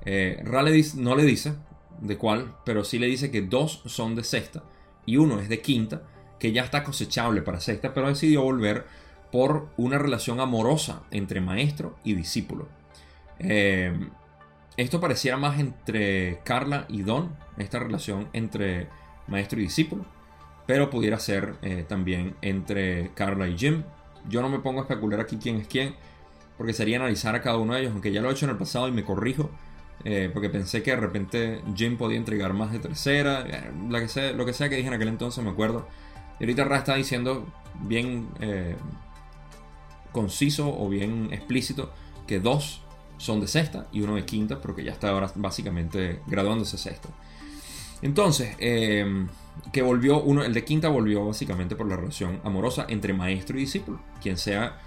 eh, 0.05 0.43
no 0.45 1.15
le 1.17 1.23
dice 1.25 1.55
de 2.01 2.17
cuál, 2.17 2.55
pero 2.65 2.85
sí 2.85 2.99
le 2.99 3.07
dice 3.07 3.31
que 3.31 3.43
dos 3.43 3.83
son 3.87 4.15
de 4.15 4.25
sexta 4.25 4.63
y 5.07 5.17
uno 5.17 5.41
es 5.41 5.49
de 5.49 5.61
quinta, 5.61 6.03
que 6.39 6.53
ya 6.53 6.63
está 6.63 6.85
cosechable 6.85 7.43
para 7.43 7.61
sexta, 7.61 7.95
pero 7.95 8.09
decidió 8.09 8.43
volver 8.43 8.85
por 9.33 9.69
una 9.77 9.99
relación 9.99 10.41
amorosa 10.41 11.03
entre 11.11 11.41
maestro 11.41 11.97
y 12.05 12.15
discípulo. 12.15 12.69
Eh, 13.39 13.93
esto 14.77 15.01
pareciera 15.01 15.37
más 15.37 15.59
entre 15.59 16.41
Carla 16.45 16.87
y 16.89 17.03
Don, 17.03 17.37
esta 17.57 17.79
relación 17.79 18.29
entre 18.33 18.89
maestro 19.27 19.59
y 19.59 19.65
discípulo, 19.65 20.05
pero 20.67 20.91
pudiera 20.91 21.19
ser 21.19 21.55
eh, 21.63 21.85
también 21.89 22.37
entre 22.43 23.11
Carla 23.15 23.49
y 23.49 23.59
Jim. 23.59 23.83
Yo 24.29 24.41
no 24.41 24.49
me 24.49 24.61
pongo 24.61 24.81
a 24.81 24.83
especular 24.83 25.21
aquí 25.21 25.39
quién 25.39 25.57
es 25.57 25.67
quién, 25.67 25.95
porque 26.57 26.73
sería 26.73 26.97
analizar 26.99 27.35
a 27.35 27.41
cada 27.41 27.57
uno 27.59 27.75
de 27.75 27.81
ellos, 27.81 27.93
aunque 27.93 28.13
ya 28.13 28.21
lo 28.21 28.29
he 28.29 28.33
hecho 28.33 28.45
en 28.45 28.51
el 28.51 28.57
pasado 28.57 28.89
y 28.89 28.93
me 28.93 29.05
corrijo, 29.05 29.51
eh, 30.05 30.31
porque 30.33 30.49
pensé 30.49 30.83
que 30.83 30.91
de 30.93 30.97
repente 30.97 31.61
Jim 31.75 31.97
podía 31.97 32.19
entregar 32.19 32.53
más 32.55 32.73
de 32.73 32.79
tercera, 32.79 33.45
eh, 33.47 33.73
lo, 33.89 33.99
que 33.99 34.09
sea, 34.09 34.33
lo 34.33 34.47
que 34.47 34.53
sea 34.53 34.69
que 34.69 34.77
dije 34.77 34.89
en 34.89 34.95
aquel 34.95 35.09
entonces, 35.09 35.43
me 35.43 35.51
acuerdo. 35.51 35.89
Y 36.39 36.45
ahorita 36.45 36.65
Ra 36.65 36.79
está 36.79 36.95
diciendo 36.95 37.47
bien 37.83 38.29
conciso 40.13 40.69
o 40.69 40.89
bien 40.89 41.29
explícito 41.33 41.93
que 42.27 42.41
dos 42.41 42.83
son 43.19 43.41
de 43.41 43.49
sexta 43.49 43.89
y 43.93 44.01
uno 44.01 44.15
de 44.15 44.25
quinta, 44.25 44.61
porque 44.61 44.85
ya 44.85 44.93
está 44.93 45.11
ahora 45.11 45.31
básicamente 45.35 46.21
graduándose 46.27 46.79
sexta. 46.79 47.09
Entonces, 48.01 48.55
em, 48.59 49.29
que 49.73 49.83
volvió, 49.83 50.23
uno, 50.23 50.45
el 50.45 50.55
de 50.55 50.65
quinta 50.65 50.89
volvió 50.89 51.27
básicamente 51.27 51.75
por 51.75 51.89
la 51.89 51.97
relación 51.97 52.41
amorosa 52.45 52.87
entre 52.89 53.13
maestro 53.13 53.59
y 53.59 53.63
discípulo. 53.63 54.01
Quien 54.23 54.37
sea 54.37 54.81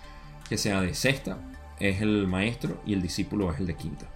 que 0.47 0.57
sea 0.57 0.81
de 0.81 0.93
sexta 0.93 1.37
es 1.79 2.01
el 2.01 2.27
maestro 2.27 2.81
y 2.85 2.93
el 2.93 3.01
discípulo 3.01 3.51
es 3.51 3.59
el 3.59 3.67
de 3.67 3.75
quinta. 3.75 4.07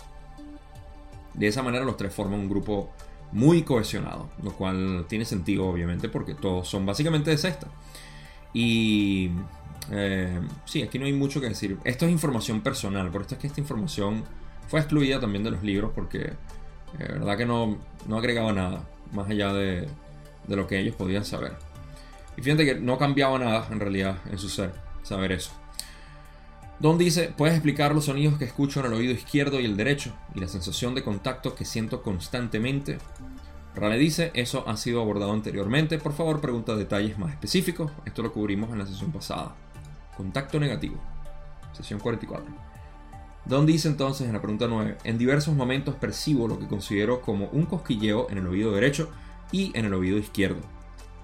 De 1.37 1.47
esa 1.47 1.61
manera 1.63 1.83
los 1.83 1.97
tres 1.97 2.13
forman 2.13 2.39
un 2.39 2.49
grupo 2.49 2.91
muy 3.31 3.63
cohesionado, 3.63 4.29
lo 4.41 4.53
cual 4.53 5.05
tiene 5.07 5.25
sentido 5.25 5.67
obviamente 5.67 6.09
porque 6.09 6.35
todos 6.35 6.67
son 6.67 6.85
básicamente 6.85 7.31
de 7.31 7.37
sexta. 7.37 7.67
Y 8.53 9.31
eh, 9.91 10.39
sí, 10.65 10.81
aquí 10.81 10.97
no 10.97 11.05
hay 11.05 11.13
mucho 11.13 11.41
que 11.41 11.49
decir. 11.49 11.77
Esto 11.83 12.05
es 12.05 12.11
información 12.11 12.61
personal, 12.61 13.11
por 13.11 13.21
esto 13.21 13.35
es 13.35 13.41
que 13.41 13.47
esta 13.47 13.59
información 13.59 14.23
fue 14.67 14.79
excluida 14.79 15.19
también 15.19 15.43
de 15.43 15.51
los 15.51 15.63
libros 15.63 15.91
porque 15.93 16.19
eh, 16.19 16.33
verdad 16.97 17.37
que 17.37 17.45
no, 17.45 17.77
no, 18.07 18.17
agregaba 18.17 18.53
nada 18.53 18.83
más 19.11 19.29
allá 19.29 19.53
de, 19.53 19.87
de, 20.47 20.55
lo 20.55 20.67
que 20.67 20.79
ellos 20.79 20.95
podían 20.95 21.25
saber. 21.25 21.53
Y 22.37 22.41
fíjate 22.41 22.65
que 22.65 22.75
no 22.75 22.97
cambiaba 22.97 23.37
nada 23.37 23.67
en 23.71 23.79
realidad 23.79 24.17
en 24.31 24.37
su 24.37 24.49
ser 24.49 24.73
saber 25.03 25.33
eso. 25.33 25.51
Don 26.79 26.97
dice, 26.97 27.33
puedes 27.35 27.55
explicar 27.55 27.95
los 27.95 28.05
sonidos 28.05 28.37
que 28.37 28.45
escucho 28.45 28.81
en 28.81 28.87
el 28.87 28.93
oído 28.93 29.13
izquierdo 29.13 29.59
y 29.59 29.65
el 29.65 29.77
derecho 29.77 30.13
y 30.33 30.41
la 30.41 30.47
sensación 30.47 30.93
de 30.93 31.03
contacto 31.03 31.55
que 31.55 31.63
siento 31.63 32.03
constantemente. 32.03 32.97
Rale 33.75 33.97
dice, 33.97 34.31
eso 34.33 34.67
ha 34.67 34.75
sido 34.75 35.01
abordado 35.01 35.31
anteriormente, 35.31 35.97
por 35.97 36.13
favor 36.13 36.41
pregunta 36.41 36.75
detalles 36.75 37.17
más 37.17 37.31
específicos, 37.31 37.91
esto 38.05 38.23
lo 38.23 38.33
cubrimos 38.33 38.71
en 38.71 38.79
la 38.79 38.85
sesión 38.85 39.11
pasada. 39.11 39.55
Contacto 40.17 40.59
negativo. 40.59 40.95
Sesión 41.73 41.99
44. 41.99 42.45
Don 43.45 43.65
dice 43.65 43.87
entonces 43.87 44.27
en 44.27 44.33
la 44.33 44.41
pregunta 44.41 44.67
9, 44.67 44.97
en 45.03 45.17
diversos 45.17 45.53
momentos 45.55 45.95
percibo 45.95 46.47
lo 46.47 46.57
que 46.57 46.67
considero 46.67 47.21
como 47.21 47.47
un 47.49 47.65
cosquilleo 47.65 48.27
en 48.29 48.39
el 48.39 48.47
oído 48.47 48.71
derecho 48.71 49.09
y 49.51 49.71
en 49.77 49.85
el 49.85 49.93
oído 49.93 50.17
izquierdo. 50.17 50.61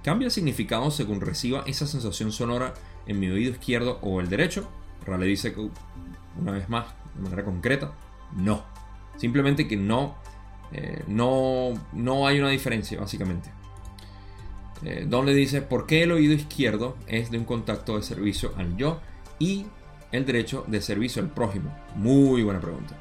¿Cambia 0.04 0.28
el 0.28 0.32
significado 0.32 0.92
según 0.92 1.22
reciba 1.22 1.64
esa 1.68 1.88
sensación 1.88 2.32
sonora 2.32 2.74
en 3.06 3.20
mi 3.20 3.30
oído 3.30 3.52
izquierdo 3.52 4.00
o 4.02 4.22
el 4.22 4.30
derecho? 4.30 4.68
Rale 5.06 5.26
dice 5.26 5.54
que, 5.54 5.70
una 6.40 6.52
vez 6.52 6.70
más, 6.70 6.88
de 7.16 7.22
manera 7.22 7.44
concreta, 7.44 7.92
no. 8.36 8.64
Simplemente 9.18 9.68
que 9.68 9.78
no, 9.78 10.16
eh, 10.72 11.04
no, 11.08 11.74
no 11.94 12.28
hay 12.28 12.40
una 12.40 12.50
diferencia, 12.50 13.00
básicamente. 13.00 13.50
Eh, 14.84 15.06
Don 15.08 15.26
le 15.26 15.34
dice 15.34 15.62
por 15.62 15.86
qué 15.86 16.04
el 16.04 16.12
oído 16.12 16.34
izquierdo 16.34 16.98
es 17.08 17.30
de 17.30 17.38
un 17.38 17.46
contacto 17.46 17.98
de 17.98 18.04
servicio 18.04 18.54
al 18.58 18.76
yo 18.78 19.00
y 19.38 19.68
el 20.12 20.26
derecho 20.26 20.66
de 20.68 20.82
servicio 20.82 21.22
al 21.22 21.30
prójimo. 21.30 21.76
Muy 21.96 22.44
buena 22.44 22.60
pregunta. 22.60 22.96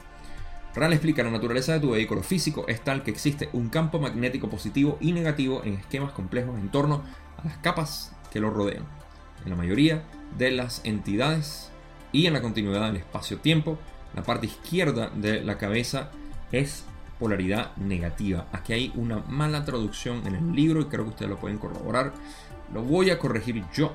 Ral 0.74 0.92
explica 0.92 1.24
la 1.24 1.30
naturaleza 1.30 1.72
de 1.72 1.80
tu 1.80 1.90
vehículo 1.90 2.22
físico 2.22 2.64
es 2.68 2.80
tal 2.82 3.02
que 3.02 3.10
existe 3.10 3.48
un 3.52 3.70
campo 3.70 3.98
magnético 3.98 4.48
positivo 4.48 4.98
y 5.00 5.12
negativo 5.12 5.62
en 5.64 5.74
esquemas 5.74 6.12
complejos 6.12 6.58
en 6.58 6.68
torno 6.68 7.02
a 7.38 7.44
las 7.44 7.58
capas 7.58 8.14
que 8.30 8.40
lo 8.40 8.50
rodean. 8.50 8.84
En 9.44 9.50
la 9.50 9.56
mayoría 9.56 10.04
de 10.38 10.52
las 10.52 10.82
entidades 10.84 11.69
y 12.12 12.26
en 12.26 12.32
la 12.32 12.42
continuidad 12.42 12.86
del 12.86 12.96
espacio-tiempo, 12.96 13.78
la 14.14 14.22
parte 14.22 14.46
izquierda 14.46 15.10
de 15.14 15.42
la 15.42 15.58
cabeza 15.58 16.10
es 16.52 16.84
polaridad 17.18 17.76
negativa. 17.76 18.46
Aquí 18.52 18.72
hay 18.72 18.92
una 18.96 19.18
mala 19.28 19.64
traducción 19.64 20.26
en 20.26 20.34
el 20.34 20.52
libro 20.52 20.80
y 20.80 20.86
creo 20.86 21.04
que 21.04 21.10
ustedes 21.10 21.30
lo 21.30 21.38
pueden 21.38 21.58
corroborar. 21.58 22.12
Lo 22.72 22.82
voy 22.82 23.10
a 23.10 23.18
corregir 23.18 23.64
yo 23.72 23.92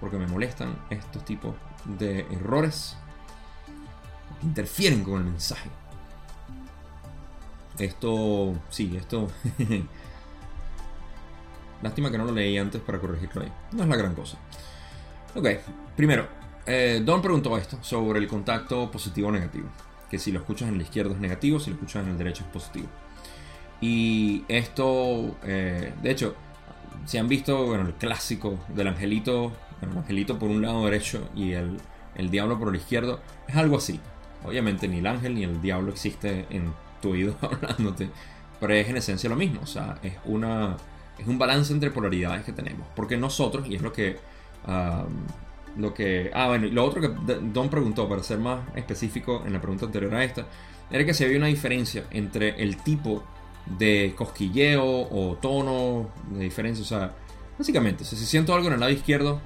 porque 0.00 0.18
me 0.18 0.26
molestan 0.26 0.76
estos 0.90 1.24
tipos 1.24 1.54
de 1.84 2.20
errores 2.30 2.96
interfieren 4.42 5.02
con 5.02 5.18
el 5.18 5.24
mensaje. 5.24 5.70
Esto, 7.78 8.54
sí, 8.70 8.96
esto... 8.96 9.28
Lástima 11.82 12.10
que 12.10 12.16
no 12.16 12.24
lo 12.24 12.32
leí 12.32 12.56
antes 12.56 12.80
para 12.80 12.98
corregirlo 12.98 13.42
ahí. 13.42 13.52
No 13.72 13.82
es 13.82 13.88
la 13.88 13.96
gran 13.96 14.14
cosa. 14.14 14.38
Ok, 15.34 15.48
primero, 15.96 16.26
eh, 16.66 17.02
Don 17.04 17.20
preguntó 17.20 17.56
esto 17.56 17.78
sobre 17.82 18.18
el 18.18 18.28
contacto 18.28 18.90
positivo 18.90 19.28
o 19.28 19.32
negativo 19.32 19.68
que 20.14 20.18
si 20.20 20.30
lo 20.30 20.38
escuchas 20.38 20.68
en 20.68 20.76
el 20.76 20.82
izquierdo 20.82 21.12
es 21.12 21.20
negativo, 21.20 21.58
si 21.58 21.70
lo 21.70 21.74
escuchas 21.74 22.04
en 22.04 22.10
el 22.10 22.18
derecho 22.18 22.44
es 22.44 22.50
positivo. 22.50 22.86
Y 23.80 24.44
esto, 24.46 25.36
eh, 25.42 25.92
de 26.00 26.10
hecho, 26.10 26.36
si 27.04 27.18
han 27.18 27.26
visto 27.26 27.66
bueno, 27.66 27.86
el 27.86 27.94
clásico 27.94 28.60
del 28.68 28.86
angelito, 28.86 29.52
el 29.82 29.96
angelito 29.98 30.38
por 30.38 30.50
un 30.50 30.62
lado 30.62 30.84
derecho 30.84 31.28
y 31.34 31.52
el, 31.52 31.78
el 32.14 32.30
diablo 32.30 32.58
por 32.60 32.68
el 32.68 32.76
izquierdo, 32.76 33.20
es 33.48 33.56
algo 33.56 33.76
así. 33.78 33.98
Obviamente 34.44 34.86
ni 34.86 34.98
el 34.98 35.06
ángel 35.08 35.34
ni 35.34 35.42
el 35.42 35.60
diablo 35.60 35.90
existe 35.90 36.46
en 36.50 36.72
tu 37.02 37.10
oído 37.10 37.36
hablándote, 37.40 38.08
pero 38.60 38.72
es 38.74 38.88
en 38.88 38.96
esencia 38.96 39.28
lo 39.28 39.36
mismo, 39.36 39.62
o 39.62 39.66
sea, 39.66 39.98
es, 40.02 40.14
una, 40.26 40.76
es 41.18 41.26
un 41.26 41.38
balance 41.38 41.72
entre 41.72 41.90
polaridades 41.90 42.44
que 42.44 42.52
tenemos, 42.52 42.86
porque 42.94 43.16
nosotros, 43.16 43.66
y 43.66 43.74
es 43.74 43.82
lo 43.82 43.92
que 43.92 44.16
lo 45.76 45.94
que. 45.94 46.30
Ah, 46.34 46.48
bueno, 46.48 46.66
y 46.66 46.70
lo 46.70 46.84
otro 46.84 47.00
que 47.00 47.08
Don 47.08 47.68
preguntó, 47.68 48.08
para 48.08 48.22
ser 48.22 48.38
más 48.38 48.60
específico 48.74 49.42
en 49.46 49.52
la 49.52 49.60
pregunta 49.60 49.86
anterior 49.86 50.14
a 50.14 50.24
esta, 50.24 50.46
era 50.90 51.04
que 51.04 51.14
si 51.14 51.24
había 51.24 51.38
una 51.38 51.46
diferencia 51.46 52.04
entre 52.10 52.62
el 52.62 52.76
tipo 52.78 53.24
de 53.66 54.14
cosquilleo 54.16 54.84
o 54.84 55.36
tono 55.40 56.10
de 56.30 56.44
diferencia. 56.44 56.82
O 56.82 56.86
sea, 56.86 57.14
básicamente, 57.58 58.04
si 58.04 58.16
siento 58.16 58.54
algo 58.54 58.68
en 58.68 58.74
el 58.74 58.80
lado 58.80 58.92
izquierdo, 58.92 59.40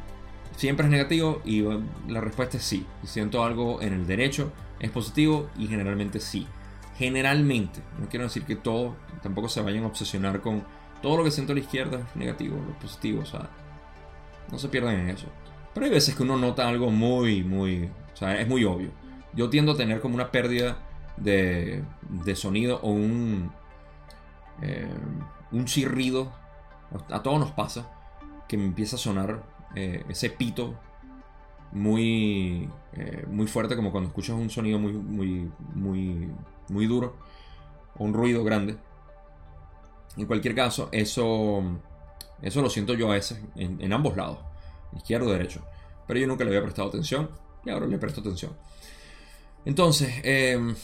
siempre 0.57 0.87
es 0.87 0.91
negativo 0.91 1.41
y 1.45 1.65
la 2.09 2.21
respuesta 2.21 2.57
es 2.57 2.65
sí. 2.65 2.85
Si 3.03 3.09
siento 3.09 3.45
algo 3.45 3.81
en 3.81 3.93
el 3.93 4.07
derecho, 4.07 4.53
es 4.81 4.91
positivo 4.91 5.49
y 5.57 5.67
generalmente 5.69 6.21
sí. 6.21 6.47
Generalmente, 6.97 7.81
no 8.01 8.09
quiero 8.09 8.25
decir 8.25 8.45
que 8.45 8.57
todo, 8.57 8.97
tampoco 9.23 9.49
se 9.49 9.61
vayan 9.61 9.85
a 9.85 9.87
obsesionar 9.87 10.41
con 10.41 10.65
todo 11.01 11.17
lo 11.17 11.25
que 11.25 11.31
siento 11.31 11.53
a 11.53 11.55
la 11.55 11.61
izquierda 11.61 12.01
es 12.01 12.17
negativo, 12.17 12.57
lo 12.57 12.77
positivo, 12.81 13.23
o 13.23 13.27
sea, 13.27 13.49
no 14.51 14.59
se 14.59 14.69
pierdan 14.69 14.97
en 14.97 15.11
eso. 15.11 15.27
Pero 15.79 15.87
hay 15.87 15.93
veces 15.93 16.17
que 16.17 16.25
uno 16.25 16.37
nota 16.37 16.69
algo 16.69 16.91
muy, 16.91 17.45
muy, 17.45 17.89
o 18.13 18.17
sea, 18.17 18.41
es 18.41 18.49
muy 18.49 18.65
obvio. 18.65 18.91
Yo 19.33 19.49
tiendo 19.49 19.71
a 19.71 19.77
tener 19.77 20.01
como 20.01 20.17
una 20.17 20.33
pérdida 20.33 20.77
de, 21.17 21.85
de 22.09 22.35
sonido 22.35 22.81
o 22.83 22.91
un, 22.91 23.53
eh, 24.61 24.91
un 25.53 25.67
chirrido, 25.67 26.33
a 27.11 27.23
todos 27.23 27.39
nos 27.39 27.53
pasa, 27.53 27.89
que 28.49 28.57
me 28.57 28.65
empieza 28.65 28.97
a 28.97 28.99
sonar 28.99 29.45
eh, 29.77 30.05
ese 30.09 30.31
pito 30.31 30.75
muy, 31.71 32.69
eh, 32.95 33.25
muy 33.31 33.47
fuerte, 33.47 33.77
como 33.77 33.93
cuando 33.93 34.09
escuchas 34.09 34.35
un 34.35 34.51
sonido 34.51 34.81
muy, 34.81 34.95
muy, 34.95 35.49
muy, 35.77 36.29
muy 36.71 36.87
duro, 36.89 37.15
o 37.97 38.03
un 38.03 38.15
ruido 38.15 38.43
grande. 38.43 38.77
En 40.17 40.27
cualquier 40.27 40.57
caso, 40.57 40.89
eso, 40.91 41.63
eso 42.43 42.63
lo 42.63 42.69
siento 42.69 42.95
yo 42.95 43.13
a 43.13 43.15
veces 43.15 43.41
en, 43.55 43.93
ambos 43.93 44.17
lados, 44.17 44.39
izquierdo 44.97 45.29
o 45.29 45.33
derecho. 45.33 45.63
Pero 46.07 46.21
yo 46.21 46.27
nunca 46.27 46.45
le 46.45 46.51
había 46.51 46.63
prestado 46.63 46.89
atención 46.89 47.31
y 47.65 47.71
ahora 47.71 47.87
le 47.87 47.99
presto 47.99 48.21
atención. 48.21 48.53
Entonces, 49.65 50.13
em, 50.23 50.75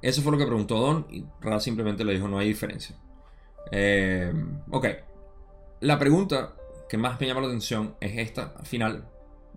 eso 0.00 0.22
fue 0.22 0.32
lo 0.32 0.38
que 0.38 0.46
preguntó 0.46 0.78
Don 0.78 1.06
y 1.10 1.24
Ra 1.40 1.60
simplemente 1.60 2.04
le 2.04 2.14
dijo 2.14 2.28
no 2.28 2.38
hay 2.38 2.48
diferencia. 2.48 2.96
Em, 3.70 4.60
ok, 4.70 4.86
la 5.80 5.98
pregunta 5.98 6.54
que 6.88 6.96
más 6.96 7.20
me 7.20 7.26
llama 7.26 7.42
la 7.42 7.48
atención 7.48 7.94
es 8.00 8.18
esta 8.18 8.54
final, 8.64 9.04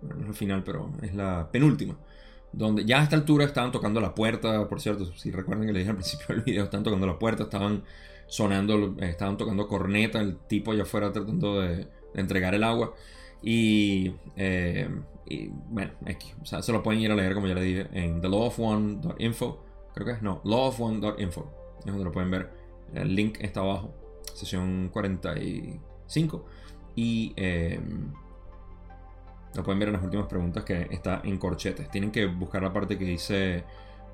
no 0.02 0.22
es 0.22 0.28
el 0.28 0.34
final, 0.34 0.62
pero 0.64 0.92
es 1.02 1.14
la 1.14 1.48
penúltima, 1.50 1.96
donde 2.52 2.84
ya 2.84 3.00
a 3.00 3.04
esta 3.04 3.16
altura 3.16 3.46
estaban 3.46 3.72
tocando 3.72 4.00
la 4.00 4.14
puerta, 4.14 4.68
por 4.68 4.80
cierto, 4.80 5.06
si 5.16 5.30
recuerdan 5.30 5.66
que 5.66 5.72
le 5.72 5.78
dije 5.78 5.90
al 5.90 5.96
principio 6.02 6.26
del 6.28 6.44
video, 6.44 6.64
estaban 6.64 6.84
tocando 6.84 7.06
la 7.06 7.18
puerta, 7.18 7.44
estaban 7.44 7.84
sonando, 8.26 8.96
estaban 9.00 9.36
tocando 9.36 9.66
corneta, 9.68 10.20
el 10.20 10.36
tipo 10.36 10.72
allá 10.72 10.82
afuera 10.82 11.12
tratando 11.12 11.60
de, 11.60 11.88
entregar 12.14 12.54
el 12.54 12.62
agua. 12.62 12.94
Y, 13.42 14.14
eh, 14.36 14.88
y 15.26 15.48
bueno, 15.48 15.92
aquí, 16.06 16.32
o 16.40 16.46
sea, 16.46 16.62
se 16.62 16.72
lo 16.72 16.82
pueden 16.82 17.00
ir 17.00 17.10
a 17.10 17.14
leer, 17.14 17.34
como 17.34 17.46
ya 17.46 17.54
le 17.54 17.62
dije, 17.62 17.88
en 17.92 18.20
thelawofone.info. 18.20 19.64
Creo 19.94 20.06
que 20.06 20.12
es, 20.12 20.22
no, 20.22 20.40
lawofone.info. 20.44 21.50
Es 21.80 21.86
donde 21.86 22.04
lo 22.04 22.12
pueden 22.12 22.30
ver. 22.30 22.50
El 22.94 23.14
link 23.14 23.38
está 23.40 23.60
abajo. 23.60 23.94
Sesión 24.34 24.88
45. 24.92 26.46
Y 26.94 27.32
eh, 27.36 27.80
lo 29.54 29.62
pueden 29.62 29.78
ver 29.78 29.88
en 29.88 29.94
las 29.94 30.04
últimas 30.04 30.26
preguntas 30.26 30.64
que 30.64 30.88
está 30.90 31.20
en 31.24 31.38
corchetes. 31.38 31.90
Tienen 31.90 32.10
que 32.10 32.26
buscar 32.26 32.62
la 32.62 32.72
parte 32.72 32.98
que 32.98 33.04
dice 33.04 33.64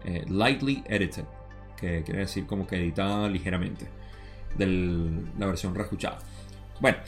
eh, 0.04 0.24
lightly 0.28 0.82
edited, 0.86 1.24
que 1.76 2.02
quiere 2.02 2.20
decir 2.20 2.46
como 2.46 2.66
que 2.66 2.76
editada 2.76 3.28
ligeramente 3.28 3.86
de 4.56 4.66
la 5.38 5.46
versión 5.46 5.74
reescuchada. 5.74 6.18
Bueno, 6.80 6.98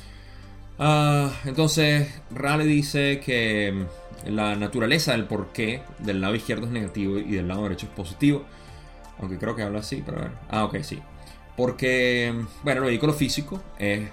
uh, 0.81 1.31
entonces 1.49 2.09
Raleigh 2.31 2.69
dice 2.69 3.21
que 3.21 3.73
mm, 3.73 4.31
la 4.31 4.57
naturaleza 4.57 5.13
del 5.13 5.27
porqué 5.27 5.83
del 5.99 6.21
lado 6.21 6.35
izquierdo 6.35 6.67
es 6.67 6.73
negativo 6.73 7.19
y 7.19 7.33
del 7.33 7.49
lado 7.49 7.63
derecho 7.63 7.87
es 7.87 7.93
positivo. 7.93 8.45
Aunque 9.19 9.39
creo 9.39 9.55
que 9.55 9.63
habla 9.63 9.81
así, 9.81 10.03
pero 10.05 10.19
a 10.19 10.23
ver. 10.23 10.31
Ah, 10.49 10.65
ok, 10.65 10.79
sí. 10.83 11.01
Porque, 11.57 12.33
mm, 12.35 12.65
bueno, 12.65 12.81
lo 12.81 12.87
vehículo 12.87 13.13
físico 13.13 13.63
es 13.79 14.09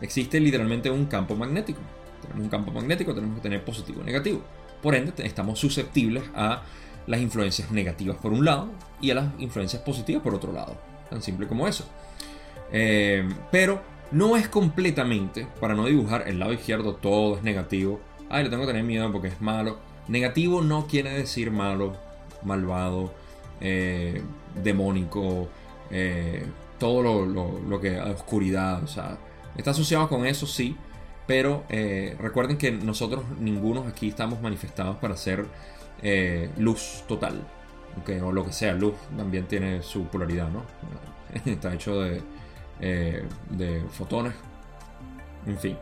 existe 0.00 0.40
literalmente 0.40 0.90
un 0.90 1.06
campo 1.06 1.34
magnético. 1.34 1.80
Tenemos 2.22 2.44
un 2.44 2.48
campo 2.48 2.70
magnético, 2.70 3.14
tenemos 3.14 3.36
que 3.36 3.42
tener 3.42 3.64
positivo 3.64 4.00
y 4.02 4.04
negativo. 4.04 4.42
Por 4.82 4.94
ende, 4.94 5.12
estamos 5.24 5.58
susceptibles 5.58 6.24
a 6.34 6.62
las 7.06 7.20
influencias 7.20 7.70
negativas 7.70 8.16
por 8.16 8.32
un 8.32 8.44
lado 8.44 8.68
y 9.00 9.10
a 9.10 9.14
las 9.14 9.26
influencias 9.38 9.82
positivas 9.82 10.22
por 10.22 10.34
otro 10.34 10.52
lado. 10.52 10.76
Tan 11.08 11.22
simple 11.22 11.46
como 11.46 11.68
eso. 11.68 11.88
Eh, 12.72 13.26
pero 13.52 13.80
no 14.10 14.36
es 14.36 14.48
completamente, 14.48 15.46
para 15.60 15.74
no 15.74 15.86
dibujar 15.86 16.28
el 16.28 16.38
lado 16.38 16.52
izquierdo 16.52 16.94
todo 16.94 17.36
es 17.36 17.42
negativo. 17.42 18.00
Ay, 18.28 18.44
le 18.44 18.50
tengo 18.50 18.62
que 18.62 18.68
tener 18.68 18.84
miedo 18.84 19.10
porque 19.12 19.28
es 19.28 19.40
malo. 19.40 19.78
Negativo 20.08 20.62
no 20.62 20.86
quiere 20.86 21.10
decir 21.10 21.50
malo, 21.50 21.96
malvado, 22.42 23.12
eh, 23.60 24.22
demónico, 24.62 25.48
eh, 25.90 26.44
todo 26.78 27.02
lo, 27.02 27.26
lo, 27.26 27.58
lo 27.60 27.80
que 27.80 27.98
oscuridad, 28.00 28.82
o 28.82 28.86
sea, 28.86 29.18
Está 29.56 29.70
asociado 29.70 30.08
con 30.08 30.26
eso, 30.26 30.46
sí. 30.46 30.76
Pero 31.26 31.64
eh, 31.68 32.16
recuerden 32.20 32.56
que 32.56 32.70
nosotros, 32.70 33.24
ninguno 33.40 33.84
aquí 33.88 34.08
estamos 34.08 34.40
manifestados 34.40 34.96
para 34.96 35.14
hacer 35.14 35.44
eh, 36.02 36.50
luz 36.58 37.04
total. 37.08 37.42
o 38.22 38.32
lo 38.32 38.44
que 38.44 38.52
sea, 38.52 38.74
luz 38.74 38.94
también 39.16 39.46
tiene 39.46 39.82
su 39.82 40.04
polaridad, 40.04 40.48
¿no? 40.50 40.62
Está 41.50 41.74
hecho 41.74 42.00
de, 42.00 42.22
eh, 42.80 43.24
de 43.50 43.82
fotones. 43.90 44.34
En 45.46 45.58
fin. 45.58 45.76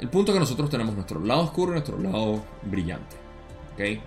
El 0.00 0.08
punto 0.08 0.32
es 0.32 0.36
que 0.36 0.40
nosotros 0.40 0.70
tenemos 0.70 0.94
nuestro 0.94 1.20
lado 1.20 1.42
oscuro 1.42 1.72
y 1.72 1.74
nuestro 1.74 1.98
lado 1.98 2.42
brillante. 2.62 3.16
¿Ok? 3.74 3.80
El 3.80 4.02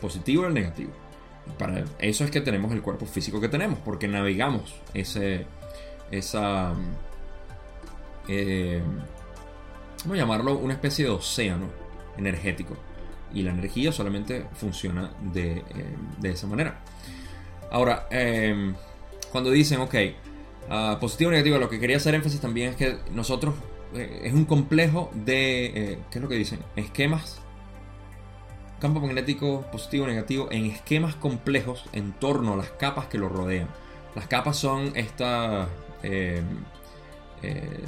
positivo 0.00 0.44
y 0.44 0.46
el 0.46 0.54
negativo. 0.54 0.90
para 1.58 1.84
eso 1.98 2.24
es 2.24 2.30
que 2.30 2.40
tenemos 2.40 2.72
el 2.72 2.82
cuerpo 2.82 3.06
físico 3.06 3.40
que 3.40 3.48
tenemos, 3.48 3.78
porque 3.80 4.08
navegamos 4.08 4.74
ese, 4.94 5.46
esa 6.10 6.72
eh, 8.28 8.82
a 10.10 10.14
llamarlo 10.14 10.58
una 10.58 10.74
especie 10.74 11.04
de 11.04 11.10
océano 11.10 11.66
energético. 12.16 12.76
Y 13.34 13.42
la 13.42 13.50
energía 13.50 13.92
solamente 13.92 14.46
funciona 14.54 15.10
de, 15.32 15.64
eh, 15.74 15.96
esa 16.22 16.46
manera. 16.46 16.80
Ahora, 17.70 18.06
em, 18.10 18.74
cuando 19.30 19.50
dicen, 19.50 19.80
ok, 19.80 19.94
uh, 20.70 20.98
positivo 20.98 21.28
o 21.28 21.32
negativo, 21.32 21.58
lo 21.58 21.68
que 21.68 21.80
quería 21.80 21.96
hacer 21.96 22.14
énfasis 22.14 22.40
también 22.40 22.70
es 22.70 22.76
que 22.76 22.98
nosotros 23.12 23.54
eh, 23.94 24.22
es 24.24 24.32
un 24.32 24.44
complejo 24.44 25.10
de, 25.14 25.98
¿qué 26.10 26.18
es 26.18 26.22
lo 26.22 26.28
que 26.28 26.36
dicen? 26.36 26.60
Esquemas, 26.76 27.40
campo 28.80 29.00
magnético 29.00 29.62
positivo 29.72 30.04
o 30.04 30.08
negativo, 30.08 30.48
en 30.50 30.66
esquemas 30.66 31.14
complejos 31.14 31.84
en 31.92 32.12
torno 32.12 32.54
a 32.54 32.56
las 32.56 32.70
capas 32.70 33.06
que 33.06 33.18
lo 33.18 33.28
rodean. 33.28 33.68
Las 34.14 34.26
capas 34.26 34.56
son 34.58 34.92
estas 34.94 35.68
em, 36.02 36.44
eh, 37.42 37.84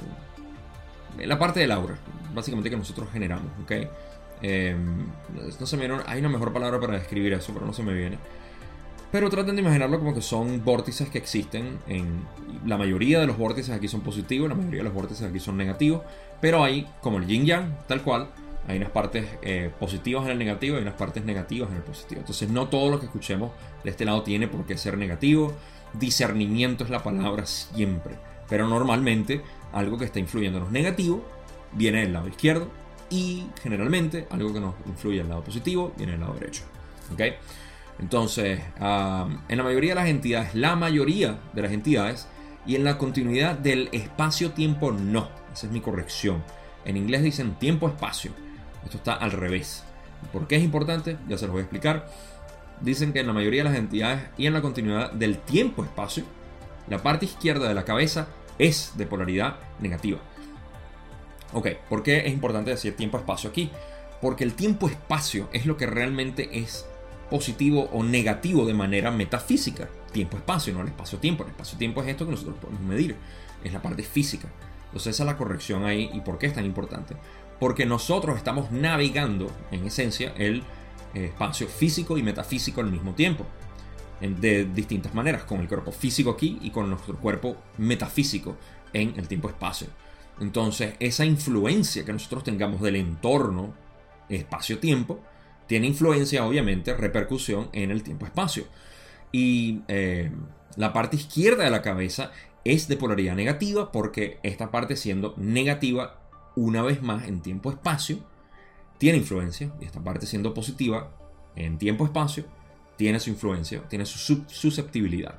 la 1.19 1.39
parte 1.39 1.61
del 1.61 1.71
aura, 1.71 1.97
básicamente 2.35 2.71
que 2.71 2.77
nosotros 2.77 3.09
generamos, 3.13 3.53
¿ok? 3.63 3.73
No 5.61 5.67
se 5.67 5.77
me 5.77 5.87
viene, 5.87 6.03
hay 6.07 6.21
una 6.21 6.29
mejor 6.29 6.53
palabra 6.53 6.81
para 6.81 6.95
describir 6.95 7.33
eso, 7.33 7.53
pero 7.55 7.65
no 7.65 7.73
se 7.73 7.83
me 7.83 7.95
viene. 7.95 8.19
Pero 9.13 9.31
traten 9.31 9.55
de 9.55 9.63
imaginarlo 9.63 9.99
como 9.99 10.15
que 10.15 10.23
son 10.23 10.65
vórtices 10.65 11.09
que 11.09 11.19
existen 11.19 11.79
en... 11.87 12.27
La 12.67 12.79
mayoría 12.79 13.21
de 13.21 13.27
los 13.27 13.37
vórtices 13.37 13.75
aquí 13.75 13.89
son 13.89 14.01
positivos, 14.01 14.49
la 14.49 14.55
mayoría 14.55 14.79
de 14.79 14.85
los 14.85 14.95
vórtices 14.95 15.29
aquí 15.29 15.39
son 15.39 15.57
negativos, 15.57 16.03
pero 16.41 16.65
hay, 16.65 16.87
como 17.01 17.19
el 17.19 17.27
yin 17.27 17.45
yang, 17.45 17.77
tal 17.87 18.03
cual, 18.03 18.29
hay 18.67 18.79
unas 18.79 18.91
partes 18.91 19.27
eh, 19.43 19.71
positivas 19.79 20.25
en 20.25 20.33
el 20.33 20.39
negativo 20.39 20.79
y 20.79 20.83
unas 20.83 20.95
partes 20.95 21.25
negativas 21.25 21.71
en 21.71 21.77
el 21.77 21.83
positivo. 21.83 22.21
Entonces 22.21 22.49
no 22.49 22.69
todo 22.69 22.91
lo 22.91 22.99
que 22.99 23.07
escuchemos 23.07 23.51
de 23.83 23.91
este 23.91 24.05
lado 24.05 24.23
tiene 24.23 24.49
por 24.49 24.65
qué 24.65 24.79
ser 24.79 24.97
negativo. 24.97 25.53
Discernimiento 25.93 26.85
es 26.85 26.91
la 26.91 27.03
palabra 27.03 27.47
siempre. 27.47 28.17
Pero 28.49 28.67
normalmente 28.69 29.43
algo 29.73 29.99
que 29.99 30.07
está 30.07 30.21
los 30.21 30.71
negativo 30.71 31.25
viene 31.73 32.01
del 32.01 32.13
lado 32.13 32.29
izquierdo 32.29 32.69
y 33.11 33.47
generalmente 33.63 34.27
algo 34.31 34.53
que 34.53 34.61
nos 34.61 34.75
influye 34.87 35.21
el 35.21 35.29
lado 35.29 35.45
positivo 35.45 35.93
viene 35.97 36.13
del 36.13 36.21
lado 36.23 36.35
derecho. 36.35 36.63
¿Ok? 37.13 37.21
Entonces, 37.99 38.61
en 38.79 39.57
la 39.57 39.63
mayoría 39.63 39.91
de 39.91 40.01
las 40.01 40.09
entidades, 40.09 40.55
la 40.55 40.77
mayoría 40.77 41.39
de 41.53 41.63
las 41.63 41.73
entidades, 41.73 42.29
y 42.67 42.77
en 42.77 42.85
la 42.85 42.99
continuidad 42.99 43.59
del 43.59 43.89
espacio-tiempo 43.93 44.91
no. 44.91 45.29
Esa 45.53 45.67
es 45.67 45.73
mi 45.73 45.81
corrección. 45.81 46.43
En 46.85 46.97
inglés 46.97 47.23
dicen 47.23 47.55
tiempo-espacio. 47.55 48.33
Esto 48.85 48.97
está 48.97 49.15
al 49.15 49.33
revés. 49.33 49.85
¿Por 50.33 50.47
qué 50.47 50.57
es 50.57 50.65
importante? 50.65 51.19
Ya 51.29 51.37
se 51.37 51.45
los 51.45 51.53
voy 51.53 51.61
a 51.61 51.65
explicar. 51.65 52.09
Dicen 52.81 53.13
que 53.13 53.21
en 53.21 53.27
la 53.27 53.33
mayoría 53.33 53.63
de 53.63 53.71
las 53.71 53.79
entidades 53.79 54.23
y 54.37 54.47
en 54.47 54.55
la 54.55 54.63
continuidad 54.63 55.13
del 55.13 55.39
tiempo-espacio, 55.39 56.25
la 56.89 57.03
parte 57.03 57.27
izquierda 57.27 57.69
de 57.69 57.75
la 57.75 57.85
cabeza 57.85 58.29
es 58.59 58.93
de 58.97 59.07
polaridad 59.07 59.57
negativa. 59.81 60.19
Ok, 61.53 61.69
¿por 61.89 62.03
qué 62.03 62.27
es 62.27 62.33
importante 62.33 62.71
decir 62.71 62.97
tiempo-espacio 62.97 63.51
aquí? 63.51 63.71
Porque 64.21 64.45
el 64.45 64.55
tiempo-espacio 64.55 65.49
es 65.53 65.67
lo 65.67 65.77
que 65.77 65.87
realmente 65.87 66.59
es 66.59 66.87
positivo 67.35 67.89
o 67.93 68.05
negativo 68.05 68.65
de 68.65 68.75
manera 68.75 69.11
metafísica. 69.11 69.89
Tiempo-espacio, 70.13 70.73
no 70.73 70.83
el 70.83 70.87
espacio-tiempo. 70.87 71.43
El 71.43 71.51
espacio-tiempo 71.51 72.01
es 72.01 72.11
esto 72.11 72.27
que 72.27 72.31
nosotros 72.31 72.55
podemos 72.61 72.81
medir, 72.83 73.17
es 73.65 73.73
la 73.73 73.83
parte 73.83 74.05
física. 74.05 74.47
Entonces 74.85 75.17
esa 75.17 75.25
es 75.25 75.27
la 75.27 75.37
corrección 75.37 75.85
ahí 75.85 76.09
y 76.15 76.21
por 76.21 76.39
qué 76.39 76.47
es 76.47 76.55
tan 76.55 76.65
importante. 76.65 77.17
Porque 77.59 77.87
nosotros 77.87 78.37
estamos 78.37 78.71
navegando, 78.71 79.51
en 79.73 79.85
esencia, 79.85 80.33
el 80.39 80.63
eh, 81.13 81.25
espacio 81.25 81.67
físico 81.67 82.17
y 82.17 82.23
metafísico 82.23 82.81
al 82.81 82.93
mismo 82.93 83.15
tiempo 83.15 83.45
de 84.21 84.67
distintas 84.67 85.13
maneras, 85.13 85.43
con 85.43 85.59
el 85.59 85.67
cuerpo 85.67 85.91
físico 85.91 86.31
aquí 86.31 86.61
y 86.63 86.71
con 86.71 86.89
nuestro 86.89 87.17
cuerpo 87.17 87.57
metafísico 87.79 88.57
en 88.93 89.13
el 89.17 89.27
tiempo-espacio. 89.27 89.89
Entonces, 90.41 90.95
esa 91.01 91.25
influencia 91.25 92.05
que 92.05 92.13
nosotros 92.13 92.45
tengamos 92.45 92.81
del 92.81 92.95
entorno, 92.95 93.75
espacio-tiempo, 94.29 95.21
tiene 95.67 95.87
influencia, 95.87 96.47
obviamente, 96.47 96.95
repercusión 96.95 97.69
en 97.73 97.91
el 97.91 98.03
tiempo-espacio. 98.03 98.65
Y 99.33 99.81
eh, 99.89 100.31
la 100.77 100.93
parte 100.93 101.17
izquierda 101.17 101.65
de 101.65 101.71
la 101.71 101.83
cabeza 101.83 102.33
es 102.65 102.89
de 102.89 102.97
polaridad 102.97 103.35
negativa 103.35 103.93
porque 103.93 104.39
esta 104.43 104.71
parte 104.71 104.97
siendo 104.97 105.35
negativa 105.37 106.21
una 106.57 106.83
vez 106.83 107.03
más 107.03 107.27
en 107.27 107.41
tiempo-espacio, 107.41 108.19
tiene 108.99 109.19
influencia. 109.19 109.73
Y 109.81 109.85
esta 109.85 110.03
parte 110.03 110.27
siendo 110.27 110.55
positiva 110.55 111.11
en 111.57 111.79
tiempo-espacio, 111.79 112.45
tiene 112.97 113.21
su 113.21 113.31
influencia, 113.31 113.83
tiene 113.89 114.07
su 114.07 114.45
susceptibilidad. 114.47 115.35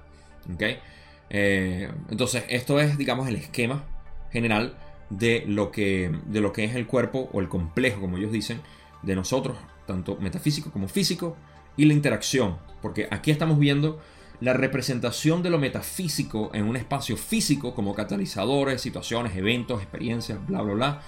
Eh, 1.30 1.90
entonces, 2.10 2.44
esto 2.50 2.80
es, 2.80 2.98
digamos, 2.98 3.28
el 3.28 3.36
esquema 3.36 3.86
general 4.32 4.78
de 5.10 5.46
lo, 5.48 5.72
que, 5.72 6.12
de 6.26 6.42
lo 6.42 6.52
que 6.52 6.66
es 6.66 6.76
el 6.76 6.88
cuerpo 6.88 7.30
o 7.32 7.40
el 7.40 7.48
complejo, 7.48 8.02
como 8.02 8.18
ellos 8.18 8.32
dicen, 8.32 8.62
de 9.02 9.16
nosotros, 9.16 9.58
tanto 9.86 10.18
metafísico 10.18 10.72
como 10.72 10.88
físico, 10.88 11.36
y 11.78 11.86
la 11.86 11.94
interacción, 11.94 12.58
porque 12.82 13.08
aquí 13.12 13.32
estamos 13.32 13.60
viendo 13.60 14.00
la 14.42 14.54
representación 14.54 15.44
de 15.44 15.50
lo 15.50 15.60
metafísico 15.60 16.52
en 16.54 16.66
un 16.66 16.76
espacio 16.76 17.18
físico 17.18 17.74
como 17.74 17.96
catalizadores, 17.96 18.82
situaciones, 18.82 19.36
eventos, 19.36 19.82
experiencias, 19.82 20.46
bla, 20.46 20.62
bla, 20.62 20.74
bla, 20.74 21.02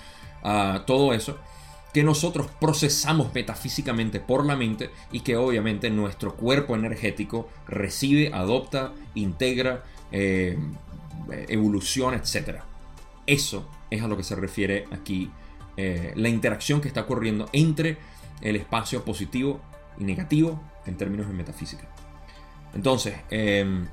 ah, 0.44 0.84
todo 0.86 1.14
eso 1.14 1.38
que 1.94 2.04
nosotros 2.04 2.48
procesamos 2.60 3.34
metafísicamente 3.34 4.20
por 4.20 4.46
la 4.46 4.56
mente 4.56 4.92
y 5.12 5.22
que 5.22 5.36
obviamente 5.36 5.90
nuestro 5.90 6.36
cuerpo 6.36 6.76
energético 6.76 7.50
recibe, 7.68 8.32
adopta, 8.34 8.94
integra, 9.16 9.84
eh, 10.12 10.60
evoluciona, 11.48 12.18
etc. 12.18 12.60
Eso 13.26 13.68
es 13.90 14.02
a 14.04 14.08
lo 14.08 14.16
que 14.16 14.24
se 14.24 14.36
refiere 14.36 14.86
aquí 14.92 15.32
eh, 15.76 16.14
la 16.16 16.30
interacción 16.30 16.82
que 16.82 16.88
está 16.88 17.02
ocurriendo 17.02 17.50
entre 17.52 17.98
el 18.42 18.56
espacio 18.56 19.04
positivo 19.04 19.60
y 19.98 20.04
negativo 20.04 20.62
en 20.86 20.98
términos 20.98 21.28
de 21.28 21.34
metafísica. 21.34 21.88
Entonces, 22.74 23.16
em, 23.30 23.88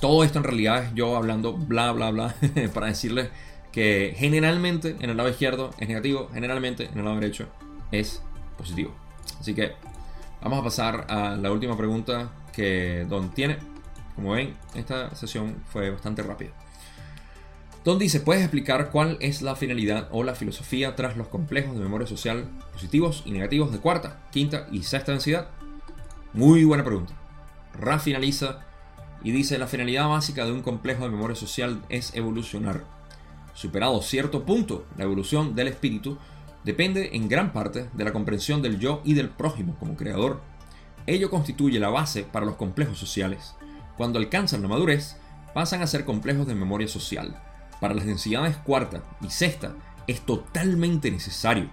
todo 0.00 0.24
esto 0.24 0.38
en 0.38 0.44
realidad 0.44 0.84
es 0.84 0.94
yo 0.94 1.16
hablando 1.16 1.52
bla, 1.52 1.92
bla, 1.92 2.10
bla, 2.10 2.34
para 2.74 2.86
decirles 2.88 3.28
que 3.70 4.14
generalmente 4.16 4.96
en 5.00 5.10
el 5.10 5.16
lado 5.16 5.28
izquierdo 5.28 5.70
es 5.78 5.88
negativo, 5.88 6.28
generalmente 6.32 6.86
en 6.86 6.98
el 6.98 7.04
lado 7.04 7.18
derecho 7.18 7.48
es 7.90 8.22
positivo. 8.56 8.92
Así 9.40 9.54
que 9.54 9.72
vamos 10.42 10.60
a 10.60 10.64
pasar 10.64 11.06
a 11.08 11.36
la 11.36 11.50
última 11.50 11.76
pregunta 11.76 12.30
que 12.52 13.06
Don 13.08 13.30
tiene. 13.30 13.58
Como 14.14 14.32
ven, 14.32 14.54
esta 14.74 15.14
sesión 15.14 15.62
fue 15.66 15.90
bastante 15.90 16.22
rápida. 16.22 16.50
Don 17.84 17.98
dice, 17.98 18.20
¿puedes 18.20 18.42
explicar 18.42 18.90
cuál 18.90 19.16
es 19.20 19.42
la 19.42 19.56
finalidad 19.56 20.08
o 20.12 20.22
la 20.22 20.34
filosofía 20.34 20.94
tras 20.94 21.16
los 21.16 21.28
complejos 21.28 21.74
de 21.74 21.80
memoria 21.82 22.06
social 22.06 22.44
positivos 22.72 23.22
y 23.26 23.32
negativos 23.32 23.72
de 23.72 23.78
cuarta, 23.78 24.22
quinta 24.30 24.68
y 24.70 24.84
sexta 24.84 25.12
densidad? 25.12 25.48
Muy 26.32 26.64
buena 26.64 26.84
pregunta. 26.84 27.14
Ra 27.78 27.98
finaliza 27.98 28.60
y 29.24 29.32
dice, 29.32 29.58
la 29.58 29.66
finalidad 29.66 30.08
básica 30.08 30.44
de 30.44 30.52
un 30.52 30.62
complejo 30.62 31.04
de 31.04 31.10
memoria 31.10 31.36
social 31.36 31.82
es 31.88 32.14
evolucionar 32.14 32.84
Superado 33.54 34.00
cierto 34.00 34.44
punto, 34.44 34.86
la 34.96 35.04
evolución 35.04 35.54
del 35.54 35.68
espíritu 35.68 36.18
depende 36.64 37.10
en 37.12 37.28
gran 37.28 37.52
parte 37.52 37.88
de 37.92 38.04
la 38.04 38.12
comprensión 38.12 38.62
del 38.62 38.78
yo 38.78 39.02
y 39.04 39.14
del 39.14 39.28
prójimo 39.28 39.76
como 39.78 39.96
creador. 39.96 40.40
Ello 41.06 41.30
constituye 41.30 41.78
la 41.78 41.90
base 41.90 42.22
para 42.22 42.46
los 42.46 42.56
complejos 42.56 42.98
sociales. 42.98 43.54
Cuando 43.96 44.18
alcanzan 44.18 44.62
la 44.62 44.68
madurez, 44.68 45.16
pasan 45.52 45.82
a 45.82 45.86
ser 45.86 46.04
complejos 46.04 46.46
de 46.46 46.54
memoria 46.54 46.88
social. 46.88 47.36
Para 47.82 47.94
las 47.94 48.06
densidades 48.06 48.56
cuarta 48.58 49.02
y 49.22 49.30
sexta 49.30 49.74
es 50.06 50.20
totalmente 50.20 51.10
necesario. 51.10 51.68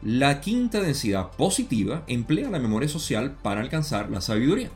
La 0.00 0.40
quinta 0.40 0.80
densidad 0.80 1.30
positiva 1.32 2.04
emplea 2.06 2.48
la 2.48 2.58
memoria 2.58 2.88
social 2.88 3.36
para 3.42 3.60
alcanzar 3.60 4.08
la 4.08 4.22
sabiduría, 4.22 4.70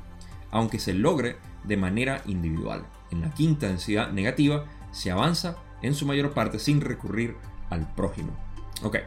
aunque 0.51 0.81
se 0.81 0.93
logre 0.93 1.39
de 1.65 1.79
manera 1.79 2.21
individual. 2.27 2.85
En 3.11 3.23
la 3.23 3.33
quinta 3.33 3.69
densidad 3.69 4.13
negativa 4.13 4.67
se 4.93 5.11
avanza 5.11 5.57
en 5.81 5.95
su 5.95 6.05
mayor 6.05 6.35
parte 6.35 6.59
sin 6.59 6.83
recurrir 6.83 7.35
al 7.71 7.91
prójimo. 7.95 8.37
Ok, 8.83 8.99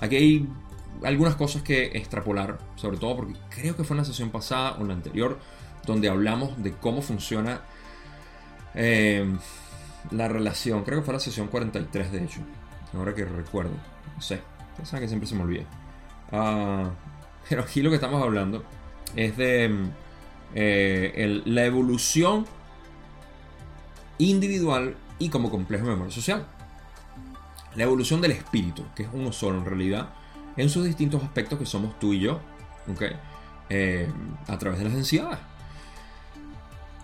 aquí 0.00 0.16
hay 0.16 0.48
algunas 1.04 1.34
cosas 1.34 1.60
que 1.60 1.88
extrapolar, 1.88 2.60
sobre 2.76 2.96
todo 2.96 3.14
porque 3.14 3.34
creo 3.50 3.76
que 3.76 3.84
fue 3.84 3.94
en 3.94 3.98
la 3.98 4.06
sesión 4.06 4.30
pasada 4.30 4.76
o 4.78 4.80
en 4.80 4.88
la 4.88 4.94
anterior, 4.94 5.38
donde 5.84 6.08
hablamos 6.08 6.62
de 6.62 6.72
cómo 6.72 7.02
funciona 7.02 7.60
eh, 8.74 9.36
la 10.10 10.28
relación. 10.28 10.84
Creo 10.84 11.00
que 11.00 11.04
fue 11.04 11.14
la 11.14 11.20
sesión 11.20 11.48
43, 11.48 12.12
de 12.12 12.24
hecho. 12.24 12.40
Ahora 12.94 13.14
que 13.14 13.24
recuerdo. 13.24 13.72
No 14.14 14.20
sé. 14.20 14.40
Saben 14.82 15.02
que 15.02 15.08
siempre 15.08 15.28
se 15.28 15.34
me 15.34 15.42
olvida. 15.42 15.64
Ah, 16.32 16.90
pero 17.48 17.62
aquí 17.62 17.82
lo 17.82 17.90
que 17.90 17.96
estamos 17.96 18.22
hablando 18.22 18.64
es 19.14 19.36
de 19.36 19.70
eh, 20.54 21.42
la 21.44 21.64
evolución 21.64 22.46
individual 24.18 24.96
y 25.18 25.28
como 25.28 25.50
complejo 25.50 25.84
de 25.84 25.92
memoria 25.92 26.14
social. 26.14 26.46
La 27.74 27.84
evolución 27.84 28.20
del 28.20 28.32
espíritu, 28.32 28.84
que 28.94 29.04
es 29.04 29.08
uno 29.12 29.32
solo 29.32 29.58
en 29.58 29.66
realidad, 29.66 30.08
en 30.56 30.70
sus 30.70 30.84
distintos 30.84 31.22
aspectos 31.22 31.58
que 31.58 31.66
somos 31.66 31.98
tú 31.98 32.12
y 32.12 32.20
yo, 32.20 32.40
eh, 33.68 34.08
a 34.46 34.58
través 34.58 34.78
de 34.78 34.84
las 34.86 34.94
densidades. 34.94 35.38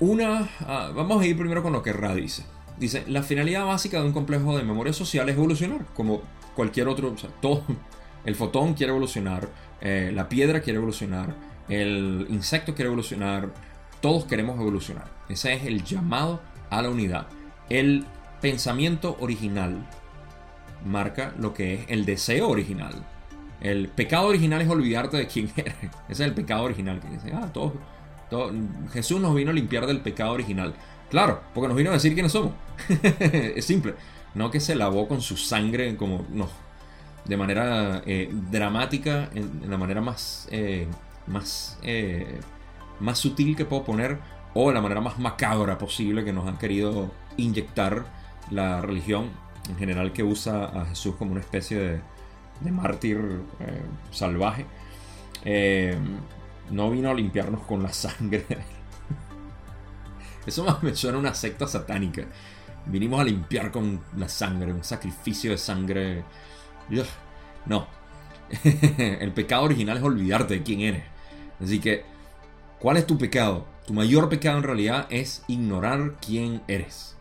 Una, 0.00 0.48
ah, 0.60 0.90
vamos 0.94 1.22
a 1.22 1.26
ir 1.26 1.36
primero 1.36 1.62
con 1.62 1.72
lo 1.72 1.82
que 1.82 1.92
Ra 1.92 2.14
dice. 2.14 2.44
Dice, 2.82 3.04
la 3.06 3.22
finalidad 3.22 3.64
básica 3.64 4.00
de 4.00 4.06
un 4.06 4.12
complejo 4.12 4.58
de 4.58 4.64
memoria 4.64 4.92
social 4.92 5.28
es 5.28 5.36
evolucionar, 5.36 5.86
como 5.94 6.20
cualquier 6.56 6.88
otro, 6.88 7.14
todo, 7.40 7.62
el 8.24 8.34
fotón 8.34 8.74
quiere 8.74 8.90
evolucionar, 8.90 9.48
eh, 9.80 10.10
la 10.12 10.28
piedra 10.28 10.62
quiere 10.62 10.78
evolucionar, 10.78 11.32
el 11.68 12.26
insecto 12.28 12.74
quiere 12.74 12.88
evolucionar, 12.88 13.50
todos 14.00 14.24
queremos 14.24 14.58
evolucionar. 14.58 15.04
Ese 15.28 15.52
es 15.52 15.64
el 15.64 15.84
llamado 15.84 16.42
a 16.70 16.82
la 16.82 16.90
unidad. 16.90 17.28
El 17.70 18.04
pensamiento 18.40 19.16
original 19.20 19.88
marca 20.84 21.34
lo 21.38 21.54
que 21.54 21.74
es 21.74 21.80
el 21.86 22.04
deseo 22.04 22.48
original. 22.48 23.06
El 23.60 23.90
pecado 23.90 24.26
original 24.26 24.60
es 24.60 24.68
olvidarte 24.68 25.18
de 25.18 25.28
quién 25.28 25.52
eres. 25.56 25.76
Ese 26.08 26.24
es 26.24 26.28
el 26.28 26.34
pecado 26.34 26.64
original 26.64 26.98
que 26.98 27.10
dice, 27.10 27.32
ah, 27.32 27.48
Jesús 28.92 29.20
nos 29.20 29.36
vino 29.36 29.52
a 29.52 29.54
limpiar 29.54 29.86
del 29.86 30.00
pecado 30.00 30.32
original. 30.32 30.74
Claro, 31.12 31.42
porque 31.52 31.68
nos 31.68 31.76
vino 31.76 31.90
a 31.90 31.92
decir 31.92 32.14
quiénes 32.14 32.32
somos. 32.32 32.54
es 33.20 33.66
simple. 33.66 33.94
No 34.34 34.50
que 34.50 34.60
se 34.60 34.74
lavó 34.74 35.06
con 35.06 35.20
su 35.20 35.36
sangre 35.36 35.94
como 35.94 36.24
no, 36.30 36.48
de 37.26 37.36
manera 37.36 38.02
eh, 38.06 38.30
dramática, 38.50 39.28
en, 39.34 39.70
la 39.70 39.76
manera 39.76 40.00
más, 40.00 40.48
eh, 40.50 40.86
más, 41.26 41.78
eh, 41.82 42.40
más 42.98 43.18
sutil 43.18 43.54
que 43.54 43.66
puedo 43.66 43.84
poner, 43.84 44.20
o 44.54 44.68
de 44.68 44.74
la 44.74 44.80
manera 44.80 45.02
más 45.02 45.18
macabra 45.18 45.76
posible 45.76 46.24
que 46.24 46.32
nos 46.32 46.48
han 46.48 46.56
querido 46.56 47.10
inyectar 47.36 48.06
la 48.50 48.80
religión 48.80 49.28
en 49.68 49.76
general 49.76 50.14
que 50.14 50.22
usa 50.22 50.64
a 50.64 50.86
Jesús 50.86 51.16
como 51.16 51.32
una 51.32 51.40
especie 51.40 51.78
de, 51.78 52.70
mártir 52.70 53.18
eh, 53.60 53.82
salvaje. 54.12 54.64
No 56.70 56.90
vino 56.90 57.10
a 57.10 57.14
limpiarnos 57.14 57.64
con 57.64 57.82
la 57.82 57.92
sangre. 57.92 58.46
Eso 60.46 60.64
más 60.66 60.82
me 60.82 60.94
suena 60.94 61.18
una 61.18 61.34
secta 61.34 61.66
satánica. 61.66 62.24
Vinimos 62.86 63.20
a 63.20 63.24
limpiar 63.24 63.70
con 63.70 64.00
la 64.16 64.28
sangre, 64.28 64.72
un 64.72 64.84
sacrificio 64.84 65.52
de 65.52 65.58
sangre. 65.58 66.24
No. 67.66 67.86
El 68.64 69.32
pecado 69.32 69.64
original 69.64 69.98
es 69.98 70.02
olvidarte 70.02 70.54
de 70.54 70.62
quién 70.62 70.80
eres. 70.80 71.04
Así 71.62 71.78
que, 71.78 72.04
¿cuál 72.78 72.96
es 72.96 73.06
tu 73.06 73.16
pecado? 73.18 73.66
Tu 73.86 73.94
mayor 73.94 74.28
pecado 74.28 74.58
en 74.58 74.64
realidad 74.64 75.06
es 75.10 75.44
ignorar 75.46 76.16
quién 76.20 76.62
eres 76.66 77.12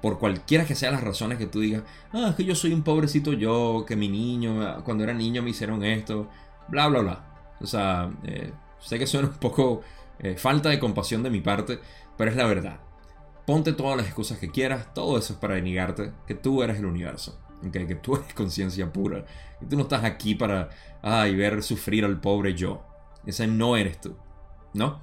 por 0.00 0.18
cualquiera 0.18 0.64
que 0.64 0.74
sean 0.74 0.94
las 0.94 1.04
razones 1.04 1.38
que 1.38 1.46
tú 1.46 1.60
digas, 1.60 1.82
ah, 2.12 2.28
es 2.30 2.34
que 2.34 2.44
yo 2.44 2.54
soy 2.54 2.72
un 2.72 2.82
pobrecito 2.82 3.32
yo, 3.32 3.84
que 3.86 3.96
mi 3.96 4.08
niño, 4.08 4.82
cuando 4.84 5.04
era 5.04 5.12
niño 5.12 5.42
me 5.42 5.50
hicieron 5.50 5.84
esto, 5.84 6.28
bla, 6.68 6.88
bla, 6.88 7.00
bla. 7.00 7.24
O 7.60 7.66
sea, 7.66 8.10
eh, 8.24 8.52
sé 8.78 8.98
que 8.98 9.06
suena 9.06 9.28
un 9.28 9.34
poco 9.34 9.82
eh, 10.18 10.36
falta 10.36 10.70
de 10.70 10.78
compasión 10.78 11.22
de 11.22 11.30
mi 11.30 11.40
parte, 11.40 11.80
pero 12.20 12.32
es 12.32 12.36
la 12.36 12.44
verdad. 12.44 12.80
Ponte 13.46 13.72
todas 13.72 13.96
las 13.96 14.04
excusas 14.04 14.36
que 14.36 14.50
quieras, 14.50 14.92
todo 14.92 15.16
eso 15.16 15.32
es 15.32 15.38
para 15.38 15.54
denegarte 15.54 16.12
que 16.26 16.34
tú 16.34 16.62
eres 16.62 16.78
el 16.78 16.84
universo, 16.84 17.40
que 17.72 17.94
tú 17.94 18.14
eres 18.16 18.34
conciencia 18.34 18.92
pura, 18.92 19.24
que 19.58 19.64
tú 19.64 19.74
no 19.74 19.84
estás 19.84 20.04
aquí 20.04 20.34
para 20.34 20.68
ay, 21.00 21.34
ver 21.34 21.62
sufrir 21.62 22.04
al 22.04 22.20
pobre 22.20 22.52
yo. 22.52 22.84
Ese 23.24 23.46
no 23.46 23.74
eres 23.74 24.02
tú, 24.02 24.18
¿no? 24.74 25.02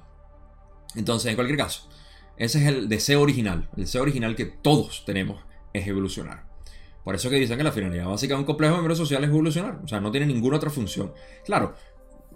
Entonces, 0.94 1.30
en 1.30 1.34
cualquier 1.34 1.58
caso, 1.58 1.88
ese 2.36 2.60
es 2.60 2.68
el 2.68 2.88
deseo 2.88 3.20
original. 3.20 3.68
El 3.76 3.82
deseo 3.82 4.02
original 4.02 4.36
que 4.36 4.46
todos 4.46 5.04
tenemos 5.04 5.42
es 5.72 5.88
evolucionar. 5.88 6.44
Por 7.02 7.16
eso 7.16 7.30
que 7.30 7.40
dicen 7.40 7.58
que 7.58 7.64
la 7.64 7.72
finalidad 7.72 8.06
básica 8.06 8.34
de 8.34 8.40
un 8.40 8.46
complejo 8.46 8.74
de 8.74 8.78
memoria 8.78 8.96
social 8.96 9.24
es 9.24 9.30
evolucionar. 9.30 9.80
O 9.82 9.88
sea, 9.88 9.98
no 10.00 10.12
tiene 10.12 10.26
ninguna 10.28 10.58
otra 10.58 10.70
función. 10.70 11.12
Claro, 11.44 11.74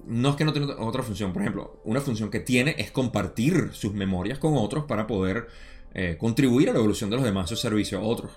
no 0.06 0.30
es 0.30 0.36
que 0.36 0.44
no 0.44 0.52
tenga 0.52 0.76
otra 0.80 1.02
función. 1.02 1.32
Por 1.32 1.42
ejemplo, 1.42 1.80
una 1.84 2.00
función 2.00 2.30
que 2.30 2.40
tiene 2.40 2.74
es 2.78 2.90
compartir 2.90 3.70
sus 3.72 3.92
memorias 3.92 4.38
con 4.38 4.56
otros 4.56 4.84
para 4.84 5.06
poder 5.06 5.48
eh, 5.94 6.16
contribuir 6.18 6.70
a 6.70 6.72
la 6.72 6.78
evolución 6.78 7.10
de 7.10 7.16
los 7.16 7.24
demás, 7.24 7.48
su 7.48 7.56
servicio 7.56 7.98
a 7.98 8.02
otros. 8.02 8.32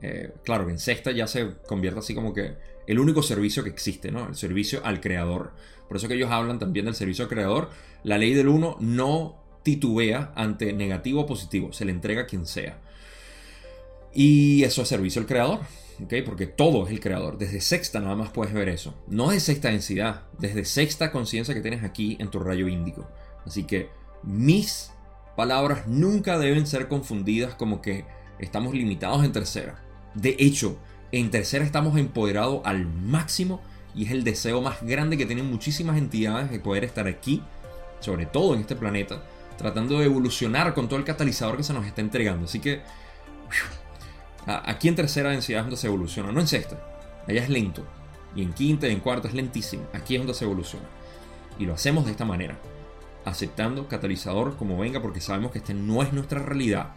Eh, 0.00 0.32
claro 0.44 0.66
que 0.66 0.72
en 0.72 0.78
sexta 0.78 1.10
ya 1.10 1.26
se 1.26 1.56
convierte 1.66 1.98
así 1.98 2.14
como 2.14 2.32
que 2.32 2.56
el 2.86 2.98
único 2.98 3.22
servicio 3.22 3.64
que 3.64 3.70
existe, 3.70 4.12
¿no? 4.12 4.28
El 4.28 4.34
servicio 4.34 4.80
al 4.84 5.00
creador. 5.00 5.52
Por 5.88 5.96
eso 5.96 6.08
que 6.08 6.14
ellos 6.14 6.30
hablan 6.30 6.58
también 6.58 6.86
del 6.86 6.94
servicio 6.94 7.24
al 7.24 7.30
creador. 7.30 7.70
La 8.04 8.18
ley 8.18 8.34
del 8.34 8.48
uno 8.48 8.76
no 8.80 9.42
titubea 9.62 10.32
ante 10.36 10.72
negativo 10.72 11.22
o 11.22 11.26
positivo, 11.26 11.72
se 11.72 11.84
le 11.84 11.92
entrega 11.92 12.22
a 12.22 12.26
quien 12.26 12.46
sea. 12.46 12.78
Y 14.14 14.62
eso 14.64 14.82
es 14.82 14.88
servicio 14.88 15.20
al 15.20 15.26
creador, 15.26 15.60
¿ok? 16.02 16.14
Porque 16.24 16.46
todo 16.46 16.86
es 16.86 16.92
el 16.92 17.00
creador. 17.00 17.38
Desde 17.38 17.60
sexta 17.60 18.00
nada 18.00 18.16
más 18.16 18.30
puedes 18.30 18.54
ver 18.54 18.68
eso. 18.68 18.94
No 19.08 19.30
de 19.30 19.40
sexta 19.40 19.68
densidad, 19.68 20.22
desde 20.38 20.64
sexta 20.64 21.10
conciencia 21.10 21.54
que 21.54 21.60
tienes 21.60 21.84
aquí 21.84 22.16
en 22.20 22.30
tu 22.30 22.38
rayo 22.38 22.68
índico. 22.68 23.08
Así 23.46 23.64
que 23.64 23.90
mis 24.22 24.92
palabras 25.36 25.86
nunca 25.86 26.38
deben 26.38 26.66
ser 26.66 26.88
confundidas 26.88 27.54
como 27.54 27.80
que 27.80 28.04
estamos 28.38 28.74
limitados 28.74 29.24
en 29.24 29.32
tercera. 29.32 29.82
De 30.14 30.36
hecho, 30.38 30.78
en 31.12 31.30
tercera 31.30 31.64
estamos 31.64 31.96
empoderados 31.96 32.60
al 32.64 32.86
máximo 32.86 33.60
y 33.94 34.04
es 34.04 34.10
el 34.10 34.24
deseo 34.24 34.60
más 34.60 34.82
grande 34.82 35.16
que 35.16 35.26
tienen 35.26 35.46
muchísimas 35.46 35.96
entidades 35.96 36.50
de 36.50 36.60
poder 36.60 36.84
estar 36.84 37.06
aquí, 37.06 37.42
sobre 38.00 38.26
todo 38.26 38.54
en 38.54 38.60
este 38.60 38.76
planeta, 38.76 39.22
tratando 39.56 39.98
de 39.98 40.06
evolucionar 40.06 40.74
con 40.74 40.88
todo 40.88 40.98
el 40.98 41.04
catalizador 41.04 41.56
que 41.56 41.62
se 41.62 41.72
nos 41.72 41.86
está 41.86 42.00
entregando. 42.00 42.44
Así 42.44 42.60
que 42.60 42.82
aquí 44.48 44.88
en 44.88 44.96
tercera 44.96 45.30
densidad 45.30 45.60
es 45.60 45.64
donde 45.66 45.76
se 45.76 45.86
evoluciona, 45.86 46.32
no 46.32 46.40
en 46.40 46.48
sexta. 46.48 46.78
Allá 47.26 47.42
es 47.42 47.48
lento. 47.48 47.84
Y 48.34 48.42
en 48.42 48.52
quinta 48.52 48.88
y 48.88 48.92
en 48.92 49.00
cuarta 49.00 49.28
es 49.28 49.34
lentísimo. 49.34 49.84
Aquí 49.92 50.14
es 50.14 50.20
donde 50.20 50.34
se 50.34 50.44
evoluciona. 50.44 50.86
Y 51.58 51.66
lo 51.66 51.74
hacemos 51.74 52.04
de 52.06 52.12
esta 52.12 52.24
manera. 52.24 52.58
Aceptando 53.24 53.88
catalizador 53.88 54.56
como 54.56 54.78
venga 54.78 55.02
porque 55.02 55.20
sabemos 55.20 55.52
que 55.52 55.58
este 55.58 55.74
no 55.74 56.02
es 56.02 56.12
nuestra 56.12 56.40
realidad. 56.40 56.94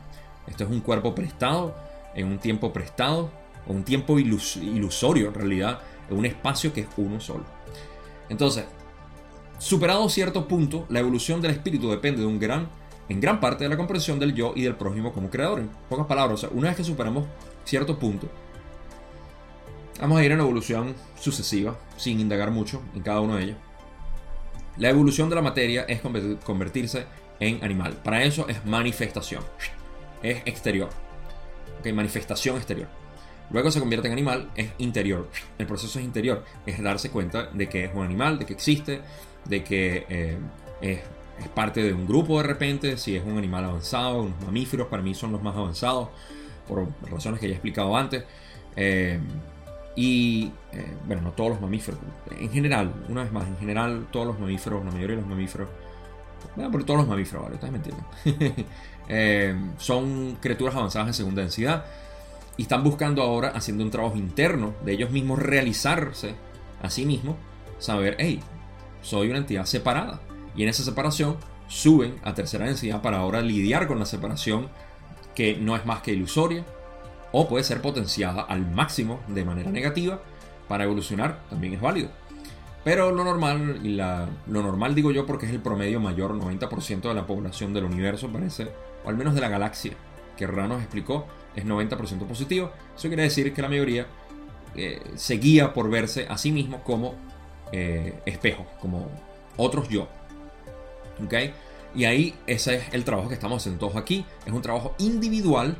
Esto 0.47 0.64
es 0.64 0.70
un 0.70 0.80
cuerpo 0.80 1.14
prestado, 1.14 1.76
en 2.16 2.28
un 2.28 2.39
tiempo 2.39 2.72
prestado, 2.72 3.32
o 3.68 3.74
un 3.74 3.84
tiempo 3.84 4.18
ilusorio 4.18 5.28
en 5.28 5.34
realidad, 5.34 5.80
en 6.10 6.18
un 6.18 6.26
espacio 6.26 6.74
que 6.74 6.82
es 6.82 6.88
uno 6.97 7.20
solo. 7.20 7.43
Entonces, 8.30 8.66
superado 9.60 10.08
cierto 10.10 10.47
punto, 10.47 10.86
la 10.89 10.99
evolución 10.99 11.41
del 11.41 11.52
espíritu 11.52 11.89
depende 11.89 12.22
de 12.22 12.28
un 12.28 12.39
gran, 12.39 12.70
en 13.12 13.20
gran 13.20 13.41
parte 13.41 13.66
de 13.66 13.70
la 13.70 13.76
comprensión 13.76 14.20
del 14.20 14.34
yo 14.34 14.53
y 14.55 14.62
del 14.62 14.76
prójimo 14.76 15.12
como 15.12 15.30
creador. 15.30 15.59
En 15.59 15.70
pocas 15.89 16.05
palabras, 16.05 16.47
una 16.51 16.70
vez 16.70 16.78
que 16.78 16.84
superamos 16.86 17.26
cierto 17.66 17.99
punto, 17.99 18.30
vamos 19.99 20.18
a 20.18 20.24
ir 20.24 20.32
en 20.32 20.39
evolución 20.39 20.95
sucesiva, 21.20 21.78
sin 21.97 22.22
indagar 22.22 22.51
mucho 22.51 22.82
en 22.95 23.01
cada 23.01 23.20
uno 23.20 23.36
de 23.36 23.43
ellos. 23.43 23.57
La 24.78 24.89
evolución 24.89 25.30
de 25.30 25.36
la 25.36 25.41
materia 25.41 25.84
es 25.89 25.99
convertirse 26.43 27.05
en 27.41 27.62
animal. 27.66 27.99
Para 28.01 28.24
eso 28.24 28.47
es 28.47 28.66
manifestación. 28.66 29.43
Es 30.24 30.41
exterior. 30.45 30.88
Ok, 31.82 31.91
manifestación 31.91 32.55
exterior. 32.55 32.88
Luego 33.49 33.72
se 33.72 33.82
convierte 33.82 34.07
en 34.07 34.14
animal, 34.14 34.49
es 34.55 34.70
interior. 34.78 35.30
El 35.57 35.68
proceso 35.68 35.99
es 35.99 36.05
interior, 36.05 36.45
es 36.66 36.82
darse 36.82 37.09
cuenta 37.09 37.49
de 37.51 37.68
que 37.68 37.84
es 37.84 37.91
un 37.93 38.05
animal, 38.05 38.39
de 38.39 38.45
que 38.45 38.53
existe, 38.53 39.01
de 39.43 39.64
que 39.66 40.05
eh, 40.07 40.38
es, 40.80 41.01
parte 41.53 41.82
de 41.84 41.93
un 41.93 42.05
grupo 42.07 42.38
de 42.38 42.43
repente, 42.43 42.97
si 42.97 43.15
es 43.15 43.23
un 43.25 43.38
animal 43.38 43.65
avanzado, 43.65 44.21
unos 44.23 44.41
mamíferos 44.45 44.88
para 44.88 45.01
mí 45.01 45.13
son 45.13 45.32
los 45.32 45.41
más 45.41 45.55
avanzados, 45.55 46.09
por 46.67 46.88
razones 47.09 47.39
que 47.39 47.47
ya 47.47 47.53
he 47.53 47.55
explicado 47.55 47.95
antes. 47.95 48.23
Eh, 48.75 49.19
y 49.95 50.51
eh, 50.71 50.93
bueno, 51.05 51.21
no 51.21 51.32
todos 51.32 51.51
los 51.51 51.61
mamíferos, 51.61 51.99
en 52.32 52.49
general, 52.49 52.93
una 53.09 53.23
vez 53.23 53.32
más, 53.32 53.47
en 53.47 53.57
general 53.57 54.07
todos 54.11 54.27
los 54.27 54.39
mamíferos, 54.39 54.86
la 54.86 54.91
mayoría 54.91 55.15
de 55.15 55.21
los 55.21 55.29
mamíferos, 55.29 55.67
bueno, 56.55 56.71
por 56.71 56.84
todos 56.84 56.99
los 57.01 57.07
mamíferos, 57.07 57.43
¿vale? 57.43 57.55
Ustedes 57.55 57.73
me 57.73 57.79
entienden. 57.79 58.65
son 59.77 60.38
criaturas 60.39 60.75
avanzadas 60.75 61.09
en 61.09 61.13
segunda 61.13 61.41
densidad 61.41 61.86
y 62.57 62.63
están 62.63 62.84
buscando 62.84 63.21
ahora, 63.21 63.49
haciendo 63.49 63.84
un 63.84 63.91
trabajo 63.91 64.15
interno 64.15 64.73
de 64.86 64.93
ellos 64.93 65.11
mismos, 65.11 65.39
realizarse 65.39 66.36
a 66.82 66.89
sí 66.89 67.05
mismos, 67.05 67.36
saber, 67.79 68.15
hey, 68.19 68.39
soy 69.01 69.29
una 69.29 69.39
entidad 69.39 69.65
separada. 69.65 70.21
Y 70.56 70.64
en 70.64 70.70
esa 70.70 70.84
separación 70.84 71.38
suben 71.68 72.16
a 72.24 72.34
tercera 72.34 72.66
densidad 72.66 73.02
para 73.02 73.18
ahora 73.18 73.41
lidiar 73.41 73.88
con 73.88 73.99
la 73.99 74.06
separación 74.06 74.70
que 75.36 75.56
no 75.56 75.76
es 75.76 75.86
más 75.86 76.02
que 76.02 76.12
ilusoria 76.12 76.66
o 77.32 77.47
puede 77.47 77.64
ser 77.64 77.82
potenciada 77.82 78.41
al 78.41 78.70
máximo 78.70 79.22
de 79.28 79.45
manera 79.45 79.72
negativa 79.72 80.22
para 80.68 80.84
evolucionar, 80.84 81.41
también 81.49 81.74
es 81.74 81.82
válido. 81.82 82.10
Pero 82.84 83.12
lo 83.12 83.24
normal, 83.24 83.80
y 83.84 83.95
lo 83.95 84.28
normal 84.47 84.95
digo 84.95 85.12
yo 85.12 85.26
porque 85.26 85.45
es 85.45 85.52
el 85.52 85.60
promedio 85.60 85.99
mayor, 85.99 86.34
90% 86.34 87.02
de 87.02 87.14
la 87.14 87.28
población 87.28 87.74
del 87.74 87.86
universo 87.86 88.28
parece, 88.30 88.70
o 89.06 89.10
al 89.10 89.18
menos 89.18 89.36
de 89.36 89.41
la 89.41 89.49
galaxia, 89.49 89.93
que 90.36 90.47
Ra 90.47 90.68
nos 90.68 90.82
explicó, 90.82 91.28
es 91.56 91.66
90% 91.66 92.26
positivo. 92.28 92.72
Eso 92.95 93.08
quiere 93.08 93.24
decir 93.24 93.54
que 93.54 93.62
la 93.62 93.70
mayoría 93.70 94.08
eh, 94.76 95.02
se 95.16 95.39
por 95.74 95.89
verse 95.89 96.26
a 96.28 96.38
sí 96.38 96.52
mismo 96.52 96.84
como 96.84 97.16
eh, 97.72 98.20
espejo, 98.26 98.66
como 98.80 99.10
otros 99.58 99.89
yo. 99.89 100.08
¿Ok? 101.26 101.34
Y 101.93 102.05
ahí 102.05 102.36
ese 102.47 102.76
es 102.76 102.93
el 102.93 103.03
trabajo 103.03 103.28
que 103.28 103.34
estamos 103.34 103.61
haciendo 103.61 103.80
todos 103.80 103.95
aquí. 103.95 104.26
Es 104.45 104.53
un 104.53 104.61
trabajo 104.61 104.95
individual, 104.97 105.78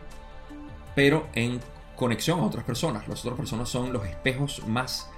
pero 0.96 1.28
en 1.34 1.60
conexión 1.96 2.40
a 2.40 2.44
otras 2.44 2.64
personas. 2.64 3.08
Las 3.08 3.22
otras 3.22 3.38
personas 3.38 3.70
son 3.70 3.94
los 3.94 4.06
espejos 4.06 4.66
más 4.68 5.10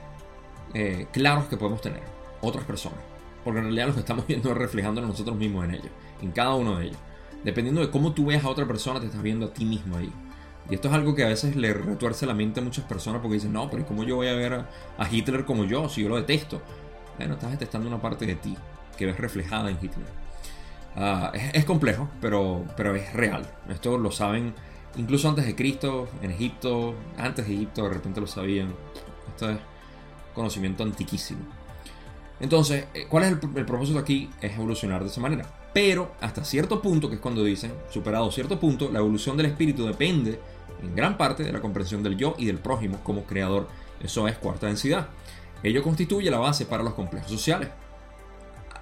eh, 0.74 1.08
claros 1.12 1.46
que 1.46 1.58
podemos 1.58 1.82
tener. 1.82 2.04
Otras 2.42 2.66
personas. 2.66 3.00
Porque 3.44 3.60
en 3.60 3.66
realidad 3.66 3.88
lo 3.88 3.94
que 3.94 4.02
estamos 4.02 4.28
viendo 4.28 4.52
es 4.52 4.58
reflejando 4.58 5.02
nosotros 5.02 5.36
mismos 5.36 5.66
en 5.66 5.76
ellos. 5.76 5.92
En 6.22 6.32
cada 6.32 6.54
uno 6.56 6.78
de 6.78 6.88
ellos. 6.88 6.98
Dependiendo 7.44 7.82
de 7.82 7.90
cómo 7.90 8.14
tú 8.14 8.28
veas 8.28 8.44
a 8.44 8.50
otra 8.50 8.66
persona, 8.66 9.00
te 9.00 9.08
estás 9.08 9.22
viendo 9.22 9.48
a 9.48 9.54
ti 9.54 9.66
mismo 9.66 9.98
ahí. 9.98 10.12
Y 10.70 10.76
esto 10.76 10.88
es 10.88 10.94
algo 10.94 11.14
que 11.14 11.26
a 11.26 11.28
veces 11.28 11.56
le 11.56 11.74
retuerce 11.74 12.26
la 12.26 12.34
mente 12.34 12.62
a 12.62 12.64
muchas 12.64 12.86
personas 12.86 13.22
porque 13.22 13.36
dicen, 13.36 13.52
no, 13.52 13.70
pero 13.70 13.86
¿cómo 13.86 14.04
yo 14.04 14.16
voy 14.16 14.28
a 14.28 14.34
ver 14.34 14.54
a, 14.98 15.10
Hitler 15.12 15.44
como 15.44 15.66
yo 15.66 15.90
si 15.90 16.04
yo 16.04 16.10
lo 16.10 16.16
detesto? 16.16 16.62
Bueno, 17.18 17.34
estás 17.34 17.52
detestando 17.52 17.88
una 17.90 18.02
parte 18.02 18.26
de 18.26 18.36
ti 18.36 18.56
que 18.98 19.06
ves 19.06 19.18
reflejada 19.18 19.70
en 19.70 19.78
Hitler. 19.82 20.08
Ah, 20.96 21.32
es, 21.34 21.66
complejo, 21.66 22.10
pero, 22.22 22.66
pero 22.78 22.96
es 22.96 23.14
real. 23.14 23.50
Esto 23.70 23.98
lo 23.98 24.12
saben 24.12 24.54
incluso 24.96 25.28
antes 25.28 25.46
de 25.46 25.56
Cristo, 25.56 26.08
en 26.22 26.32
Egipto, 26.32 26.94
antes 27.18 27.48
de 27.48 27.54
Egipto, 27.54 27.84
de 27.84 27.90
repente 27.90 28.22
lo 28.22 28.28
sabían. 28.28 28.74
Esto 29.30 29.50
es 29.50 29.58
conocimiento 30.36 30.84
antiquísimo. 30.84 31.42
Entonces, 32.40 32.86
eh, 32.94 33.08
¿cuál 33.10 33.24
es 33.24 33.32
el, 33.32 33.40
el 33.56 33.66
propósito 33.66 34.00
aquí? 34.00 34.30
Es 34.42 34.54
evolucionar 34.54 35.02
de 35.02 35.08
esa 35.08 35.22
manera. 35.22 35.46
Pero 35.74 36.14
hasta 36.22 36.44
cierto 36.44 36.82
punto, 36.82 37.10
que 37.10 37.16
es 37.16 37.22
cuando 37.22 37.44
dicen, 37.44 37.74
superado 37.90 38.32
cierto 38.32 38.60
punto, 38.60 38.92
la 38.92 39.00
evolución 39.00 39.36
del 39.36 39.48
espíritu 39.48 39.86
depende 39.88 40.40
en 40.82 40.96
gran 40.96 41.18
parte 41.18 41.44
de 41.44 41.52
la 41.52 41.62
comprensión 41.62 42.04
del 42.04 42.18
yo 42.18 42.36
y 42.38 42.46
del 42.46 42.60
prójimo 42.60 43.00
como 43.04 43.24
creador. 43.24 43.68
Eso 44.00 44.28
es 44.28 44.38
cuarta 44.38 44.68
densidad. 44.68 45.08
Ello 45.64 45.82
constituye 45.82 46.30
la 46.30 46.40
base 46.40 46.66
para 46.66 46.84
los 46.84 46.94
complejos 46.94 47.32
sociales. 47.32 47.70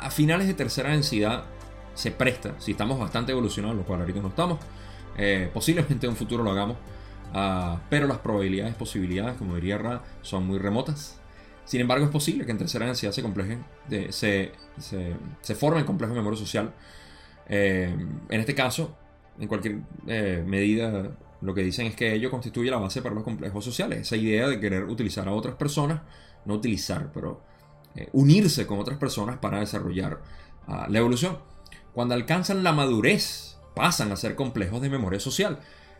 A 0.01 0.09
finales 0.09 0.47
de 0.47 0.55
tercera 0.55 0.89
densidad 0.89 1.45
se 1.93 2.09
presta, 2.09 2.55
si 2.59 2.71
estamos 2.71 2.99
bastante 2.99 3.31
evolucionados, 3.31 3.77
lo 3.77 3.83
cual 3.83 4.01
ahorita 4.01 4.19
no 4.19 4.29
estamos, 4.29 4.59
eh, 5.15 5.49
posiblemente 5.53 6.07
en 6.07 6.11
un 6.11 6.15
futuro 6.17 6.43
lo 6.43 6.51
hagamos, 6.51 6.77
ah, 7.33 7.79
pero 7.89 8.07
las 8.07 8.17
probabilidades, 8.17 8.73
posibilidades, 8.73 9.37
como 9.37 9.55
diría 9.55 9.77
Ra, 9.77 10.01
son 10.21 10.47
muy 10.47 10.57
remotas. 10.57 11.19
Sin 11.65 11.81
embargo, 11.81 12.03
es 12.03 12.11
posible 12.11 12.45
que 12.45 12.51
en 12.51 12.57
tercera 12.57 12.87
densidad 12.87 13.11
se 13.11 13.21
complejen, 13.21 13.63
se, 14.09 14.51
se, 14.79 15.15
se 15.39 15.55
formen 15.55 15.85
complejos 15.85 16.15
de 16.15 16.19
memoria 16.19 16.39
social. 16.39 16.73
Eh, 17.47 17.95
en 18.29 18.39
este 18.39 18.55
caso, 18.55 18.97
en 19.39 19.47
cualquier 19.47 19.81
eh, 20.07 20.43
medida 20.45 21.11
lo 21.41 21.53
que 21.53 21.61
dicen 21.63 21.87
es 21.87 21.95
que 21.95 22.13
ello 22.13 22.29
constituye 22.31 22.71
la 22.71 22.77
base 22.77 23.01
para 23.01 23.13
los 23.15 23.23
complejos 23.23 23.63
sociales. 23.63 23.99
Esa 23.99 24.15
idea 24.15 24.47
de 24.47 24.59
querer 24.59 24.85
utilizar 24.85 25.27
a 25.27 25.31
otras 25.31 25.55
personas, 25.55 26.01
no 26.45 26.55
utilizar, 26.55 27.11
pero 27.13 27.41
eh, 27.95 28.09
unirse 28.13 28.67
con 28.67 28.79
otras 28.79 28.97
personas 28.97 29.37
para 29.37 29.59
desarrollar 29.59 30.19
ah, 30.67 30.87
la 30.89 30.99
evolución. 30.99 31.37
Cuando 31.93 32.13
alcanzan 32.13 32.63
la 32.63 32.71
madurez, 32.71 33.57
pasan 33.75 34.11
a 34.11 34.15
ser 34.15 34.35
complejos 34.35 34.81
de 34.81 34.89
memoria 34.89 35.19
social. 35.19 35.59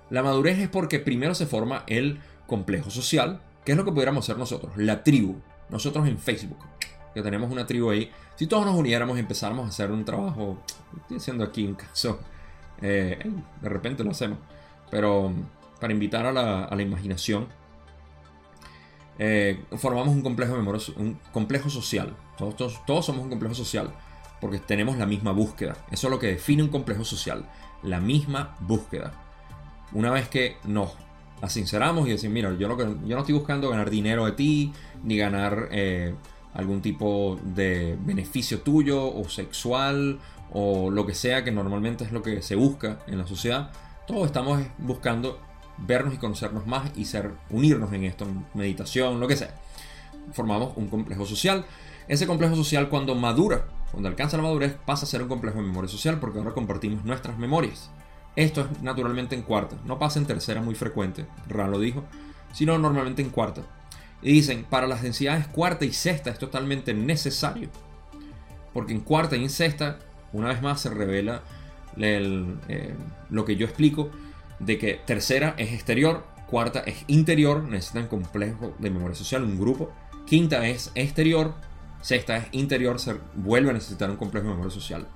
La 0.10 0.24
madurez 0.24 0.60
es 0.60 0.70
porque 0.70 1.00
primero 1.00 1.36
se 1.36 1.46
forma 1.46 1.84
el 1.88 2.20
complejo 2.48 2.90
social, 2.90 3.42
que 3.66 3.74
es 3.74 3.78
lo 3.78 3.86
que 3.86 3.92
pudiéramos 3.92 4.26
ser 4.26 4.38
nosotros, 4.38 4.76
la 4.78 5.04
tribu. 5.04 5.38
Nosotros 5.70 6.08
en 6.08 6.18
Facebook, 6.18 6.60
que 7.14 7.22
tenemos 7.22 7.50
una 7.50 7.66
tribu 7.66 7.92
ahí. 7.92 8.12
Si 8.36 8.48
todos 8.48 8.66
nos 8.66 8.76
uniéramos 8.76 9.16
y 9.18 9.22
empezáramos 9.22 9.66
a 9.66 9.70
hacer 9.70 9.92
un 9.92 10.04
trabajo, 10.04 10.58
estoy 11.02 11.18
haciendo 11.18 11.46
aquí 11.46 11.66
un 11.66 11.76
caso, 11.76 12.20
eh, 12.82 13.20
de 13.62 13.70
repente 13.70 14.04
lo 14.04 14.12
hacemos 14.12 14.38
pero 14.92 15.32
para 15.80 15.94
invitar 15.94 16.28
a 16.28 16.32
la, 16.32 16.82
imaginación, 16.82 17.48
eh, 19.20 19.64
formamos 19.78 20.10
un 20.10 20.22
complejo, 20.22 20.56
un 20.56 21.20
complejo 21.32 21.70
social. 21.70 22.16
Todos, 22.38 22.84
todos, 22.86 23.06
somos 23.06 23.24
un 23.24 23.30
complejo 23.30 23.54
social 23.54 23.92
porque 24.40 24.60
tenemos 24.60 24.98
la 24.98 25.06
misma 25.06 25.32
búsqueda. 25.32 25.78
Eso 25.92 26.08
es 26.08 26.12
lo 26.12 26.20
que 26.20 26.28
define 26.28 26.64
un 26.64 26.70
complejo 26.70 27.04
social, 27.04 27.46
la 27.84 28.00
misma 28.00 28.56
búsqueda. 28.60 29.14
Una 29.94 30.10
vez 30.10 30.28
que 30.28 30.58
nos 30.64 30.94
sinceramos 31.48 32.08
y 32.08 32.12
decimos, 32.12 32.34
mira, 32.34 32.54
yo, 32.58 32.68
lo 32.68 32.78
yo 32.78 33.16
no 33.16 33.20
estoy 33.20 33.36
buscando 33.36 33.70
ganar 33.70 33.90
dinero 33.90 34.26
de 34.26 34.32
ti, 34.32 34.74
ni 35.04 35.18
ganar 35.18 35.70
eh, 35.72 36.16
algún 36.54 36.82
tipo 36.82 37.40
de 37.44 37.98
beneficio 38.02 38.62
tuyo 38.62 39.14
o 39.14 39.30
sexual 39.30 40.20
o 40.54 40.90
lo 40.90 41.06
que 41.06 41.14
sea 41.14 41.44
que 41.44 41.52
normalmente 41.52 42.04
es 42.04 42.12
lo 42.12 42.22
que 42.22 42.42
se 42.42 42.56
busca 42.56 43.00
en 43.08 43.18
la 43.18 43.26
sociedad 43.26 43.72
todos 44.12 44.26
estamos 44.26 44.62
buscando 44.78 45.40
vernos 45.86 46.14
y 46.14 46.18
conocernos 46.18 46.68
más 46.68 46.92
y 46.96 47.06
ser, 47.06 47.32
unirnos 47.50 47.92
en 47.94 48.04
esto, 48.04 48.26
meditación, 48.54 49.20
lo 49.20 49.28
que 49.28 49.36
sea. 49.36 49.56
Formamos 50.34 50.74
un 50.76 50.88
complejo 50.88 51.26
social. 51.26 51.66
Ese 52.08 52.28
complejo 52.28 52.56
social 52.56 52.90
cuando 52.90 53.16
madura, 53.16 53.66
cuando 53.92 54.10
alcanza 54.10 54.38
la 54.38 54.44
madurez, 54.44 54.76
pasa 54.86 55.06
a 55.06 55.10
ser 55.10 55.22
un 55.22 55.28
complejo 55.28 55.58
de 55.58 55.64
memoria 55.64 55.90
social 55.90 56.20
porque 56.20 56.40
ahora 56.40 56.54
compartimos 56.54 57.06
nuestras 57.06 57.38
memorias. 57.38 57.90
Esto 58.36 58.62
es 58.62 58.82
naturalmente 58.82 59.36
en 59.36 59.42
cuarta, 59.42 59.76
no 59.86 60.00
pasa 60.00 60.20
en 60.20 60.26
tercera 60.26 60.62
muy 60.62 60.74
frecuente, 60.74 61.26
Ra 61.50 61.68
lo 61.68 61.80
dijo, 61.80 62.06
sino 62.54 62.78
normalmente 62.78 63.22
en 63.22 63.30
cuarta. 63.30 63.62
Y 64.22 64.32
dicen, 64.32 64.66
para 64.70 64.88
las 64.88 65.02
densidades 65.02 65.48
cuarta 65.48 65.84
y 65.84 65.92
sexta 65.92 66.30
es 66.30 66.40
totalmente 66.40 66.94
necesario. 66.94 67.70
Porque 68.74 68.94
en 68.94 69.02
cuarta 69.02 69.36
y 69.36 69.44
en 69.44 69.50
sexta, 69.50 70.00
una 70.32 70.48
vez 70.50 70.62
más 70.62 70.80
se 70.80 70.90
revela 70.90 71.42
eh, 71.98 72.96
lo 73.30 73.46
que 73.46 73.56
yo 73.56 73.66
explico, 73.66 74.12
de 74.66 74.78
que 74.78 74.94
tercera 75.06 75.56
es 75.58 75.74
exterior, 75.74 76.26
cuarta 76.48 76.82
es 76.82 77.04
interior, 77.08 77.64
necesitan 77.64 78.08
complejo 78.08 78.74
de 78.80 78.90
memoria 78.90 79.16
social, 79.16 79.44
un 79.44 79.60
grupo. 79.60 79.92
Quinta 80.26 80.68
es 80.68 80.92
exterior, 80.96 81.56
sexta 82.02 82.38
es 82.38 82.46
interior, 82.52 83.00
se 83.00 83.16
vuelve 83.36 83.72
a 83.72 83.74
necesitar 83.74 84.10
un 84.10 84.18
complejo 84.18 84.48
de 84.48 84.54
memoria 84.54 84.74
social. 84.74 85.08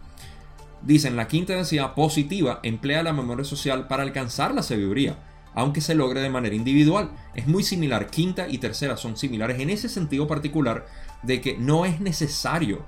Dicen, 0.81 1.15
la 1.15 1.27
quinta 1.27 1.53
densidad 1.53 1.93
positiva 1.93 2.59
emplea 2.63 3.03
la 3.03 3.13
memoria 3.13 3.45
social 3.45 3.87
para 3.87 4.03
alcanzar 4.03 4.53
la 4.53 4.63
sabiduría, 4.63 5.17
aunque 5.53 5.81
se 5.81 5.95
logre 5.95 6.21
de 6.21 6.29
manera 6.29 6.55
individual. 6.55 7.11
Es 7.33 7.47
muy 7.47 7.63
similar, 7.63 8.07
quinta 8.09 8.47
y 8.47 8.57
tercera 8.57 8.97
son 8.97 9.17
similares 9.17 9.59
en 9.59 9.69
ese 9.69 9.89
sentido 9.89 10.27
particular 10.27 10.85
de 11.23 11.41
que 11.41 11.57
no 11.57 11.85
es 11.85 12.01
necesario 12.01 12.85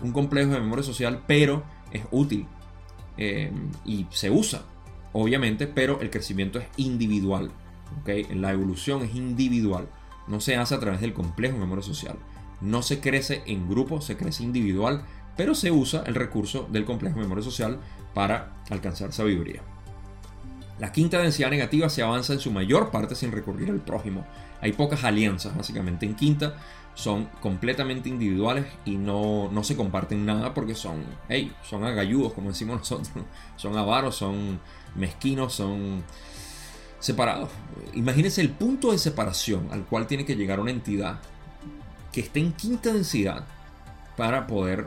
un 0.00 0.12
complejo 0.12 0.52
de 0.52 0.60
memoria 0.60 0.84
social, 0.84 1.22
pero 1.26 1.64
es 1.92 2.02
útil 2.10 2.46
eh, 3.16 3.52
y 3.84 4.06
se 4.10 4.30
usa, 4.30 4.62
obviamente, 5.12 5.66
pero 5.66 6.00
el 6.00 6.10
crecimiento 6.10 6.58
es 6.58 6.66
individual. 6.76 7.50
¿okay? 8.00 8.24
La 8.34 8.52
evolución 8.52 9.02
es 9.02 9.14
individual, 9.14 9.88
no 10.26 10.40
se 10.40 10.56
hace 10.56 10.74
a 10.74 10.80
través 10.80 11.00
del 11.00 11.12
complejo 11.12 11.58
memoria 11.58 11.84
social. 11.84 12.16
No 12.60 12.82
se 12.82 13.00
crece 13.00 13.42
en 13.46 13.68
grupo, 13.68 14.00
se 14.00 14.16
crece 14.16 14.42
individual, 14.42 15.04
pero 15.36 15.54
se 15.54 15.70
usa 15.70 16.04
el 16.06 16.14
recurso 16.14 16.68
del 16.70 16.84
complejo 16.84 17.18
memoria 17.18 17.42
social 17.42 17.78
para 18.14 18.52
alcanzar 18.68 19.12
sabiduría. 19.12 19.62
La 20.78 20.92
quinta 20.92 21.18
densidad 21.18 21.50
negativa 21.50 21.88
se 21.88 22.02
avanza 22.02 22.32
en 22.32 22.40
su 22.40 22.50
mayor 22.50 22.90
parte 22.90 23.14
sin 23.14 23.32
recurrir 23.32 23.70
al 23.70 23.80
prójimo. 23.80 24.26
Hay 24.60 24.72
pocas 24.72 25.04
alianzas, 25.04 25.56
básicamente, 25.56 26.06
en 26.06 26.14
quinta 26.14 26.56
son 26.94 27.26
completamente 27.40 28.08
individuales 28.08 28.66
y 28.84 28.96
no, 28.96 29.48
no 29.50 29.64
se 29.64 29.76
comparten 29.76 30.26
nada 30.26 30.52
porque 30.52 30.74
son, 30.74 31.04
hey, 31.28 31.52
son 31.62 31.84
agalludos, 31.84 32.32
como 32.32 32.50
decimos 32.50 32.78
nosotros, 32.78 33.10
son 33.56 33.76
avaros, 33.76 34.16
son 34.16 34.60
mezquinos, 34.94 35.54
son 35.54 36.02
separados. 36.98 37.48
Imagínense 37.94 38.40
el 38.40 38.50
punto 38.50 38.92
de 38.92 38.98
separación 38.98 39.68
al 39.72 39.84
cual 39.84 40.06
tiene 40.06 40.24
que 40.24 40.36
llegar 40.36 40.60
una 40.60 40.70
entidad 40.70 41.20
que 42.12 42.20
esté 42.20 42.40
en 42.40 42.52
quinta 42.52 42.92
densidad 42.92 43.44
para 44.16 44.46
poder 44.46 44.86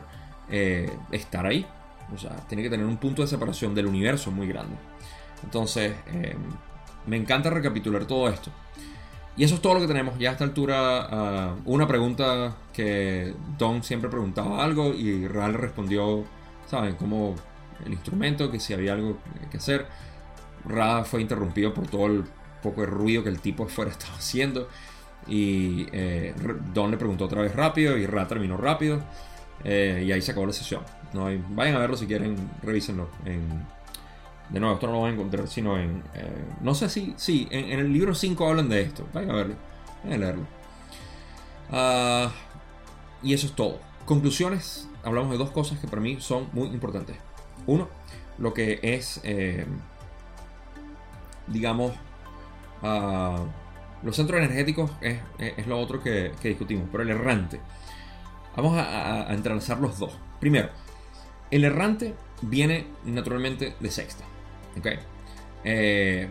eh, 0.50 0.90
estar 1.10 1.46
ahí. 1.46 1.66
O 2.14 2.18
sea, 2.18 2.36
tiene 2.48 2.62
que 2.62 2.70
tener 2.70 2.86
un 2.86 2.98
punto 2.98 3.22
de 3.22 3.28
separación 3.28 3.74
del 3.74 3.86
universo 3.86 4.30
muy 4.30 4.46
grande. 4.46 4.76
Entonces, 5.42 5.94
eh, 6.06 6.36
me 7.06 7.16
encanta 7.16 7.50
recapitular 7.50 8.04
todo 8.04 8.28
esto. 8.28 8.50
Y 9.36 9.42
eso 9.42 9.56
es 9.56 9.62
todo 9.62 9.74
lo 9.74 9.80
que 9.80 9.88
tenemos 9.88 10.16
ya 10.18 10.30
a 10.30 10.32
esta 10.32 10.44
altura. 10.44 11.08
Ah, 11.10 11.54
una 11.64 11.88
pregunta 11.88 12.54
que 12.72 13.34
Don 13.58 13.82
siempre 13.82 14.08
preguntaba 14.08 14.62
algo 14.62 14.94
y 14.94 15.26
Real 15.26 15.54
respondió, 15.54 16.24
¿saben? 16.70 16.94
Como 16.94 17.34
el 17.84 17.92
instrumento, 17.92 18.50
que 18.50 18.60
si 18.60 18.74
había 18.74 18.92
algo 18.92 19.18
que 19.50 19.56
hacer. 19.56 19.86
Ra 20.66 21.04
fue 21.04 21.20
interrumpido 21.20 21.74
por 21.74 21.86
todo 21.88 22.06
el 22.06 22.24
poco 22.62 22.80
de 22.80 22.86
ruido 22.86 23.22
que 23.22 23.28
el 23.28 23.40
tipo 23.40 23.64
afuera 23.64 23.90
estaba 23.92 24.14
haciendo. 24.14 24.68
Y 25.26 25.86
eh, 25.92 26.34
Don 26.72 26.90
le 26.90 26.96
preguntó 26.96 27.24
otra 27.24 27.42
vez 27.42 27.54
rápido 27.54 27.96
y 27.96 28.06
Ra 28.06 28.26
terminó 28.28 28.56
rápido. 28.56 29.02
Eh, 29.62 30.04
y 30.06 30.12
ahí 30.12 30.20
se 30.22 30.32
acabó 30.32 30.46
la 30.46 30.52
sesión. 30.52 30.82
No 31.12 31.26
vayan 31.50 31.76
a 31.76 31.78
verlo 31.78 31.96
si 31.96 32.06
quieren, 32.06 32.36
revísenlo 32.62 33.08
en 33.24 33.64
de 34.50 34.60
nuevo, 34.60 34.74
esto 34.74 34.86
no 34.86 34.92
lo 34.94 35.00
van 35.00 35.12
a 35.12 35.14
encontrar 35.14 35.48
sino 35.48 35.78
en. 35.78 36.02
Eh, 36.14 36.44
no 36.60 36.74
sé 36.74 36.88
si. 36.88 37.14
Sí, 37.16 37.48
en, 37.50 37.78
el 37.78 37.92
libro 37.92 38.14
5 38.14 38.46
hablan 38.46 38.68
de 38.68 38.82
esto. 38.82 39.06
Vayan 39.12 39.30
a 39.30 39.34
verlo. 39.34 39.54
Vayan 40.02 40.22
a 40.22 40.24
leerlo. 40.24 40.46
Ah, 41.70 42.32
y 43.22 43.32
eso 43.32 43.46
es 43.46 43.52
todo. 43.54 43.78
Conclusiones. 44.04 44.88
Hablamos 45.02 45.30
de 45.32 45.38
dos 45.38 45.50
cosas 45.50 45.78
que 45.78 45.86
para 45.86 46.02
mí 46.02 46.18
son 46.20 46.48
muy 46.52 46.68
importantes. 46.68 47.16
Uno, 47.66 47.88
lo 48.38 48.54
que 48.54 48.80
es. 48.82 49.20
Eh, 49.24 49.64
digamos. 51.46 51.92
Ah, 52.82 53.44
los 54.02 54.16
centros 54.16 54.38
energéticos 54.38 54.90
es, 55.00 55.18
lo 55.66 55.80
otro 55.80 56.02
que, 56.02 56.32
discutimos. 56.42 56.88
Pero 56.92 57.04
el 57.04 57.10
errante. 57.10 57.60
Vamos 58.54 58.76
a, 58.76 59.28
a 59.28 59.34
entrelazar 59.34 59.80
los 59.80 59.98
dos. 59.98 60.18
Primero, 60.38 60.68
el 61.50 61.64
errante 61.64 62.14
viene 62.42 62.86
naturalmente 63.04 63.74
de 63.80 63.90
sexta. 63.90 64.24
Eh, 65.64 66.28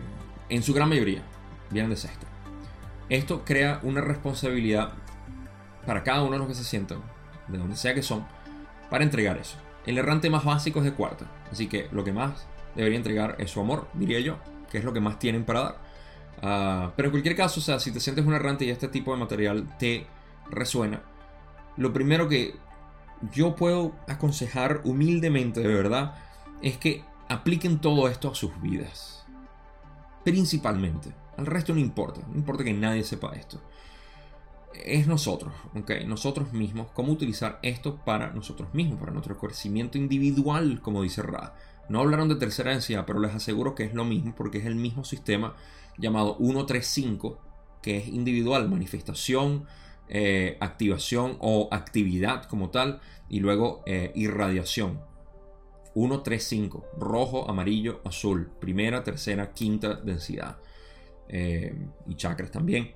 en 0.48 0.62
su 0.62 0.74
gran 0.74 0.88
mayoría 0.88 1.22
vienen 1.70 1.90
de 1.90 1.96
sexta. 1.96 2.26
Esto 3.08 3.44
crea 3.44 3.80
una 3.82 4.00
responsabilidad 4.00 4.92
para 5.86 6.02
cada 6.02 6.22
uno 6.22 6.32
de 6.32 6.38
los 6.38 6.48
que 6.48 6.54
se 6.54 6.64
sientan, 6.64 6.98
de 7.48 7.58
donde 7.58 7.76
sea 7.76 7.94
que 7.94 8.02
son, 8.02 8.26
para 8.90 9.04
entregar 9.04 9.36
eso. 9.38 9.56
El 9.86 9.98
errante 9.98 10.30
más 10.30 10.44
básico 10.44 10.78
es 10.80 10.84
de 10.84 10.94
cuarta, 10.94 11.26
así 11.50 11.68
que 11.68 11.88
lo 11.92 12.04
que 12.04 12.12
más 12.12 12.46
debería 12.74 12.96
entregar 12.98 13.36
es 13.38 13.50
su 13.50 13.60
amor, 13.60 13.88
diría 13.94 14.20
yo, 14.20 14.38
que 14.70 14.78
es 14.78 14.84
lo 14.84 14.92
que 14.92 15.00
más 15.00 15.18
tienen 15.18 15.44
para 15.44 15.60
dar. 15.60 15.78
Ah, 16.42 16.92
pero 16.96 17.08
en 17.08 17.12
cualquier 17.12 17.36
caso, 17.36 17.60
o 17.60 17.62
sea, 17.62 17.78
si 17.78 17.92
te 17.92 18.00
sientes 18.00 18.24
un 18.24 18.34
errante 18.34 18.64
y 18.64 18.70
este 18.70 18.88
tipo 18.88 19.12
de 19.12 19.18
material 19.18 19.76
te 19.78 20.06
resuena, 20.50 21.02
lo 21.76 21.92
primero 21.92 22.28
que 22.28 22.54
yo 23.32 23.54
puedo 23.54 23.94
aconsejar 24.08 24.80
humildemente, 24.84 25.60
de 25.60 25.74
verdad, 25.74 26.14
es 26.62 26.76
que 26.78 27.04
apliquen 27.28 27.80
todo 27.80 28.08
esto 28.08 28.30
a 28.30 28.34
sus 28.34 28.60
vidas. 28.60 29.24
Principalmente. 30.24 31.12
Al 31.36 31.46
resto 31.46 31.74
no 31.74 31.80
importa. 31.80 32.20
No 32.28 32.36
importa 32.36 32.64
que 32.64 32.72
nadie 32.72 33.04
sepa 33.04 33.34
esto. 33.34 33.60
Es 34.84 35.06
nosotros, 35.06 35.52
¿ok? 35.74 35.90
Nosotros 36.06 36.52
mismos. 36.52 36.88
Cómo 36.92 37.12
utilizar 37.12 37.58
esto 37.62 37.96
para 38.04 38.32
nosotros 38.32 38.72
mismos, 38.74 38.98
para 38.98 39.12
nuestro 39.12 39.38
crecimiento 39.38 39.98
individual, 39.98 40.80
como 40.82 41.02
dice 41.02 41.22
Ra. 41.22 41.54
No 41.88 42.00
hablaron 42.00 42.28
de 42.28 42.36
tercera 42.36 42.70
densidad, 42.70 43.04
pero 43.06 43.20
les 43.20 43.34
aseguro 43.34 43.74
que 43.74 43.84
es 43.84 43.94
lo 43.94 44.04
mismo 44.04 44.34
porque 44.34 44.58
es 44.58 44.66
el 44.66 44.74
mismo 44.74 45.04
sistema 45.04 45.54
llamado 45.98 46.36
135, 46.38 47.38
que 47.82 47.98
es 47.98 48.08
individual, 48.08 48.68
manifestación, 48.68 49.66
eh, 50.08 50.56
activación 50.60 51.36
o 51.40 51.68
actividad 51.70 52.44
como 52.44 52.70
tal, 52.70 53.00
y 53.28 53.40
luego 53.40 53.82
eh, 53.86 54.12
irradiación 54.14 55.00
1, 55.94 56.22
3, 56.22 56.44
5. 56.44 56.84
Rojo, 56.98 57.48
amarillo, 57.48 58.00
azul. 58.04 58.50
Primera, 58.60 59.02
tercera, 59.02 59.52
quinta 59.52 59.94
densidad. 59.94 60.58
Eh, 61.28 61.74
y 62.06 62.14
chakras 62.16 62.50
también. 62.50 62.94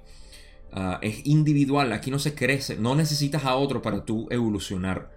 Ah, 0.73 0.99
es 1.03 1.27
individual, 1.27 1.93
aquí 1.93 2.11
no 2.11 2.19
se 2.19 2.35
crece, 2.35 2.77
no 2.77 2.95
necesitas 2.95 3.45
a 3.45 3.57
otro 3.57 3.83
para 3.83 4.05
tú 4.05 4.27
evolucionar. 4.31 5.11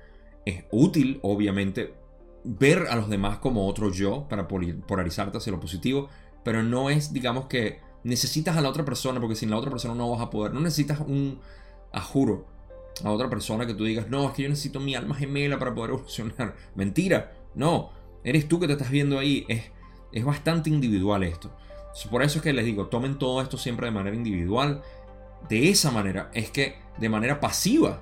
Es 0.45 0.63
útil, 0.71 1.19
obviamente, 1.21 1.93
ver 2.43 2.87
a 2.89 2.95
los 2.95 3.09
demás 3.09 3.37
como 3.39 3.67
otro 3.67 3.91
yo 3.91 4.27
para 4.29 4.47
polarizarte 4.47 5.37
hacia 5.37 5.51
lo 5.51 5.59
positivo, 5.59 6.09
pero 6.43 6.63
no 6.63 6.89
es, 6.89 7.13
digamos 7.13 7.45
que 7.45 7.79
necesitas 8.03 8.57
a 8.57 8.61
la 8.61 8.69
otra 8.69 8.85
persona, 8.85 9.19
porque 9.19 9.35
sin 9.35 9.49
la 9.49 9.57
otra 9.57 9.69
persona 9.69 9.93
no 9.93 10.09
vas 10.09 10.21
a 10.21 10.29
poder. 10.29 10.53
No 10.53 10.61
necesitas 10.61 10.99
un, 11.01 11.39
a 11.91 12.01
juro, 12.01 12.47
a 13.03 13.11
otra 13.11 13.29
persona 13.29 13.65
que 13.67 13.73
tú 13.73 13.83
digas, 13.83 14.09
no, 14.09 14.27
es 14.29 14.33
que 14.33 14.43
yo 14.43 14.49
necesito 14.49 14.79
mi 14.79 14.95
alma 14.95 15.15
gemela 15.15 15.59
para 15.59 15.73
poder 15.75 15.91
evolucionar. 15.95 16.55
Mentira, 16.75 17.33
no, 17.55 17.91
eres 18.23 18.47
tú 18.47 18.59
que 18.59 18.67
te 18.67 18.73
estás 18.73 18.89
viendo 18.89 19.19
ahí. 19.19 19.45
Es, 19.47 19.71
es 20.11 20.25
bastante 20.25 20.69
individual 20.69 21.23
esto. 21.23 21.51
Por 22.09 22.23
eso 22.23 22.39
es 22.39 22.43
que 22.43 22.53
les 22.53 22.65
digo, 22.65 22.87
tomen 22.87 23.17
todo 23.17 23.41
esto 23.41 23.57
siempre 23.57 23.87
de 23.87 23.91
manera 23.91 24.15
individual. 24.15 24.81
De 25.49 25.69
esa 25.69 25.91
manera 25.91 26.29
es 26.33 26.49
que 26.49 26.75
de 26.97 27.09
manera 27.09 27.39
pasiva 27.39 27.99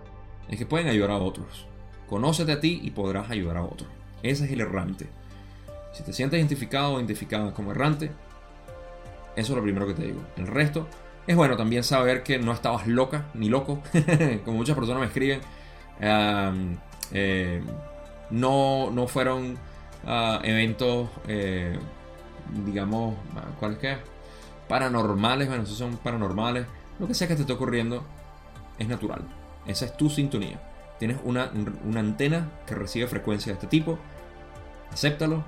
es 0.49 0.57
que 0.57 0.65
pueden 0.65 0.87
ayudar 0.87 1.11
a 1.11 1.17
otros. 1.17 1.67
Conócete 2.07 2.51
a 2.51 2.59
ti 2.59 2.79
y 2.83 2.91
podrás 2.91 3.29
ayudar 3.29 3.57
a 3.57 3.63
otros. 3.63 3.89
Ese 4.23 4.45
es 4.45 4.51
el 4.51 4.61
errante. 4.61 5.07
Si 5.93 6.03
te 6.03 6.13
sientes 6.13 6.37
identificado 6.37 6.93
o 6.93 6.97
identificada 6.97 7.53
como 7.53 7.71
errante, 7.71 8.11
eso 9.35 9.53
es 9.53 9.55
lo 9.55 9.63
primero 9.63 9.87
que 9.87 9.93
te 9.93 10.03
digo. 10.03 10.21
El 10.37 10.47
resto 10.47 10.87
es 11.27 11.35
bueno 11.35 11.55
también 11.55 11.83
saber 11.83 12.23
que 12.23 12.39
no 12.39 12.51
estabas 12.51 12.87
loca 12.87 13.25
ni 13.33 13.49
loco, 13.49 13.81
como 14.45 14.57
muchas 14.57 14.75
personas 14.75 15.01
me 15.01 15.07
escriben. 15.07 15.41
Eh, 17.11 17.61
no, 18.29 18.91
no 18.91 19.07
fueron 19.07 19.57
ah, 20.05 20.39
eventos, 20.43 21.09
eh, 21.27 21.77
digamos, 22.65 23.15
¿cuáles 23.59 23.77
que? 23.79 23.97
Paranormales, 24.67 25.47
bueno, 25.47 25.65
si 25.65 25.75
son 25.75 25.97
paranormales. 25.97 26.65
Lo 26.99 27.07
que 27.07 27.13
sea 27.13 27.27
que 27.27 27.35
te 27.35 27.41
esté 27.41 27.53
ocurriendo 27.53 28.03
es 28.77 28.87
natural. 28.87 29.21
Esa 29.65 29.85
es 29.85 29.97
tu 29.97 30.09
sintonía. 30.09 30.59
Tienes 30.99 31.17
una, 31.23 31.51
una 31.85 31.99
antena 32.01 32.49
que 32.67 32.75
recibe 32.75 33.07
frecuencia 33.07 33.51
de 33.51 33.55
este 33.55 33.67
tipo. 33.67 33.97
Acéptalo, 34.91 35.43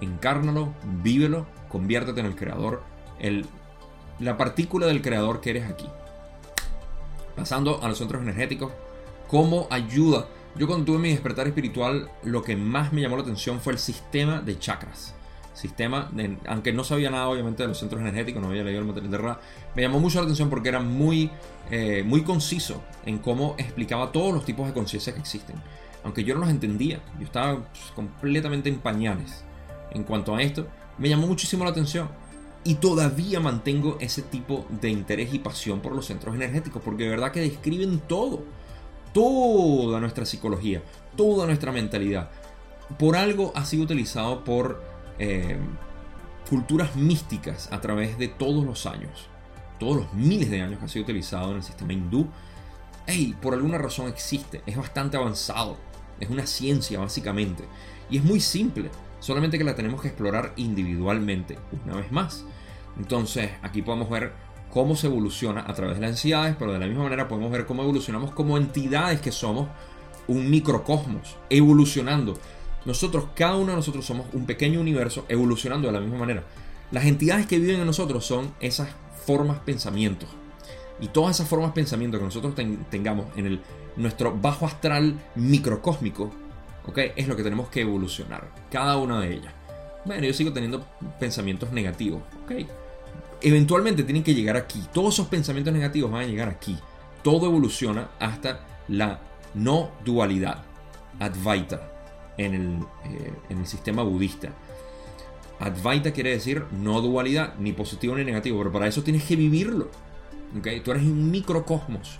encárnalo, 0.00 0.74
vívelo, 1.02 1.46
conviértete 1.68 2.20
en 2.20 2.26
el 2.26 2.36
creador, 2.36 2.82
el 3.18 3.46
la 4.20 4.36
partícula 4.36 4.86
del 4.86 5.02
creador 5.02 5.40
que 5.40 5.50
eres 5.50 5.68
aquí. 5.68 5.86
Pasando 7.34 7.82
a 7.82 7.88
los 7.88 7.98
centros 7.98 8.22
energéticos, 8.22 8.70
cómo 9.28 9.66
ayuda. 9.70 10.26
Yo 10.56 10.66
cuando 10.66 10.84
tuve 10.84 10.98
mi 10.98 11.10
despertar 11.10 11.46
espiritual, 11.46 12.10
lo 12.22 12.42
que 12.42 12.54
más 12.56 12.92
me 12.92 13.00
llamó 13.00 13.16
la 13.16 13.22
atención 13.22 13.60
fue 13.60 13.72
el 13.72 13.78
sistema 13.78 14.40
de 14.40 14.58
chakras. 14.58 15.14
Sistema, 15.60 16.10
aunque 16.46 16.72
no 16.72 16.84
sabía 16.84 17.10
nada 17.10 17.28
obviamente 17.28 17.62
de 17.62 17.68
los 17.68 17.78
centros 17.78 18.00
energéticos, 18.00 18.40
no 18.40 18.48
había 18.48 18.64
leído 18.64 18.80
el 18.80 18.86
material 18.86 19.10
de 19.10 19.18
Ra, 19.18 19.40
me 19.76 19.82
llamó 19.82 20.00
mucho 20.00 20.18
la 20.18 20.24
atención 20.24 20.48
porque 20.48 20.70
era 20.70 20.80
muy, 20.80 21.30
eh, 21.70 22.02
muy 22.02 22.22
conciso 22.22 22.82
en 23.04 23.18
cómo 23.18 23.56
explicaba 23.58 24.10
todos 24.10 24.32
los 24.32 24.46
tipos 24.46 24.66
de 24.66 24.72
conciencia 24.72 25.12
que 25.12 25.20
existen. 25.20 25.56
Aunque 26.02 26.24
yo 26.24 26.32
no 26.32 26.40
los 26.40 26.48
entendía, 26.48 27.00
yo 27.18 27.26
estaba 27.26 27.56
pues, 27.56 27.92
completamente 27.94 28.70
en 28.70 28.78
pañales 28.78 29.44
en 29.90 30.04
cuanto 30.04 30.34
a 30.34 30.40
esto, 30.40 30.66
me 30.96 31.10
llamó 31.10 31.26
muchísimo 31.26 31.64
la 31.64 31.72
atención. 31.72 32.08
Y 32.64 32.76
todavía 32.76 33.38
mantengo 33.38 33.98
ese 34.00 34.22
tipo 34.22 34.64
de 34.80 34.88
interés 34.88 35.34
y 35.34 35.40
pasión 35.40 35.80
por 35.80 35.94
los 35.94 36.06
centros 36.06 36.34
energéticos, 36.34 36.80
porque 36.82 37.04
de 37.04 37.10
verdad 37.10 37.32
que 37.32 37.40
describen 37.40 38.00
todo, 38.00 38.44
toda 39.12 40.00
nuestra 40.00 40.24
psicología, 40.24 40.82
toda 41.16 41.44
nuestra 41.44 41.70
mentalidad. 41.70 42.30
Por 42.98 43.16
algo 43.16 43.52
ha 43.54 43.66
sido 43.66 43.84
utilizado 43.84 44.42
por 44.42 44.82
eh, 45.20 45.56
culturas 46.48 46.96
místicas 46.96 47.70
a 47.70 47.80
través 47.80 48.18
de 48.18 48.28
todos 48.28 48.64
los 48.64 48.86
años, 48.86 49.28
todos 49.78 49.96
los 49.96 50.14
miles 50.14 50.50
de 50.50 50.62
años 50.62 50.78
que 50.78 50.86
ha 50.86 50.88
sido 50.88 51.04
utilizado 51.04 51.50
en 51.50 51.58
el 51.58 51.62
sistema 51.62 51.92
hindú. 51.92 52.26
Hey, 53.06 53.36
por 53.40 53.54
alguna 53.54 53.78
razón 53.78 54.08
existe, 54.08 54.62
es 54.66 54.76
bastante 54.76 55.16
avanzado, 55.16 55.76
es 56.18 56.30
una 56.30 56.46
ciencia 56.46 56.98
básicamente, 56.98 57.64
y 58.08 58.16
es 58.16 58.24
muy 58.24 58.40
simple 58.40 58.90
solamente 59.20 59.58
que 59.58 59.64
la 59.64 59.74
tenemos 59.74 60.00
que 60.00 60.08
explorar 60.08 60.54
individualmente 60.56 61.58
una 61.84 61.96
vez 61.96 62.10
más. 62.10 62.44
Entonces 62.98 63.50
aquí 63.62 63.82
podemos 63.82 64.08
ver 64.08 64.32
cómo 64.72 64.96
se 64.96 65.06
evoluciona 65.06 65.64
a 65.66 65.74
través 65.74 65.96
de 65.96 66.06
las 66.06 66.16
entidades, 66.16 66.56
pero 66.58 66.72
de 66.72 66.78
la 66.78 66.86
misma 66.86 67.04
manera 67.04 67.28
podemos 67.28 67.50
ver 67.50 67.66
cómo 67.66 67.82
evolucionamos 67.82 68.30
como 68.32 68.56
entidades 68.56 69.20
que 69.20 69.32
somos 69.32 69.68
un 70.28 70.48
microcosmos, 70.48 71.36
evolucionando. 71.50 72.38
Nosotros, 72.84 73.26
cada 73.34 73.56
uno 73.56 73.72
de 73.72 73.76
nosotros 73.76 74.04
somos 74.04 74.26
un 74.32 74.46
pequeño 74.46 74.80
universo 74.80 75.24
evolucionando 75.28 75.88
de 75.88 75.92
la 75.92 76.00
misma 76.00 76.18
manera. 76.18 76.44
Las 76.90 77.04
entidades 77.04 77.46
que 77.46 77.58
viven 77.58 77.80
en 77.80 77.86
nosotros 77.86 78.24
son 78.24 78.52
esas 78.60 78.88
formas 79.26 79.58
pensamientos. 79.60 80.28
Y 81.00 81.08
todas 81.08 81.36
esas 81.36 81.48
formas 81.48 81.72
pensamiento 81.72 82.18
que 82.18 82.24
nosotros 82.24 82.54
tengamos 82.90 83.26
en 83.36 83.46
el, 83.46 83.60
nuestro 83.96 84.36
bajo 84.36 84.66
astral 84.66 85.18
microcósmico 85.34 86.30
es 87.16 87.28
lo 87.28 87.36
que 87.36 87.42
tenemos 87.42 87.68
que 87.68 87.82
evolucionar, 87.82 88.48
cada 88.70 88.96
una 88.96 89.20
de 89.20 89.34
ellas. 89.34 89.52
Bueno, 90.04 90.24
yo 90.24 90.32
sigo 90.32 90.52
teniendo 90.52 90.84
pensamientos 91.18 91.70
negativos, 91.72 92.22
¿ok? 92.44 92.66
Eventualmente 93.42 94.02
tienen 94.02 94.22
que 94.22 94.34
llegar 94.34 94.56
aquí. 94.56 94.82
Todos 94.92 95.14
esos 95.14 95.28
pensamientos 95.28 95.72
negativos 95.72 96.10
van 96.10 96.22
a 96.22 96.26
llegar 96.26 96.48
aquí. 96.48 96.76
Todo 97.22 97.46
evoluciona 97.46 98.10
hasta 98.18 98.66
la 98.88 99.20
no 99.54 99.90
dualidad, 100.04 100.62
Advaita, 101.18 101.89
en 102.44 102.54
el, 102.54 102.78
eh, 103.04 103.32
en 103.48 103.58
el 103.58 103.66
sistema 103.66 104.02
budista. 104.02 104.50
Advaita 105.58 106.12
quiere 106.12 106.30
decir 106.30 106.64
no 106.72 107.00
dualidad, 107.00 107.54
ni 107.58 107.72
positivo 107.72 108.16
ni 108.16 108.24
negativo, 108.24 108.58
pero 108.58 108.72
para 108.72 108.86
eso 108.86 109.02
tienes 109.02 109.24
que 109.24 109.36
vivirlo. 109.36 109.88
¿okay? 110.58 110.80
Tú 110.80 110.90
eres 110.90 111.02
un 111.02 111.30
microcosmos 111.30 112.18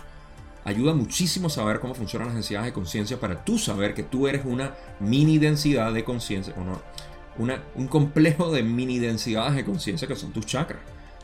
ayuda 0.63 0.93
muchísimo 0.93 1.49
saber 1.49 1.79
cómo 1.79 1.93
funcionan 1.93 2.27
las 2.29 2.35
densidades 2.35 2.67
de 2.67 2.73
conciencia 2.73 3.19
para 3.19 3.43
tú 3.43 3.57
saber 3.57 3.93
que 3.93 4.03
tú 4.03 4.27
eres 4.27 4.45
una 4.45 4.75
mini 4.99 5.37
densidad 5.37 5.93
de 5.93 6.03
conciencia, 6.03 6.53
o 6.57 6.63
no, 6.63 6.81
una, 7.37 7.63
un 7.75 7.87
complejo 7.87 8.51
de 8.51 8.63
mini 8.63 8.99
densidades 8.99 9.55
de 9.55 9.65
conciencia 9.65 10.07
que 10.07 10.15
son 10.15 10.31
tus 10.31 10.45
chakras. 10.45 10.81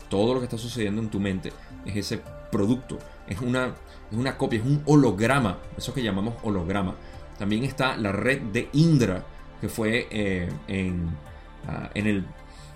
Todo 0.09 0.33
lo 0.33 0.39
que 0.39 0.45
está 0.45 0.57
sucediendo 0.57 1.01
en 1.01 1.09
tu 1.09 1.19
mente 1.19 1.51
es 1.85 1.95
ese 1.97 2.21
producto, 2.51 2.97
es 3.27 3.41
una, 3.41 3.75
es 4.11 4.17
una 4.17 4.37
copia, 4.37 4.59
es 4.59 4.65
un 4.65 4.81
holograma, 4.85 5.57
eso 5.77 5.93
que 5.93 6.01
llamamos 6.01 6.35
holograma. 6.43 6.95
También 7.37 7.63
está 7.63 7.97
la 7.97 8.11
red 8.11 8.41
de 8.41 8.69
Indra, 8.73 9.23
que 9.61 9.69
fue 9.69 10.07
eh, 10.09 10.49
en, 10.67 11.09
ah, 11.67 11.89
en 11.93 12.07
el 12.07 12.25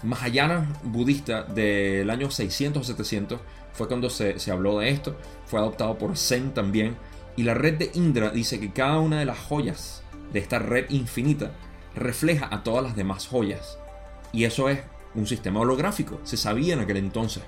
Mahayana 0.04 0.68
budista 0.84 1.44
del 1.44 2.10
año 2.10 2.32
600 2.32 2.82
o 2.82 2.84
700 2.84 3.40
fue 3.74 3.88
cuando 3.88 4.10
se, 4.10 4.36
habló 4.52 4.80
de 4.80 4.90
esto, 4.90 5.16
fue 5.46 5.60
adoptado 5.60 5.98
por 5.98 6.18
Zen 6.18 6.54
también, 6.54 6.96
y 7.36 7.44
la 7.44 7.54
red 7.54 7.78
de 7.78 7.92
Indra 7.94 8.30
dice 8.30 8.60
que 8.60 8.72
cada 8.72 9.00
una 9.00 9.20
de 9.20 9.26
las 9.26 9.40
joyas 9.40 10.04
de 10.34 10.40
esta 10.40 10.60
red 10.60 10.90
infinita 10.90 11.52
refleja 11.96 12.48
a 12.52 12.64
todas 12.64 12.84
las 12.84 12.96
demás 12.96 13.28
joyas. 13.28 13.78
Y 14.34 14.44
eso 14.44 14.70
es 14.70 14.80
un 15.16 15.28
sistema 15.28 15.60
holográfico, 15.62 16.20
se 16.24 16.38
sabía 16.38 16.74
en 16.74 16.82
aquel 16.82 16.98
entonces, 16.98 17.44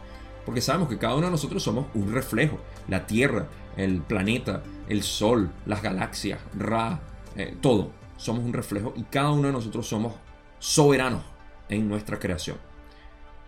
porque 0.46 0.62
sabemos 0.62 0.90
que 0.90 0.98
cada 0.98 1.16
uno 1.16 1.28
de 1.28 1.32
nosotros 1.32 1.64
somos 1.64 1.88
un 1.94 2.14
reflejo, 2.14 2.60
la 2.88 3.06
Tierra, 3.06 3.48
el 3.78 4.02
planeta, 4.02 4.64
el 4.88 5.04
Sol, 5.04 5.52
las 5.66 5.82
galaxias, 5.82 6.40
Ra, 6.54 7.02
eh, 7.36 7.56
todo, 7.62 7.92
somos 8.18 8.44
un 8.44 8.54
reflejo 8.54 8.94
y 8.96 9.04
cada 9.04 9.32
uno 9.32 9.48
de 9.48 9.54
nosotros 9.54 9.88
somos 9.88 10.14
soberanos 10.60 11.24
en 11.70 11.88
nuestra 11.88 12.20
creación. 12.20 12.58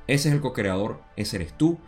Ese 0.08 0.30
es 0.30 0.36
el 0.36 0.42
co-creador, 0.42 1.02
ese 1.16 1.38
eres 1.38 1.58
tú, 1.58 1.80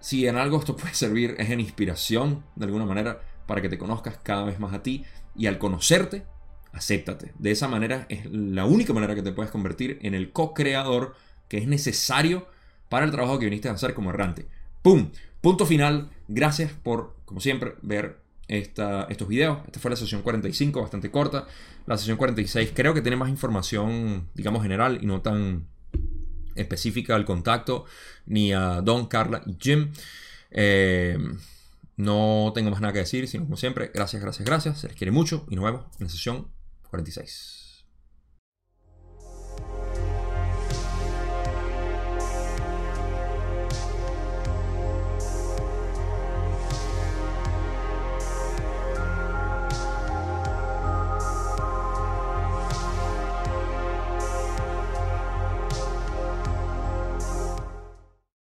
si 0.00 0.26
en 0.26 0.36
algo 0.36 0.58
esto 0.58 0.76
puede 0.76 0.94
servir 0.94 1.36
es 1.38 1.50
en 1.50 1.60
inspiración, 1.60 2.42
de 2.56 2.66
alguna 2.66 2.86
manera, 2.86 3.20
para 3.46 3.60
que 3.60 3.68
te 3.68 3.78
conozcas 3.78 4.18
cada 4.22 4.44
vez 4.44 4.58
más 4.58 4.72
a 4.72 4.82
ti 4.82 5.04
y 5.36 5.46
al 5.46 5.58
conocerte, 5.58 6.24
acéptate. 6.72 7.32
De 7.38 7.50
esa 7.50 7.68
manera 7.68 8.06
es 8.08 8.26
la 8.30 8.64
única 8.64 8.92
manera 8.92 9.14
que 9.14 9.22
te 9.22 9.32
puedes 9.32 9.50
convertir 9.50 9.98
en 10.02 10.14
el 10.14 10.32
co-creador 10.32 11.14
que 11.48 11.58
es 11.58 11.66
necesario 11.66 12.46
para 12.88 13.04
el 13.04 13.10
trabajo 13.10 13.38
que 13.38 13.46
viniste 13.46 13.68
a 13.68 13.72
hacer 13.72 13.94
como 13.94 14.10
errante. 14.10 14.46
¡Pum! 14.82 15.10
Punto 15.40 15.66
final. 15.66 16.10
Gracias 16.28 16.72
por, 16.72 17.16
como 17.24 17.40
siempre, 17.40 17.74
ver 17.82 18.20
esta, 18.48 19.04
estos 19.04 19.28
videos. 19.28 19.58
Esta 19.66 19.80
fue 19.80 19.90
la 19.90 19.96
sesión 19.96 20.22
45, 20.22 20.80
bastante 20.80 21.10
corta. 21.10 21.46
La 21.86 21.96
sesión 21.96 22.16
46 22.16 22.72
creo 22.74 22.94
que 22.94 23.00
tiene 23.00 23.16
más 23.16 23.30
información, 23.30 24.28
digamos, 24.34 24.62
general 24.62 24.98
y 25.00 25.06
no 25.06 25.22
tan 25.22 25.66
específica 26.54 27.14
al 27.14 27.24
contacto, 27.24 27.84
ni 28.26 28.52
a 28.52 28.80
Don, 28.80 29.06
Carla 29.06 29.42
y 29.46 29.56
Jim. 29.58 29.92
Eh, 30.50 31.16
no 31.96 32.52
tengo 32.54 32.70
más 32.70 32.80
nada 32.80 32.92
que 32.92 33.00
decir, 33.00 33.28
sino 33.28 33.44
como 33.44 33.56
siempre, 33.56 33.90
gracias, 33.94 34.22
gracias, 34.22 34.46
gracias. 34.46 34.80
Se 34.80 34.88
les 34.88 34.96
quiere 34.96 35.10
mucho 35.10 35.46
y 35.48 35.56
nos 35.56 35.64
vemos 35.64 35.84
en 35.98 36.06
la 36.06 36.10
sesión 36.10 36.48
46. 36.90 37.59